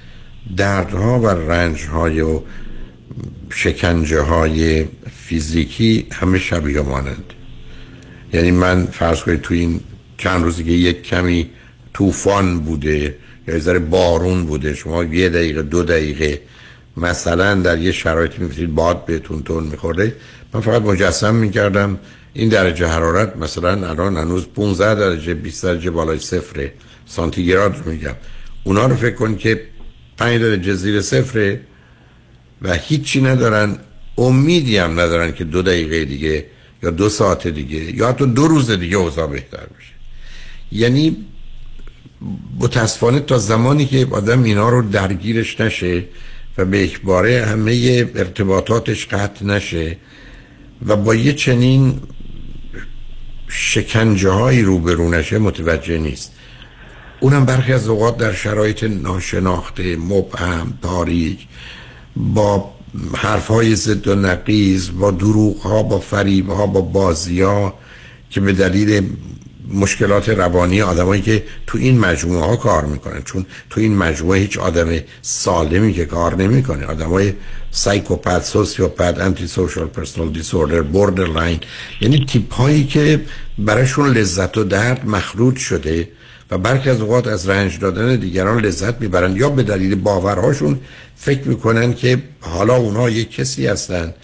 [0.56, 2.40] دردها و رنجهای و
[3.50, 4.86] شکنجه های
[5.26, 7.32] فیزیکی همه شبیه مانند.
[8.32, 9.80] یعنی من فرض کنید تو این
[10.18, 11.50] چند روزی که یک کمی
[11.94, 13.16] طوفان بوده
[13.48, 14.74] یا ذره بارون بوده.
[14.74, 16.40] شما یه دقیقه دو دقیقه
[16.96, 20.16] مثلا در یه شرایطی میفتید باد بهتون تون میخورده.
[20.54, 21.98] من فقط مجسم می‌کردم
[22.32, 26.70] این درجه حرارت مثلا الان هنوز 15 درجه 20 درجه بالای صفر
[27.06, 28.14] سانتیگراد رو میگم.
[28.64, 29.60] اونا رو فکر کن که
[30.18, 31.60] 5 درجه زیر صفره
[32.62, 33.78] و هیچی ندارن
[34.18, 36.46] امیدی هم ندارن که دو دقیقه دیگه
[36.82, 39.92] یا دو ساعت دیگه یا حتی دو روز دیگه اوضاع بهتر بشه
[40.72, 41.16] یعنی
[42.58, 46.04] متاسفانه تا زمانی که آدم اینا رو درگیرش نشه
[46.58, 49.96] و به اکباره همه ارتباطاتش قطع نشه
[50.86, 52.00] و با یه چنین
[53.48, 56.32] شکنجه هایی روبرو نشه متوجه نیست.
[57.20, 61.46] اونم برخی از اوقات در شرایط ناشناخته مبهم تاریک
[62.16, 62.74] با
[63.14, 67.74] حرف های ضد و نقیز با دروغ ها با فریب ها با بازی ها
[68.30, 69.02] که به دلیل
[69.74, 73.22] مشکلات روانی آدمایی که تو این مجموعه ها کار می‌کنن.
[73.22, 76.86] چون تو این مجموعه هیچ آدم سالمی که کار نمی‌کنه.
[76.86, 77.32] آدمای
[77.70, 81.60] psychopath sociopath antisocial personal disorder borderline
[82.00, 83.20] یعنی تیپ هایی که
[83.58, 86.08] براشون لذت و درد مخلوط شده
[86.52, 90.80] و برخی از اوقات از رنج دادن دیگران لذت می‌برن یا به دلیل باورهاشون
[91.16, 94.14] فکر می‌کنن که حالا اونها یک کسی هستن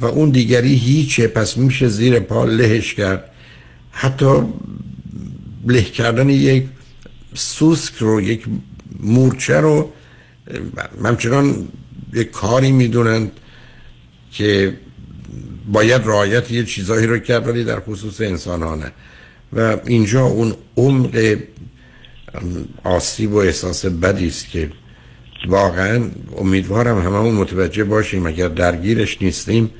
[0.00, 3.24] و اون دیگری هیچه پس میشه زیر پا لهش کرد.
[3.90, 4.42] حتی
[5.66, 6.64] له کردن یک
[7.34, 8.44] سوسک رو یک
[9.00, 9.92] مورچه رو
[11.04, 11.68] همچنان
[12.14, 13.30] یک کاری می‌دونند
[14.32, 14.76] که
[15.72, 18.92] باید رعایت یه چیزایی رو کرد ولی در خصوص انسانانه.
[19.52, 21.36] و اینجا اون عمق
[22.84, 24.70] آسیب و احساس بدی است که
[25.48, 29.70] واقعا امیدوارم هممون متوجه باشیم اگر درگیرش نیستیم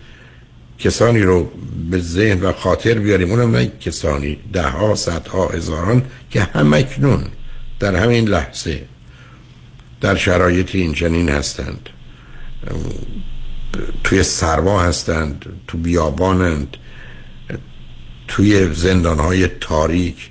[0.79, 1.51] کسانی رو
[1.91, 3.31] به ذهن و خاطر بیاریم.
[3.31, 7.25] اونم نه کسانی ده ها صد ها هزاران که همکنون
[7.81, 8.83] در همین لحظه
[10.01, 11.89] در شرایط این چنین هستند.
[14.05, 16.77] توی سرما هستند تو بیابانند.
[18.31, 18.69] توی
[19.05, 20.31] های تاریک.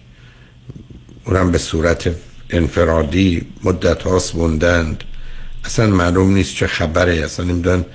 [1.26, 2.16] اونم به صورت
[2.50, 5.04] انفرادی مدت هاست موندند.
[5.66, 7.14] اصلا معلوم نیست چه خبره.
[7.14, 7.86] اصلا نمی‌دونن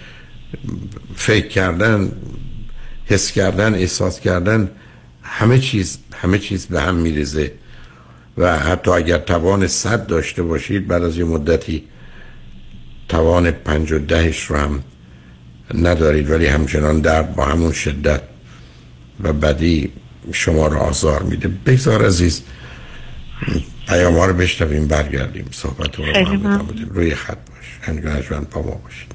[1.17, 2.13] فکر کردن
[3.07, 4.71] حس کردن احساس کردن
[5.23, 7.53] همه چیز همه چیز به هم میریزه.
[8.39, 11.85] و حتی اگر توان صد داشته باشید بعد از یه مدتی
[13.09, 14.85] توان پنج و دهش رو هم
[15.75, 16.31] ندارید.
[16.31, 18.34] ولی همچنان درد با همون شدت
[19.23, 19.93] و بدی
[20.33, 21.49] شما رو آزار میده.
[21.49, 22.43] بگذار عزیز
[23.89, 25.49] پیام ها رو بشتویم برگردیم.
[25.53, 26.05] صحبت رو
[26.91, 27.79] روی خط باش.
[27.81, 29.15] هنگاه پا ما باشید.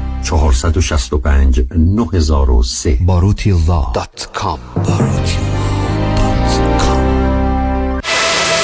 [0.23, 2.97] چهارصد و شصت و پنج نه هزار و سه.
[3.05, 4.59] باروتیلا دات کام.
[4.75, 5.50] باروتیلا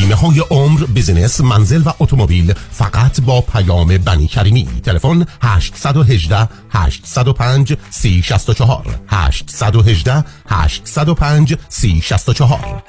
[0.00, 4.68] بیمه های عمر بیزینس منزل و اتومبیل فقط با پیام بنی کریمی.
[4.84, 12.82] تلفن 818 805 3064 818 805 3064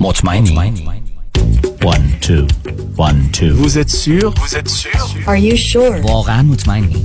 [0.00, 0.56] مطمئنی؟
[1.82, 2.46] One, two,
[2.98, 3.54] one, two.
[3.54, 5.00] Vous êtes sûr Vous êtes sûr?
[5.26, 6.04] Are you sure?
[6.10, 7.04] واقعا مطمئنی.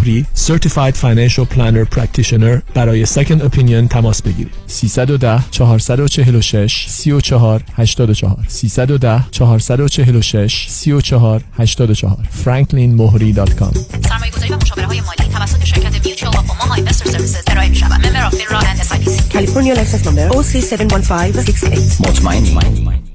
[0.00, 4.52] مهری Certified Financial Planner Practitioner برای Second Opinion تماس بگیرید.
[4.66, 13.78] 310 446 34 84 310 446 34 84 franklinmohri.com
[14.08, 17.76] سرمایه گذاری و مشاوره های مالی توسط شرکت میوچوال و اوماها اینوستر سرویسز ارائه می
[17.76, 18.90] شود ممبر آف فینرا اند اس
[19.30, 22.00] California license number OC71568.
[22.00, 23.09] مطمئنی؟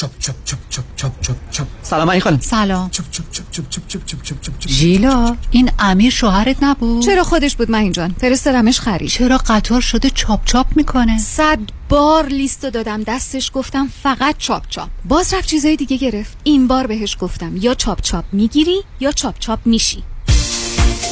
[0.00, 1.66] Chop, chop, chop, chop, chop, chop, chop.
[1.82, 4.68] سلام علی خانم سلام Chop, chop, chop, chop, chop, chop, chop, chop, chop, chop.
[4.68, 10.10] ژیلا این امیر شوهرت نبود چرا خودش بود من جان فرستادمش خرید چرا قطار شده
[10.10, 11.58] چاپ چاپ می‌کنه صد
[11.88, 16.86] بار لیستو دادم دستش گفتم فقط چاپ چاپ باز رفت چیزای دیگه گرفت این بار
[16.86, 20.02] بهش گفتم یا چاپ چاپ می‌گیری یا چاپ چاپ میشی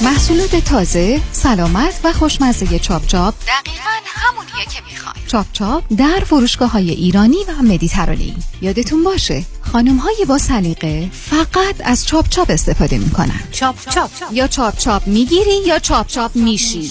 [0.04, 3.34] محصولات تازه، سلامت و خوشمزه چاپ چاپ.
[3.34, 5.14] دقیقا همونیه که می‌خوای.
[5.26, 8.34] چاپ چاپ در فروشگاه های ایرانی و مدیترانه‌ای.
[8.62, 13.40] یادتون باشه خانم های با سلیقه فقط از چاپ چاپ استفاده می‌کنن.
[13.52, 14.10] چاپ چاپ.
[14.32, 16.90] یا چاپ چاپ می‌گیری یا چاپ چاپ میشی.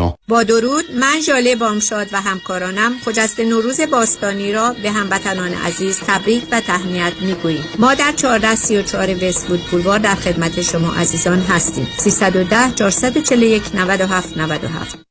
[0.27, 6.43] با درود من ژاله بامشاد و همکارانم خجسته نوروز باستانی را به هموطنان عزیز تبریک
[6.51, 7.65] و تهنیت می‌گوییم.
[7.79, 11.87] ما در 1434 وستوود بولوار در خدمت شما عزیزان هستیم.
[11.97, 15.10] 310 441 97 97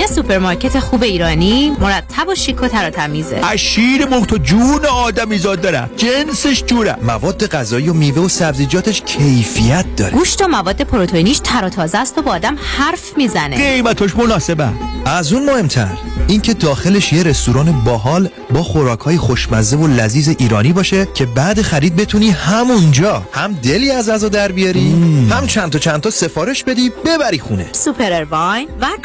[0.00, 3.40] یه سوپرمارکت خوب ایرانی مرتب و شیک و تر تمیزه.
[3.44, 5.90] از شیر مرغ تا و جون آدمی زاد داره.
[5.96, 6.96] جنسش جوره.
[7.02, 10.12] مواد غذایی و میوه و سبزیجاتش کیفیت داره.
[10.12, 13.56] گوشت و مواد پروتئینیش تر و تازه است و با آدم حرف می‌زنه.
[13.56, 14.68] قیمتش مناسبه.
[15.06, 15.88] از اون مهمتر
[16.28, 21.96] اینکه داخلش یه رستوران باحال با خوراکای خوشمزه و لذیذ ایرانی باشه که بعد خرید
[21.96, 23.22] بتونی همونجا.
[23.32, 24.94] هم دلی از غذا در بیاری
[25.30, 27.66] هم چند تا چند تا سفارش بدی ببری خونه.
[27.72, 28.56] سوپر و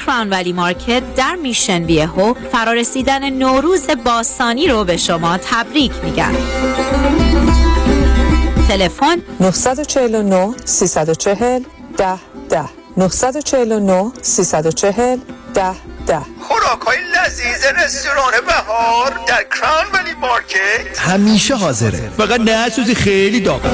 [0.05, 6.35] Crown Valley Market در Mission Viejo فرارسیدن نوروز باستانی رو به شما تبریک میگن
[8.67, 11.63] تلفن 949 340
[11.97, 12.19] 10
[12.49, 12.63] 10
[12.97, 15.19] 949 340
[15.53, 15.63] 10
[16.07, 20.99] ده خوراک های لذیذ رستوران بهار در Crown Valley Market.
[20.99, 22.09] همیشه حاضره.
[22.17, 23.69] فقط نسوزی خیلی داغه.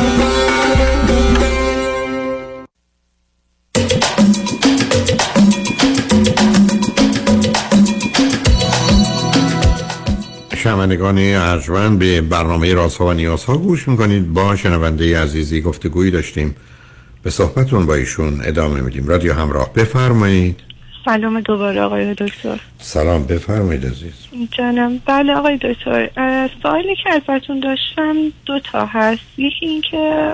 [10.71, 14.33] شنوندگان ارجمند به برنامه رازها و نیازها گوش می‌کنید.
[14.33, 16.55] با شنونده عزیزی گفتگویی داشتیم.
[17.23, 19.07] به صحبتون با ایشون ادامه میدیم.
[19.07, 20.59] رادیو همراه بفرمایید.
[21.05, 22.59] سلام دوباره آقای دکتر.
[22.79, 24.13] سلام بفرمایید عزیز.
[24.51, 24.99] جانم.
[25.05, 26.09] بله آقای دکتر
[26.61, 28.15] سوالی که ازتون داشتم
[28.45, 29.21] دو تا هست.
[29.37, 30.33] یکی این که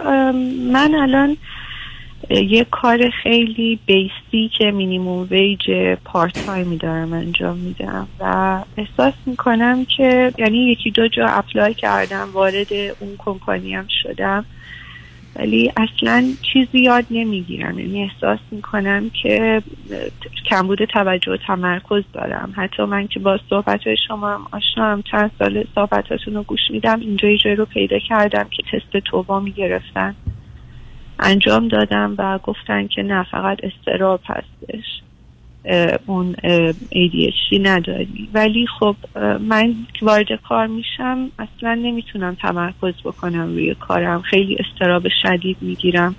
[0.74, 1.38] من الان
[2.30, 5.72] یه کار خیلی بیسی که مینیموم ویج
[6.06, 12.30] پارت تایمی دارم انجام میدم و احساس می‌کنم که یعنی یکی دو جا اپلای کردم
[12.34, 14.46] وارد اون کمپانی هم شدم.
[15.36, 17.80] ولی اصلا چیزی یاد نمی‌گیرم.
[17.80, 19.62] یعنی احساس می‌کنم که
[20.50, 22.54] کمبود توجه و تمرکز دارم.
[22.56, 27.00] حتی من که با صحبت های شما هم آشنام چند سال صحبتاتون رو گوش میدم
[27.00, 30.16] اینجا جایی رو پیدا کردم که تست توبا می‌گرفتن.
[31.20, 35.02] انجام دادم و گفتن که نه فقط استراب هستش.
[36.06, 36.36] اون
[36.92, 38.30] ADHD نداری.
[38.34, 38.96] ولی خب
[39.40, 44.22] من وارد کار میشم اصلا نمی‌تونم تمرکز بکنم روی کارم.
[44.22, 46.16] خیلی استراب شدید می‌گیرم.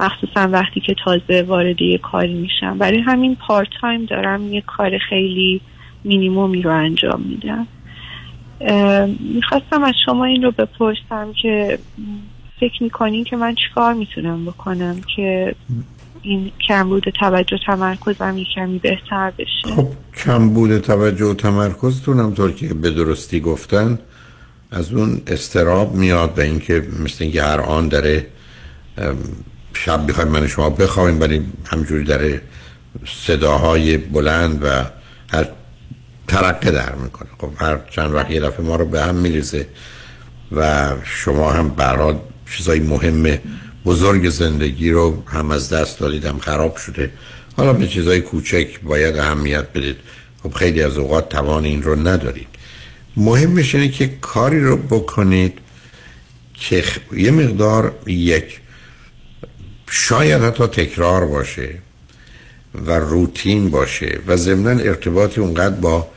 [0.00, 2.78] مخصوصا وقتی که تازه وارد یه کاری میشم.
[2.78, 5.60] برای همین پارت تایم دارم یه کار خیلی
[6.04, 7.66] مینیمومی رو انجام میدم.
[9.34, 11.78] می‌خواستم از شما این رو بپرسم که
[12.60, 15.54] فکر می‌کنین که من چیکار می‌تونم بکنم که
[16.22, 19.88] این کمبود توجه تمرکزم یه کمی بهتر بشه؟ خب
[20.24, 23.98] کمبود توجه و تمرکزتون هم طور که به درستی گفتن
[24.70, 28.26] از اون استراب میاد به اینکه مثل اینکه هر آن داره
[29.74, 32.40] شب بخوایم من شما بخوایم ولی همجوری داره
[33.06, 34.68] صداهای بلند و
[35.36, 35.48] هر
[36.28, 37.28] ترقه در می‌کنه.
[37.38, 39.66] خب هر چند وقت یه دفعه ما رو به هم میریزه
[40.52, 42.18] و شما هم برحال
[42.56, 43.40] چیزای مهمه
[43.84, 47.10] بزرگ زندگی رو هم از دست دادید خراب شده.
[47.56, 49.96] حالا به چیزای کوچک باید اهمیت بدید.
[50.42, 52.46] خب خیلی از اوقات توان این رو ندارید.
[53.16, 55.58] مهمش اینه که کاری رو بکنید
[56.54, 58.60] که یه مقدار یک
[59.90, 61.78] شاید حتی تکرار باشه
[62.86, 66.08] و روتین باشه و ضمنا ارتباطی اونقدر با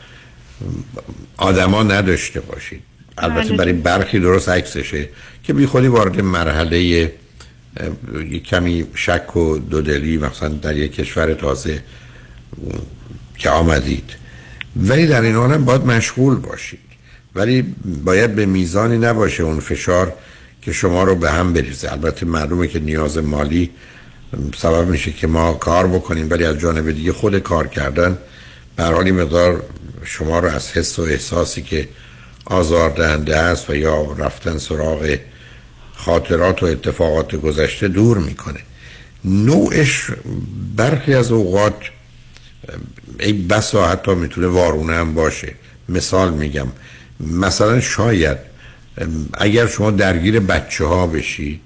[1.37, 2.86] آدما نداشته باشید.
[3.17, 5.09] البته برای برخی درست عکسشه
[5.43, 11.83] که بی خودی وارد مرحله یک کمی شک و دودلی مثلا در یک کشور تازه
[13.37, 14.09] که آمدید.
[14.75, 16.79] ولی در این حال هم باید مشغول باشید.
[17.35, 20.13] ولی باید به میزانی نباشه اون فشار
[20.61, 21.91] که شما رو به هم بریزه.
[21.91, 23.69] البته معلومه که نیاز مالی
[24.57, 28.17] سبب میشه که ما کار بکنیم ولی از جانب دیگه خود کار کردن
[28.75, 29.63] برحالی مقدار
[30.03, 31.87] شما رو از حس و احساسی که
[32.49, 35.17] آزاردهنده است و یا رفتن سراغ
[35.95, 38.59] خاطرات و اتفاقات گذشته دور می‌کنه.
[39.25, 40.11] نوعش
[40.75, 41.75] برخی از اوقات
[43.19, 45.53] ای بسا حتی می‌تونه وارونه هم باشه.
[45.89, 46.67] مثال میگم
[47.19, 48.37] مثلا شاید
[49.33, 51.61] اگر شما درگیر بچه ها بشید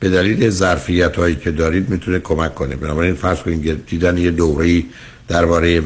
[0.00, 2.76] به دلیل ظرفیت هایی که دارید می‌تونه کمک کنه.
[2.76, 4.82] بنابراین فرض کنید دیدن یه دوره
[5.28, 5.82] درباره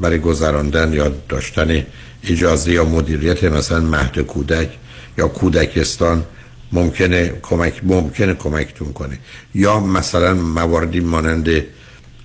[0.00, 1.86] برای گذراندن یا داشتن
[2.24, 4.68] اجازه یا مدیریت مثلا مهد کودک
[5.18, 6.24] یا کودکستان
[6.72, 9.18] ممکنه کمک ممکنه کمکتون کنه.
[9.54, 11.48] یا مثلا مواردی مانند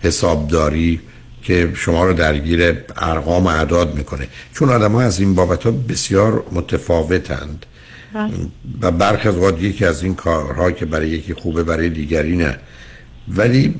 [0.02, 1.00] حسابداری
[1.44, 4.28] که شما رو درگیر ارقام اعداد می‌کنه.
[4.54, 7.66] چون آدم ها از این بابت ها بسیار متفاوتند.
[8.82, 12.58] و برخی از یکی از این کارها که برای یکی خوبه برای دیگری نه.
[13.28, 13.76] ولی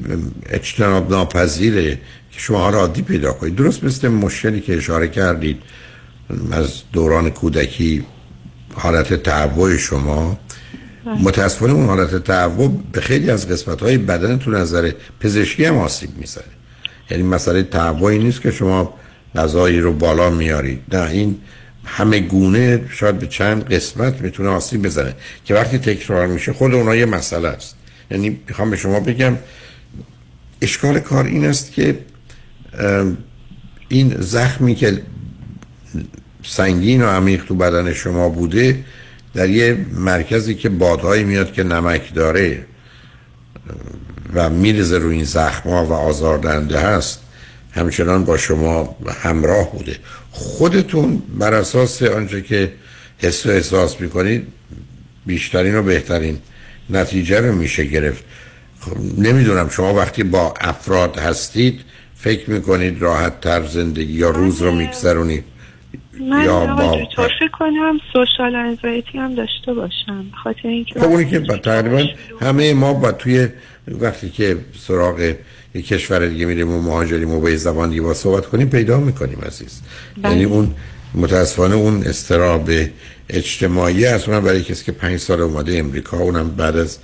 [0.50, 1.96] اجتناب ناپذیره
[2.32, 3.56] که شما را عادی پیدا کنید.
[3.56, 5.62] درست مثل مشکلی که اشاره کردید.
[6.52, 8.06] از دوران کودکی
[8.74, 10.40] حالت تعوع شما
[11.06, 16.10] متاسفانه اون حالت تعوع به خیلی از قسمت های بدن تو نظر پزشکی هم آسیب
[16.18, 16.44] می‌زنه.
[17.10, 18.94] یعنی مسئله تعوعی نیست که شما
[19.36, 20.82] غذایی رو بالا میارید.
[20.92, 21.38] نه این
[21.86, 26.96] همه گونه شاید به چند قسمت می‌تونه آسیب بزنه که وقتی تکرار میشه خود اونها
[26.96, 27.76] یه مسئله است.
[28.12, 29.38] یعنی می‌خوام به شما بگم
[30.62, 32.00] اشکال کار این است که
[33.90, 35.02] این زخمی که
[36.44, 38.84] سنگین و عمیق تو بدن شما بوده
[39.34, 42.66] در یه مرکزی که بادهایی میاد که نمک داره
[44.34, 47.20] و میرزه روی این زخما و آزاردنده هست
[47.72, 49.96] همچنان با شما همراه بوده.
[50.32, 52.72] خودتون بر اساس آنچه که
[53.18, 54.48] حس و احساس می‌کنید
[55.26, 56.38] بیشترین و بهترین
[56.90, 58.24] نتیجه رو میشه گرفت.
[58.80, 61.82] خب نمی‌دونم شما وقتی با افراد هستید
[62.16, 65.44] فکر می‌کنید راحت تر زندگی یا روز رو میگذرونید؟
[66.20, 66.76] من یا.
[67.18, 72.04] فکر کنم سوشال انزایتی هم داشته باشم به خاطر اینکه خب اونی که با- تقریبا
[72.42, 73.48] همه ما با توی
[73.88, 75.34] وقتی که سراغ
[75.76, 79.00] یک کشور دیگه میریم و مهاجریم و با یه زبان دیگه با صحبت کنیم پیدا
[79.00, 79.82] می‌کنیم عزیز
[80.22, 80.32] بله.
[80.32, 80.76] یعنی اون
[81.16, 82.70] متاسفانه اون استراب
[83.30, 86.98] اجتماعی است اونم برای کسی که پنج سال اومده امریکا اونم بعد از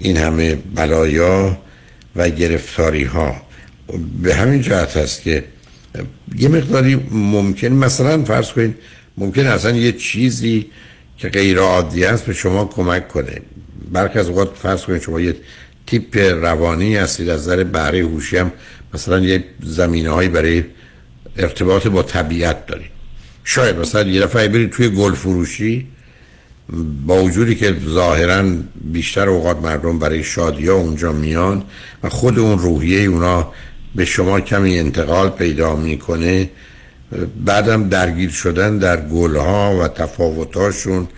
[0.00, 1.58] این همه بلایا
[2.16, 3.36] و گرفتاری ها
[4.22, 5.44] به همین جهت هست که
[6.36, 8.74] یه مقداری ممکن مثلا فرض کنید
[9.18, 10.66] ممکن اصلا یه چیزی
[11.18, 13.40] که غیر عادی است به شما کمک کنه.
[13.92, 15.36] برخی از اوقات فرض کنید شما یه
[15.86, 18.52] تیپ روانی هستید از نظر بهره هوشی هم
[18.94, 20.64] مثلا یه زمینه هایی برای
[21.36, 22.90] ارتباط با طبیعت دارید.
[23.44, 25.86] شاید مثلا یه دفعه برید توی گل فروشی
[27.06, 28.44] با وجودی که ظاهرا
[28.74, 31.62] بیشتر اوقات مردم برای شادی ها اونجا میان
[32.02, 33.52] و خود اون روحیه اونا
[33.96, 36.50] به شما کمی انتقال پیدا می‌کنه.
[37.44, 41.08] بعدم درگیر شدن در گل ها و تفاوتاشون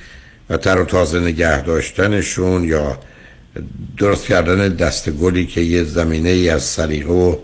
[0.51, 2.99] و تر و تازه نگه داشتنشون یا
[3.97, 7.37] درست کردن دست گلی که یه زمینه ای از سلیقه و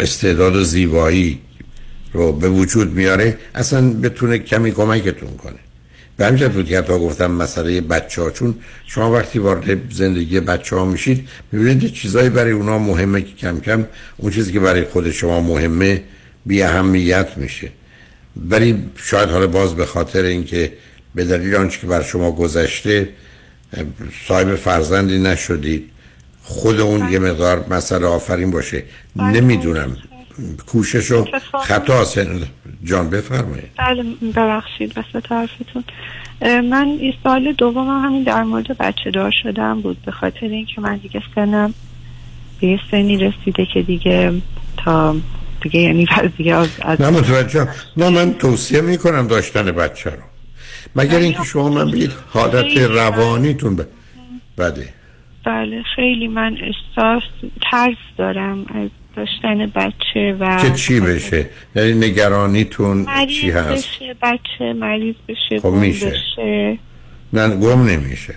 [0.00, 1.40] استعداد زیبایی
[2.12, 5.58] رو به وجود میاره اصلا بتونه کمی کمکتون کنه.
[6.18, 8.54] به همین جهت بود که حتی گفتم مسئله بچه ها چون
[8.86, 13.86] شما وقتی وارد زندگی بچه ها میشید می‌بینید چیزایی برای اونا مهمه که کم کم
[14.16, 16.02] اون چیزی که برای خود شما مهمه
[16.46, 17.68] بی اهمیت میشه.
[18.36, 20.72] ولی شاید حالا باز به خاطر اینکه
[21.14, 23.08] به دلیل آنچه که بر شما گذشته
[24.28, 25.90] صاحب فرزندی نشدید
[26.42, 28.82] خود اون یه مقدار مسئله آفرین باشه.
[29.16, 29.96] نمی‌دونم.
[30.66, 31.26] کوشش و
[31.64, 32.04] خطا.
[32.84, 33.70] جان بفرمایید.
[33.78, 34.02] بله
[34.36, 35.84] ببخشید وسط حرفتون.
[36.42, 40.80] اه، من این سال دومم همین در مورد بچه دار شدم بود به خاطر اینکه
[40.80, 41.74] من دیگه سنم
[42.60, 44.32] به یه سنی رسیده که دیگه
[44.76, 45.16] تا
[45.62, 46.06] دیگه یعنی
[46.38, 47.68] دیگه از, از نه متوجه.
[47.96, 50.22] نه من توصیه می‌کنم داشتن بچه رو.
[50.96, 53.82] مگر اینکه شما من بگید حالت روانیتون ب...
[54.58, 54.88] بده.
[55.44, 57.22] بله خیلی من احساس
[57.70, 61.46] ترس دارم از داشتن بچه و که چی بشه؟
[61.76, 66.06] یعنی نگرانیتون مریض چی هست؟ بشه بچه مریض بشه خب میشه.
[66.06, 66.78] بشه.
[67.32, 68.34] نه گم نمیشه.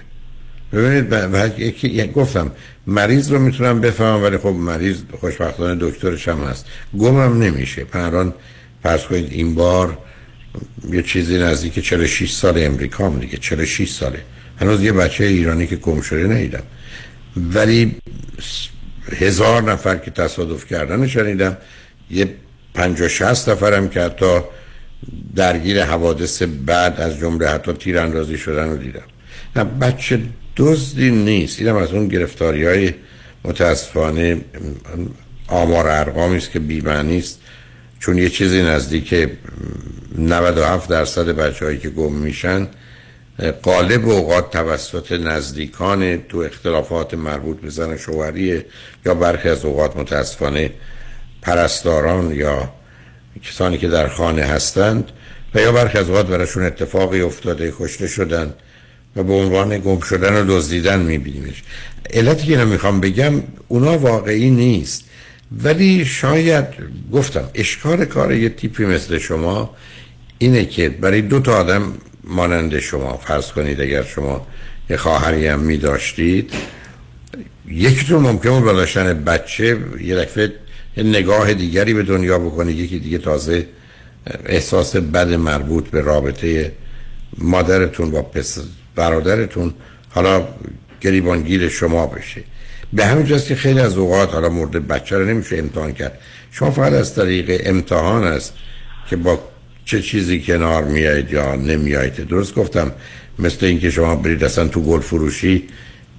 [0.73, 2.51] ببینید ب- ب- یکی یک گفتم
[2.87, 6.65] مریض رو می‌تونم بفهمم ولی خب مریض خوشبختانه دکترش هم هست.
[6.99, 7.83] گمم نمیشه.
[7.83, 8.33] پران
[8.83, 9.97] فرض کنید این بار
[10.91, 14.19] یه چیزی نزدیک 46 سال امریکا هم دیگه 46 ساله.
[14.59, 16.63] هنوز یه بچه ایرانی که گم شده ندیدم.
[17.37, 17.95] ولی
[19.19, 21.57] هزار نفر که تصادف کردن شنیدم.
[22.11, 22.35] یه
[22.73, 24.39] پنجاه شست نفرم که حتی
[25.35, 29.01] درگیر حوادث بعد از جمله حتی تیراندازی شدن رو دیدم.
[29.55, 30.19] نه بچه
[30.57, 31.59] دزدی نیست.
[31.59, 32.93] اینم از اون گرفتاری های
[33.43, 34.41] متاسفانه
[35.47, 37.39] آمار ارقامی است که بی‌معنی است.
[37.99, 39.29] چون یه چیزی نزدیک
[40.17, 42.67] 97 درصد بچه هایی که گم میشن
[43.43, 48.63] قالب اوقات توسط نزدیکان تو اختلافات مربوط به زن شوهری
[49.05, 50.71] یا برخی از اوقات متاسفانه
[51.41, 52.73] پرستاران یا
[53.43, 55.11] کسانی که در خانه هستند
[55.55, 58.53] و یا برخی از اوقات براشون اتفاقی افتاده کشته شدن
[59.15, 61.63] و به عنوان گم شدن و دزدیدن میبینیمش.
[62.13, 63.33] علتی که نمی‌خوام بگم
[63.67, 65.03] اونا واقعی نیست.
[65.63, 66.65] ولی شاید
[67.11, 69.75] گفتم اشکال کار یه تیپی مثل شما
[70.37, 71.93] اینه که برای دو تا آدم
[72.23, 74.47] مانند شما فرض کنید اگر شما
[74.89, 76.53] یه خواهری هم می داشتید
[77.67, 80.53] یکیتون ممکنه با داشتن بچه یه دفعه
[80.97, 83.65] یه نگاه دیگری به دنیا بکنه یکی دیگه تازه
[84.45, 86.71] احساس بد مربوط به رابطه
[87.37, 88.59] مادرتون با پس
[88.95, 89.73] برادرتون
[90.09, 90.47] حالا
[91.01, 92.43] گریبانگیر شما بشه.
[92.93, 96.19] به همین جاست که خیلی از اوقات حالا مورد بچه رو نمیشه امتحان کرد.
[96.51, 98.53] شما فقط از طریق امتحان است
[99.09, 99.39] که با
[99.85, 102.91] چه چیزی کنار میایید یا نمیایید؟ درست گفتم
[103.39, 105.63] مثل اینکه شما برید اصلا تو گل فروشی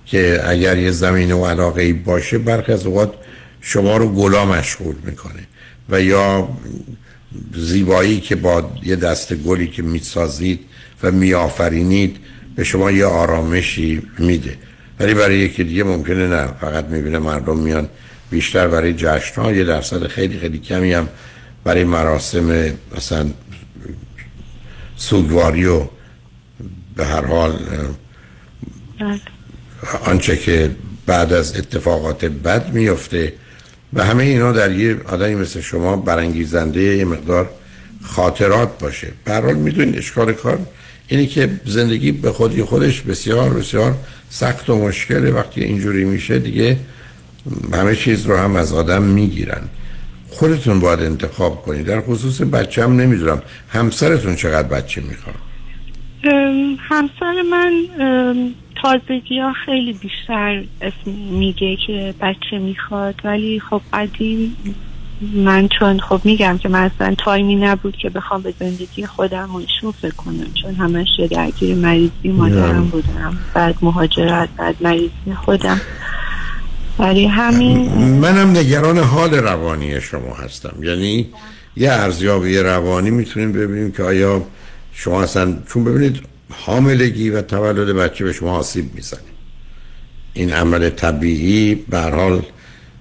[0.07, 3.15] که اگر یه زمین و علاقه ای باشه برخی از اوقات
[3.61, 5.47] شما رو گلا مشغول می‌کنه
[5.91, 6.49] و یا
[7.55, 10.61] زیبایی که با یه دست گلی که می‌سازید
[11.03, 12.17] و میآفرینید
[12.57, 14.57] به شما یه آرامشی میده.
[15.01, 17.89] ولی برای یکی دیگه ممکنه نه فقط می‌بینه مردم میان.
[18.31, 21.09] بیشتر برای جشن ها یه درصد خیلی خیلی کمی هم
[21.65, 23.31] برای مراسم مثلا
[24.97, 25.87] سوگواری و
[26.97, 27.59] به هر حال
[30.05, 30.71] آنچه که
[31.07, 33.33] بعد از اتفاقات بد میفته
[33.93, 37.51] و همه اینا در یه آدمی مثل شما برانگیزنده یه مقدار
[38.03, 39.09] خاطرات باشه.
[39.25, 40.59] به هر حال می‌دونید اشکال کار
[41.09, 43.95] اینه که زندگی به خودی خودش بسیار بسیار
[44.31, 45.31] سخت و مشکله.
[45.31, 46.79] وقتی اینجوری میشه دیگه
[47.73, 49.63] همه چیز رو هم از آدم می‌گیرن.
[50.33, 51.87] خودتون باید انتخاب کنید.
[51.87, 53.43] در خصوص بچه هم نمی‌دونم.
[53.69, 55.35] همسرتون چقدر بچه می‌خواد؟
[56.79, 57.73] همسر من
[58.83, 63.15] تازگی ها خیلی بیشتر اسم میگه که بچه می‌خواد.
[63.25, 64.57] ولی خب قدیم
[65.35, 69.57] من چون خب میگم که من اصلا تایمی نبود که بخوام به زندگی خودم و
[69.57, 70.47] ایشون فکر کنم.
[70.63, 73.39] چون همش درگیر مریضی مادرم بودم.
[73.55, 75.81] بعد مهاجرت بعد مریضی خودم.
[76.99, 80.75] برای همین منم نگران حال روانی شما هستم.
[80.83, 81.29] یعنی
[81.77, 84.43] یه ارزیابی روانی می‌تونیم ببینیم که آیا
[84.93, 86.21] شما اصلا چون ببینید
[86.51, 89.21] حاملگی و تولد بچه به شما آسیب می‌زنه.
[90.35, 92.43] این عمل طبیعی به حال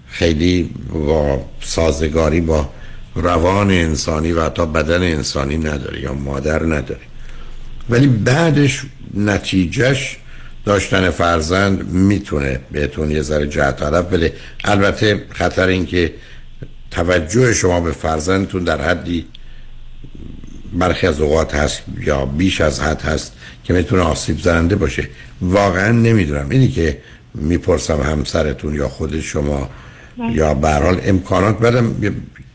[0.08, 2.70] خیلی با سازگاری با
[3.16, 7.02] روان انسانی و حتی بدن انسانی نداره یا مادر نداره.
[7.90, 8.82] ولی بعدش
[9.14, 10.18] نتیجهش
[10.66, 14.34] داشتن فرزند می‌تونه بهتون یه ذره جهت طرف بده.
[14.64, 16.14] البته خطر این که
[16.92, 19.26] توجه شما به فرزندتون در حدی
[20.74, 23.34] برخی از اوقات هست یا بیش از حد هست
[23.64, 25.08] که می‌تونه آسیب زننده باشه.
[25.42, 26.50] واقعا نمی‌دونم.
[26.50, 26.98] اینی که
[27.34, 29.70] می‌پرسم همسرتون یا خود شما
[30.34, 31.96] یا به هر حال امکانات بدم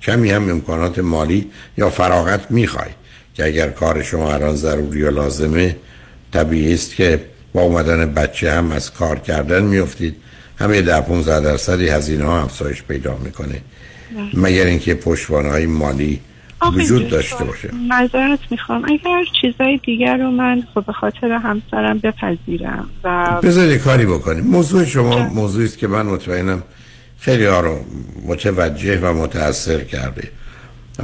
[0.02, 2.90] کمی هم امکانات مالی یا فراغت می‌خوای.
[3.34, 5.76] که اگر کار شما الان ضروری و لازمه
[6.32, 7.20] طبیعی است که
[7.56, 10.16] با اومدن بچه هم از کار کردن میفتید
[10.58, 13.60] همه در 15 درصدی هزینه ها افزایش پیدا می‌کنه.
[14.34, 16.20] مگر اینکه پشتوانه های مالی
[16.74, 17.70] وجود داشته باشه.
[17.88, 18.84] معذرت می‌خوام.
[18.84, 24.44] اگر چیزای دیگر رو من خب به خاطر همسرم بپذیرم و بذارید یه کاری بکنیم.
[24.44, 26.62] موضوع شما موضوعی است که من مطمئنم
[27.20, 27.84] خیلی ها رو
[28.26, 30.28] متوجه و متاثر کرده.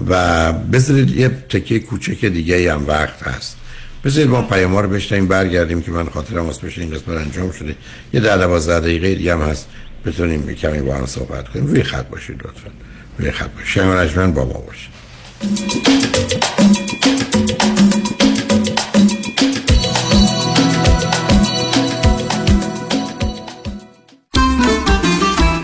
[0.08, 3.56] و بذارید یه تکه کوچک دیگه هم وقت هست.
[4.04, 7.76] بذارید ما پیام رو بشنیم برگردیم که من خاطرم واسه بشه این قسمت انجام شده.
[8.12, 9.68] یه در دوازده دقیقه دیگه هم هست
[10.06, 11.66] بتونیم کمی با هم صحبت کنیم.
[11.66, 12.70] روی خط باشید لطفا.
[13.18, 14.08] روی خط باشید.
[14.08, 14.92] شنگ با ما باشید.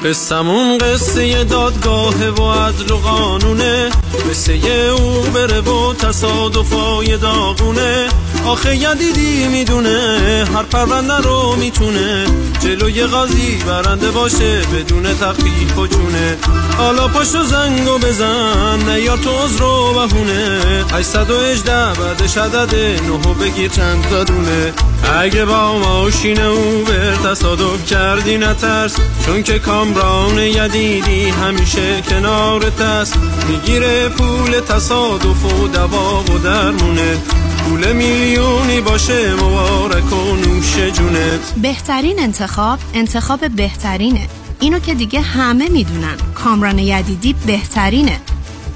[0.08, 3.90] قصمون قصه دادگاه و عدل و قانونه.
[4.30, 4.52] قصه
[4.98, 8.08] او بره و تصادفای داغونه.
[8.46, 10.18] آخه یدیدی می‌دونه
[10.54, 12.26] هر پرونده رو می‌تونه.
[12.60, 16.36] جلوی قاضی برنده باشه بدون تخفیف و چونه
[16.78, 20.60] حالا پشت زنگ و بزن نیار تو عذر رو بهونه.
[20.92, 24.72] 818 بعدش عدد نهو بگیر چند تا دونه.
[25.08, 33.18] اگه با ماشین او بر تصادف کردی نترس چون که کامران یدیدی همیشه کنارت است
[33.48, 37.16] می‌گیره پول تصادف و دوا و درمونه
[37.58, 41.52] پول میلیونی باشه مبارک و نوش جونت.
[41.62, 44.28] بهترین انتخاب انتخاب بهترینه.
[44.60, 46.16] اینو که دیگه همه می‌دونن.
[46.34, 48.20] کامران یدیدی بهترینه.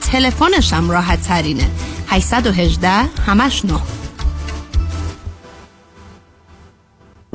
[0.00, 1.70] تلفنش هم راحت ترینه
[2.08, 2.88] 818
[3.26, 4.01] همش نه.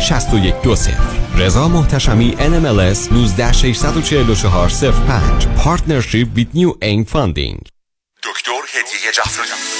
[0.00, 0.96] 6120
[1.38, 7.58] رضا محتشمی NMLS 19644 05 Partnership with New Aim Funding
[8.22, 9.73] دکتر هدیه جعفری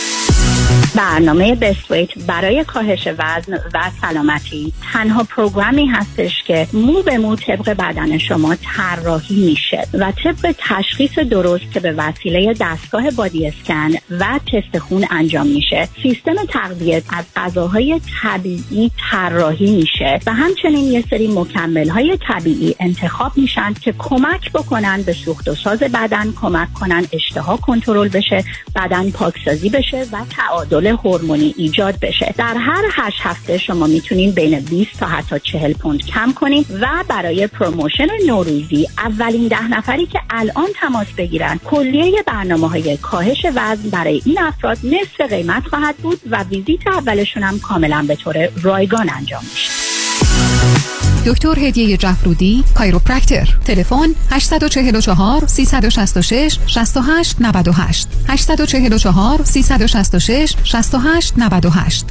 [0.94, 4.72] برنامه بستویت برای کاهش وزن و سلامتی.
[4.92, 11.18] تنها پروگرامی هستش که مو به مو طبق بدن شما طراحی میشه و طبق تشخیص
[11.18, 15.88] درست که به وسیله دستگاه بادی اسکن و تست خون انجام میشه.
[16.02, 23.32] سیستم تغذیه از غذاهای طبیعی طراحی میشه و همچنین یه سری مکمل های طبیعی انتخاب
[23.36, 28.44] میشن که کمک بکنن به سوخت و ساز بدن کمک کنن اشتها کنترل بشه
[28.76, 32.34] بدن پاکسازی بشه و تعادل هورمونی ایجاد بشه.
[32.38, 37.04] در هر هشت هفته شما می‌تونین بین 20 تا حتی 40 پوند کم کنین و
[37.08, 43.90] برای promotion نوروزی اولین ده نفری که الان تماس بگیرن کلیه برنامه های کاهش وزن
[43.90, 49.10] برای این افراد نصف قیمت خواهد بود و ویزیت اولشون هم کاملا به طور رایگان
[49.10, 51.03] انجام میشه.
[51.26, 62.06] دکتر هدیه جفرودی chiropractor تلفن 844 366 68 98 844 366 68 98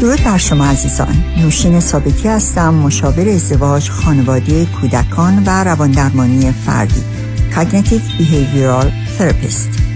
[0.00, 1.24] درود بر شما عزیزان.
[1.38, 7.02] نوشین ثابتی هستم مشاور ازدواج خانواده کودکان و رواندرمانی فردی
[7.54, 8.88] Cognitive Behavioral
[9.18, 9.95] Therapist.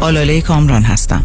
[0.00, 1.24] آلاله کامران هستم.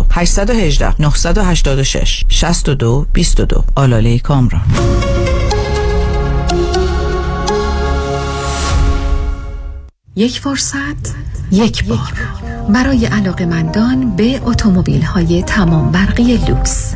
[0.09, 4.61] 818 986 62 22 آلاله کامران.
[10.15, 11.15] یک فرصت
[11.51, 12.13] یک بار.
[12.69, 16.95] برای علاقمندان به اتومبیل های تمام برقی لوکس.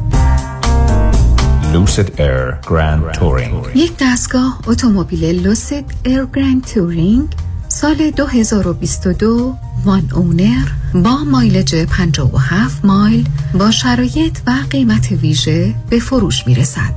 [1.73, 3.75] Lucid Air Grand Touring.
[3.75, 7.27] یک دستگاه اتومبیل Lucid Air Grand Touring
[7.75, 16.47] سال 2022 one owner با mileage 57 مایل با شرایط و قیمت ویژه به فروش
[16.47, 16.93] می رسد.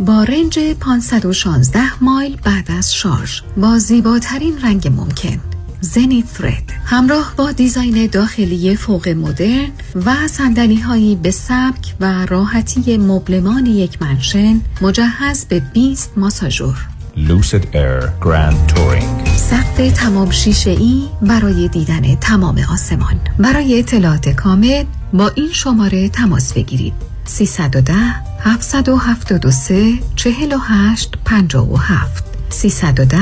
[0.00, 3.40] با range 516 مایل بعد از شارژ.
[3.56, 5.40] با زیباترین رنگ ممکن.
[5.80, 9.70] Zenith Red همراه با design داخلی فوق مدرن
[10.06, 16.88] و صندلی هایی به سبک و راحتی مبلمان یک منشن مجهز به 20 ماساژور.
[17.16, 19.29] Lucid Air Grand Touring.
[19.50, 23.20] سقف تمام شیشه ای برای دیدن تمام آسمان.
[23.38, 26.92] برای اطلاعات کامل با این شماره تماس بگیرید.
[27.24, 27.94] 310
[28.40, 33.18] 773 48 57 310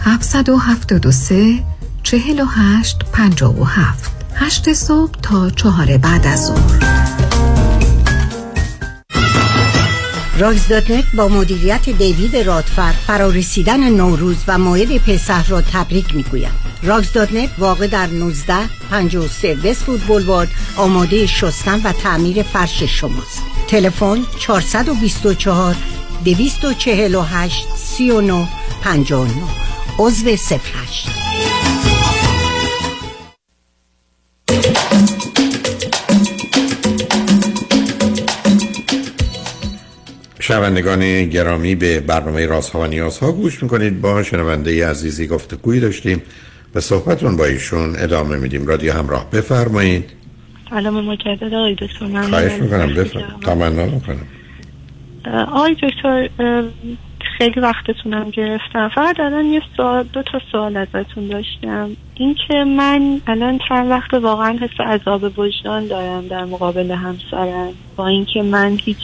[0.00, 1.64] 773
[2.02, 7.09] 48 57 8 صبح تا چهار بعد از ظهر.
[10.40, 16.52] rugs.net با مدیریت دیوید رادفر فرارسیدن نوروز و موعد پسح را تبریک می‌گوید
[16.82, 18.54] rugs.net واقع در 19
[18.90, 23.42] 53 وست فود آماده شستن و تعمیر فرش شماست.
[23.68, 25.76] تلفن 424
[26.24, 28.48] 248 39
[28.82, 29.30] 59
[29.98, 31.59] عضو 08
[40.50, 44.00] شنوندگان گرامی به برنامه رازها و نیازها گوش می‌کنید.
[44.00, 46.22] با شنونده عزیزی گفتگویی داشتیم
[46.72, 48.66] به صحبتون با ایشون ادامه میدیم.
[48.66, 50.10] رادیو همراه بفرمایید.
[50.70, 52.22] سلام مجدد آقای دکتر.
[52.22, 52.94] خواهش می‌کنم.
[52.94, 54.26] بفرمایید تمنا می‌کنم.
[55.52, 56.28] آقای دکتر
[57.38, 58.88] خیلی وقتتونم گرفتم.
[58.88, 61.90] فقط الان یه سوال دو تا سوال ازتون داشتم.
[62.14, 67.72] اینکه من الان چند وقت واقعا حس عذاب وجدان دارم در مقابل همسرم.
[67.96, 68.96] با اینکه من هیچ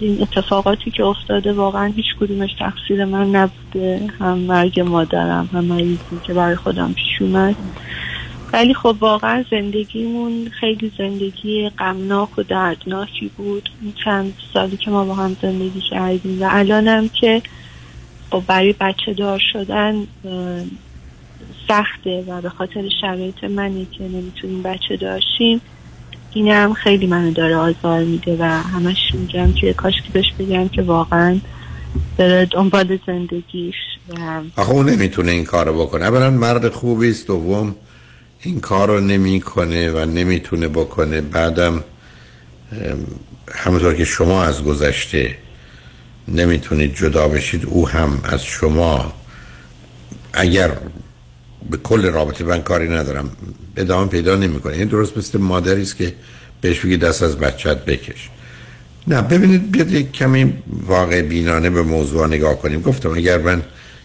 [0.00, 4.00] این اتفاقاتی که افتاده واقعا هیچ کدومش تقصیر من نبوده.
[4.20, 7.56] هم مرگ مادرم هم مریضی که برای خودم پیش اومد.
[8.52, 13.70] ولی خب واقعا زندگیمون خیلی زندگی غمناک و دردناکی بود.
[13.82, 16.42] این چند سالی که ما با هم زندگی کردیم.
[16.42, 17.42] و الانم که
[18.32, 20.06] خب برای بچه دار شدن
[21.68, 25.60] سخته و به خاطر شرایط منی که نمی‌تونیم بچه داشتیم
[26.32, 30.68] این هم خیلی منو داره آزار میده و همش میگم که کاش که بهش بگم
[30.68, 31.38] که واقعا
[32.16, 33.74] بره دنبال زندگیش
[34.56, 36.04] آخه اون نمی‌تونه این کارو بکنه.
[36.04, 37.74] اولا مرد خوبی است دوم
[38.42, 41.20] این کار رو نمی‌کنه و نمی‌تونه بکنه.
[41.20, 41.84] بعدم
[43.54, 45.36] همونطور که شما از گذشته
[46.28, 49.12] نمی‌تونید جدا بشید او هم از شما.
[50.32, 50.70] اگر
[51.70, 53.30] به کل رابطه من کاری ندارم
[53.76, 54.76] ادامه پیدا نمی‌کنه.
[54.76, 56.14] این درست مثل مادری است که
[56.60, 58.28] بهش بگی دست از بچت بکش.
[59.06, 60.54] نه ببینید بیاد یک کمی
[60.86, 62.82] واقع بینانه به موضوع نگاه کنیم.
[62.82, 63.62] گفتم اگر من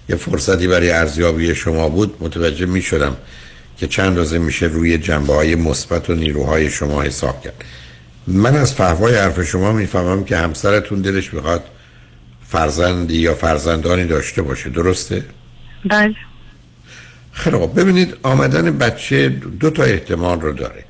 [0.09, 3.17] یه فرصتی برای ارزیابی شما بود متوجه می شدم
[3.77, 7.63] که چند روزه میشه روی جنبه های مثبت و نیروهای شما حساب کرد.
[8.27, 11.63] من از فهوای حرف شما می‌فهمم که همسرتون دلش می‌خواد
[12.49, 15.23] فرزندی یا فرزندانی داشته باشه درسته؟
[15.89, 16.15] بله.
[17.31, 20.83] خیلی خب ببینید آمدن بچه دو تا احتمال رو داره.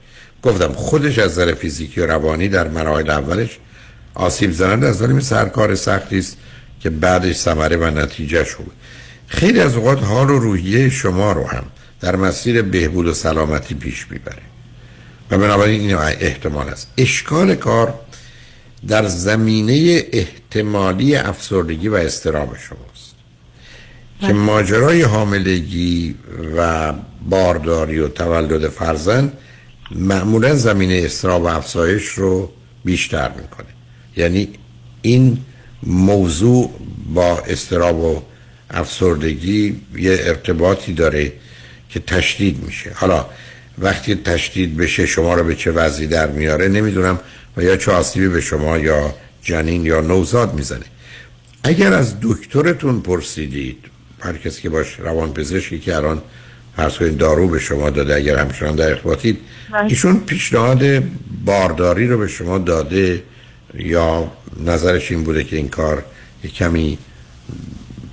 [0.44, 3.58] گفتم خودش از نظر فیزیکی و روانی در مراحل اولش
[4.14, 6.38] آسیب زننده از نظر سرکار سختی است
[6.80, 8.72] که بعدش ثمره و نتیجه شد
[9.28, 11.64] خیلی از اوقات حال و روحیه شما رو هم
[12.02, 14.42] در مسیر بهبود و سلامتی پیش می‌بره.
[15.32, 16.92] و بنابراین این احتمال است.
[16.98, 18.00] اشکال کار
[18.88, 23.16] در زمینه احتمالی افسردگی و استراب شماست.
[24.22, 26.16] که ماجرای حاملگی
[26.58, 26.94] و
[27.30, 29.34] بارداری و تولد فرزند
[29.92, 32.52] معمولا زمینه استراب و افزایش رو
[32.86, 33.68] بیشتر می‌کنه.
[34.18, 34.50] یعنی
[35.02, 35.38] این
[35.84, 36.72] موضوع
[37.14, 38.22] با استراب و
[38.70, 41.34] افسردگی یه ارتباطی داره
[41.90, 42.92] که تشدید میشه.
[42.96, 43.26] حالا
[43.78, 47.20] وقتی تشدید بشه شما رو به چه وضعی در میاره؟ نمی‌دونم.
[47.58, 50.86] و یا چه آسیبی به شما یا جنین یا نوزاد می‌زنه.
[51.64, 53.78] اگر از دکترتون پرسیدید
[54.20, 56.22] هر کسی که باش روان پزشکی که الان
[56.78, 59.40] فرض کنید دارو به شما داده اگر همچنان در ارتباطید
[59.90, 61.04] ایشون پیشنهاد
[61.46, 63.24] بارداری رو به شما داده
[63.74, 64.32] یا
[64.66, 66.06] نظرش این بوده که این کار
[66.44, 66.98] یک کمی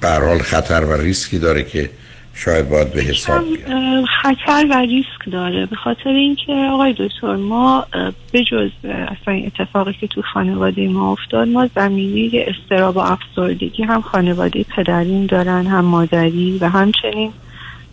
[0.01, 1.91] برحال خطر و ریسکی داره که
[2.35, 4.05] شاید باید به حساب بیاد.
[4.23, 5.67] خطر و ریسک داره.
[5.67, 7.87] به خاطر اینکه آقای دکتر ما
[8.33, 14.03] به جز اصلا اتفاقی که تو خانواده ما افتاد ما زمینه استراب و افسردگی هم
[14.03, 17.33] خانواده پدرین دارن هم مادری و همچنین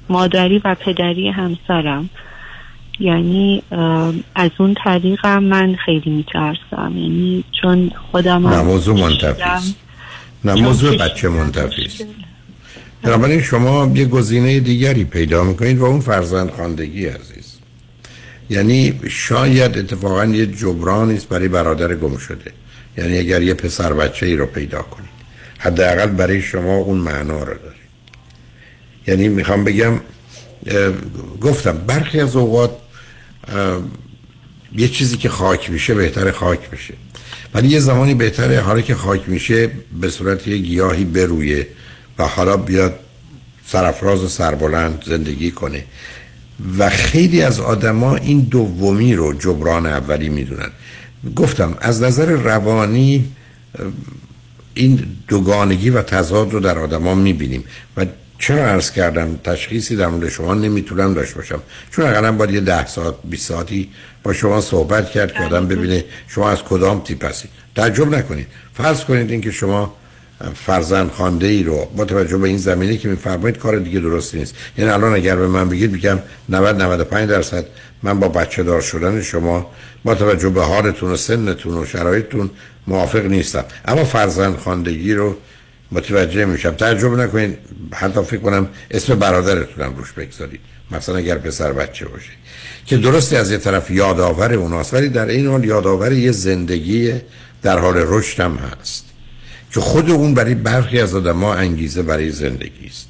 [0.09, 2.09] مادری و پدری همسرم.
[2.99, 3.63] یعنی
[4.35, 6.93] از اون طریق من خیلی میترسم.
[6.95, 9.43] یعنی چون خودم نه موضوع منتفی
[10.45, 12.05] نه موضوع بچه منتفی است.
[13.03, 17.51] بنابراین شما یه گزینه دیگری پیدا می‌کنید و اون فرزند خاندگی عزیز.
[18.49, 22.51] یعنی شاید اتفاقا یه جبران است برای برادر گم شده.
[22.97, 25.09] یعنی اگر یه پسر بچه ای رو پیدا کنید.
[25.57, 27.75] حداقل برای شما اون معنا رو داره
[29.07, 29.99] یعنی می‌خوام بگم
[31.41, 32.71] گفتم برخی از اوقات
[34.75, 36.93] یه چیزی که خاک میشه بهتر خاک میشه
[37.53, 39.69] ولی یه زمانی بهتره حالا که خاک میشه
[40.01, 41.67] به صورت یه گیاهی برویه.
[42.17, 42.99] و حالا بیاد
[43.67, 45.83] سرفراز و سربلند زندگی کنه.
[46.77, 50.69] و خیلی از آدما این دومی رو جبران اولی می‌دونن.
[51.35, 53.31] گفتم از نظر روانی
[54.73, 57.63] این دوگانگی و تضاد رو در آدما می‌بینیم.
[57.97, 58.05] و
[58.39, 61.61] چرا عرض کردم تشخیصی در مورد شما نمی‌تونم داشته باشم.
[61.91, 63.89] چون اقلا باید یه ده ساعت 20 ساعتی
[64.23, 67.51] با شما صحبت کرد که آدم ببینه شما از کدام تیپ هستید.
[67.75, 68.47] تعجب نکنید.
[68.73, 69.95] فرض کنید اینکه شما
[70.55, 74.55] فرزند خانده ای رو با توجه به این زمینه که میفرمایید کار دیگه درست نیست.
[74.77, 76.19] یعنی الان اگر به من بگید میگم
[76.49, 77.65] 90 95 درصد
[78.03, 79.71] من با بچه دار شدن شما
[80.03, 82.49] با توجه به حالتون و سنتون و شرایطتون
[82.87, 83.65] موافق نیستم.
[83.85, 85.35] اما فرزند خاندگی رو
[85.91, 86.71] متوجه میشم.
[86.71, 87.57] تعجب نکنید
[87.93, 90.59] حتی فکر کنم اسم برادرتونم روش بگذارید.
[90.91, 92.31] مثلا اگر پسر بچه باشه.
[92.85, 97.13] که درستی از یه طرف یادآور اوناست ولی در این حال یادآور یه زندگی
[97.61, 99.10] در حال رشد هم هست.
[99.71, 103.07] که خود اون برای برخی از آدم انگیزه برای زندگی است.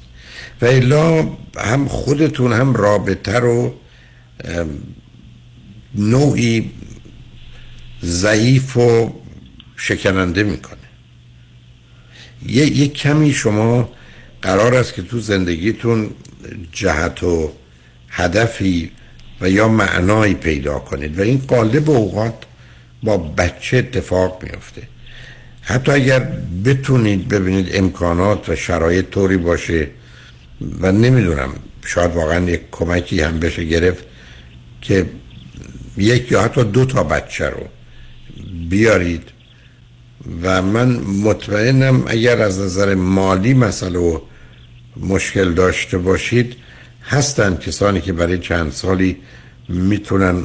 [0.62, 3.74] و الا هم خودتون هم رابطه رو
[5.94, 6.70] نوعی
[8.04, 9.12] ضعیف و
[9.76, 10.76] شکننده می‌کنه.
[12.46, 13.90] یه, یه کمی شما
[14.42, 16.10] قرار است که تو زندگیتون
[16.72, 17.52] جهت و
[18.08, 18.90] هدفی
[19.40, 21.18] و یا معنایی پیدا کنید.
[21.18, 22.34] و این قالب اوقات
[23.02, 24.82] با بچه اتفاق میفته
[25.62, 26.20] حتی اگر
[26.64, 29.88] بتونید ببینید امکانات و شرایط طوری باشه
[30.80, 31.50] و نمی‌دونم
[31.86, 34.04] شاید واقعا یک کمکی هم بشه گرفت
[34.80, 35.06] که
[35.96, 37.68] یک یا حتی دو تا بچه رو
[38.70, 39.22] بیارید.
[40.42, 44.20] و من مطمئنم اگر از نظر مالی مسئله و
[44.96, 46.56] مشکل داشته باشید
[47.04, 49.16] هستند کسانی که برای چند سالی
[49.68, 50.44] می‌تونن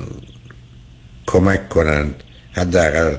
[1.25, 3.15] کمک کنند حداقل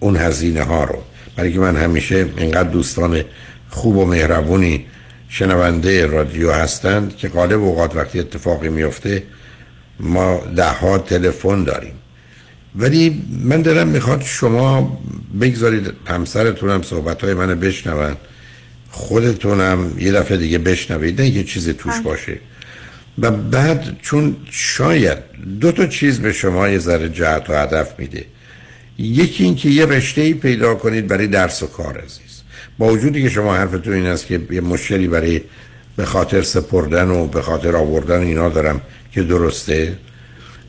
[0.00, 1.02] اون هزینه ها رو.
[1.36, 3.24] برای که من همیشه اینقدر دوستان
[3.70, 4.86] خوب و مهربونی
[5.28, 9.22] شنونده رادیو هستند که غالب اوقات وقتی اتفاقی میفته
[10.00, 11.94] ما ده ها تلفن داریم.
[12.76, 15.00] ولی من دلم می‌خواد شما
[15.40, 18.16] بگذارید همسرتونم صحبت های منو بشنون
[18.90, 22.38] خودتونم یه دفعه دیگه بشنوید نه یه چیزی توش باشه.
[23.18, 25.18] و بعد چون شاید
[25.60, 28.24] دو تا چیز به شما یه ذره جهت و هدف میده.
[28.98, 32.42] یکی این که یه رشته ای پیدا کنید برای درس و کار عزیز.
[32.78, 35.40] با وجودی که شما حرفتون این است که یه مشکلی برای
[35.96, 38.80] به خاطر سپردن و به خاطر آوردن اینا دارم
[39.12, 39.96] که درسته.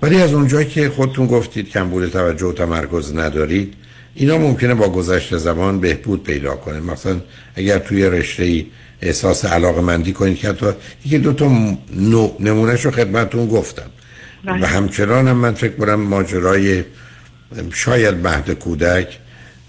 [0.01, 3.73] ولی از اونجایی که خودتون گفتید کمبود توجه و تمرکز ندارید
[4.15, 6.79] اینا ممکنه با گذشت زمان بهبود پیدا کنه.
[6.79, 7.21] مثلا
[7.55, 8.65] اگر توی رشته ای
[9.01, 10.65] احساس علاقه مندی کنید که حتی
[11.05, 11.77] یکی دو تا
[12.39, 13.89] نمونهش رو خدمتون گفتم.
[14.45, 16.83] و همچنان هم من فکر کنم ماجرای
[17.73, 19.17] شاید مهد کودک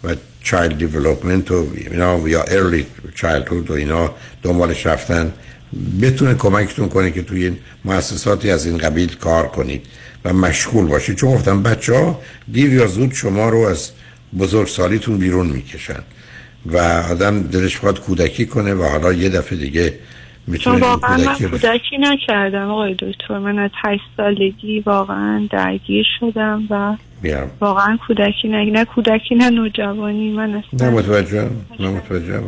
[0.05, 5.33] و چایلد دیولوپمنت و اینا یا ارلی چایلدهود و اینا دنبالش رفتن
[6.03, 9.87] بتونه کمکتون کنه که توی این مؤسساتی از این قبیل کار کنید
[10.25, 11.17] و مشغول باشید.
[11.17, 12.21] چون گفتم بچه ها
[12.53, 13.91] دیر یا زود شما رو از
[14.39, 16.03] بزرگ سالیتون بیرون می‌کشن
[16.67, 16.79] و
[17.11, 19.95] آدم دلش خواهد کودکی کنه و حالا یه دفعه دیگه
[20.47, 23.39] می‌تونه واقعا من کودکی نکردم آقای دکتر.
[23.39, 27.51] من از هشت سالگی واقعا درگیر شدم و بیارم.
[27.61, 30.33] واقعا کودکی نه نه کودکی نه نوجوانی.
[30.33, 31.51] من اصلا نه متوجه
[31.81, 32.41] نه متوجه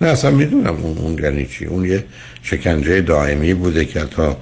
[0.00, 1.64] نه اصلا می‌دونم اون اون یعنی چی.
[1.64, 2.04] اون یه
[2.42, 4.36] شکنجه دائمی بوده که تا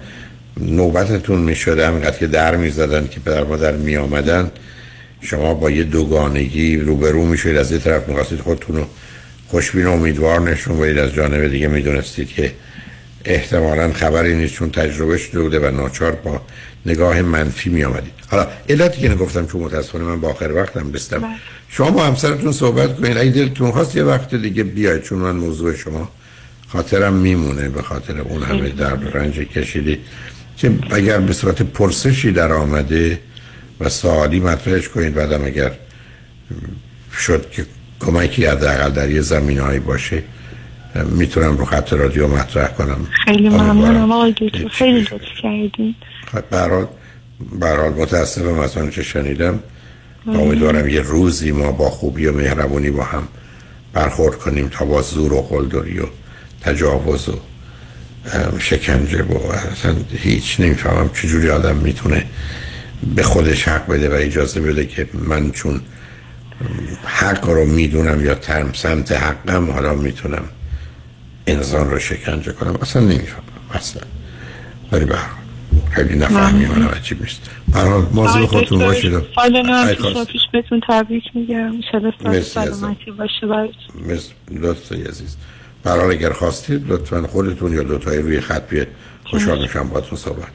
[0.60, 4.50] نوبتتون می‌شده همینقدر که در می‌زدن که پدر مادر میآمدن
[5.20, 7.56] شما با یه دوگانگی روبرو میشید.
[7.56, 8.84] از یه طرف می‌خواستید خودتون رو
[9.48, 10.98] خوشبین و امیدوار نشون بدید.
[10.98, 12.52] از جانب دیگه می‌دونستید که
[13.26, 16.40] احتمالا خبری نیست چون تجربه شده بوده و ناچار با
[16.86, 21.18] نگاه منفی می آمدید حالا علتی که نگفتم چون متاسفانه من با آخر وقتم بستم.
[21.18, 21.30] بله.
[21.68, 23.18] شما با همسرتون صحبت کنید.
[23.18, 26.08] اگه دلتون خواست یه وقت دیگه بیاید چون من موضوع شما
[26.68, 30.00] خاطرم میمونه به خاطر اون همه درد رنج کشیدید.
[30.56, 33.18] که اگر به صورت پرسشی در آمده
[33.80, 35.72] و سوالی مطرحش کنید بعدم اگر
[37.18, 37.66] شد که
[38.00, 40.22] کمکی حداقل در یه زمین باشه
[41.04, 43.06] می‌تونم رو خط رادیو مطرح کنم.
[43.24, 45.94] خیلی ممنونم آقای دکتر خیلی لطف کردین.
[46.50, 46.86] برحال
[47.60, 49.60] برحال متاسفم از آنچه شنیدم.
[50.26, 53.28] و امیدوارم یه روزی ما با خوبی و مهربونی با هم
[53.92, 56.06] برخورد کنیم تا با زور و قلدری و
[56.60, 57.38] تجاوز و
[58.58, 59.38] شکنجه و
[59.72, 62.24] اصلا هیچ نمی‌فهمم چجوری آدم می‌تونه
[63.16, 65.80] به خودش حق بده و اجازه بده که من چون
[67.04, 70.44] حق رو می‌دونم یا ترم سمت حقم حالا می‌تونم
[71.46, 72.78] انسان رو شکنجه کنم.
[72.82, 73.42] اصلا نمی‌فهمم.
[73.72, 74.02] اصلا.
[74.92, 75.16] ولی به
[75.90, 77.40] خیلی نفهمی من عجیب نیست.
[77.68, 79.94] برای موضوع خودتون باشید حالا نه
[80.24, 81.74] پیش بهتون تبریک میگم.
[81.92, 83.70] شده سلامتی باشه برای
[84.50, 85.36] لطفا عزیز.
[85.82, 88.86] برای اگر خواستید لطفا خودتون یا دوتایی روی خط بیاد
[89.24, 90.48] خوشحال میشم با تو صحبت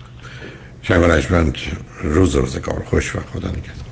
[0.82, 1.72] شنگ
[2.04, 2.84] روز روزگار.
[2.90, 3.92] خوش و خدا نگهدار.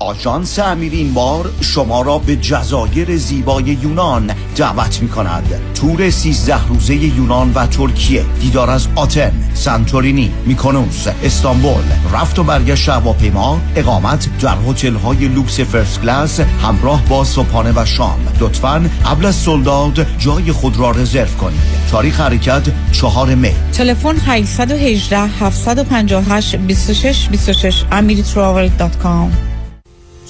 [0.00, 5.44] آژانس امیر این بار شما را به جزایر زیبای یونان دعوت می کند
[5.74, 11.82] تور 13 روزه یونان و ترکیه دیدار از آتن، سانتورینی، میکونوس، استانبول.
[12.12, 17.84] رفت و برگشت هواپیما اقامت در هتل های لوکس first class همراه با صبحانه و
[17.84, 18.18] شام.
[18.40, 21.60] لطفا قبل از sold out جای خود را رزرو کنید.
[21.90, 22.62] تاریخ حرکت
[22.92, 23.52] 4 می.
[23.72, 29.49] تلفن 818 758 26 26 amiritravel.com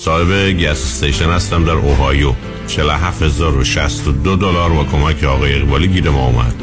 [0.04, 2.32] صاحب گس استیشن هستم در اوهایو.
[2.66, 6.54] 47062 دلار با کمک آقای اقبالی گیر ما اومد.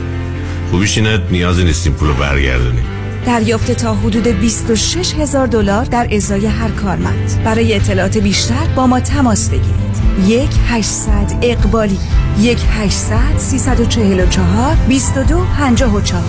[0.71, 2.83] خوبیش اینه نیازی نیستیم پولو برگردونیم.
[3.25, 7.41] دریافت تا حدود 26 هزار دلار در ازای هر کارمند.
[7.45, 9.97] برای اطلاعات بیشتر با ما تماس بگیرید.
[10.27, 11.11] یک 800
[11.41, 11.99] اقبالی
[12.39, 16.23] یک 800 344 22 54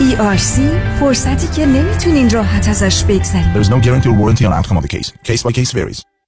[0.00, 0.60] ERC
[1.00, 3.54] فرصتی که نمی‌تونین راحت ازش بگذرید.
[3.54, 5.12] There is no guarantee or warranty on outcome of the case.
[5.24, 6.13] Case by case varies.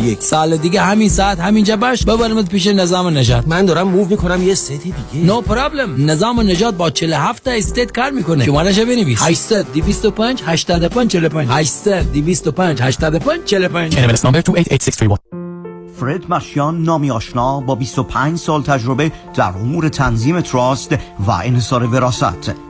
[0.00, 2.04] 61 سال دیگه همین ساعت همینجا باش.
[2.04, 4.94] ببرمت پیش نظام نجات من دارم move می‌کنم یه state دیگه.
[5.14, 8.44] no no problem نظام نجات با 47 تا state کار می‌کنه.
[8.44, 9.22] شمارهش بنویس.
[9.22, 15.20] 800 225 85 45 800 225 85 45 NMLS number 288631
[16.00, 20.92] فرد مشیان نامی آشنا با 25 سال تجربه در امور تنظیم trust
[21.26, 22.69] و انحصار وراثت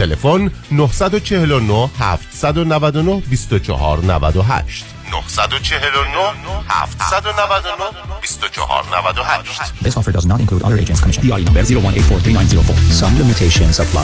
[0.00, 1.90] تلفن 949
[2.32, 6.34] 799 2498 949
[7.10, 11.22] 799 2498 This offer does not include other agents commission.
[11.26, 13.98] DRE number 0184390 Some limitations apply.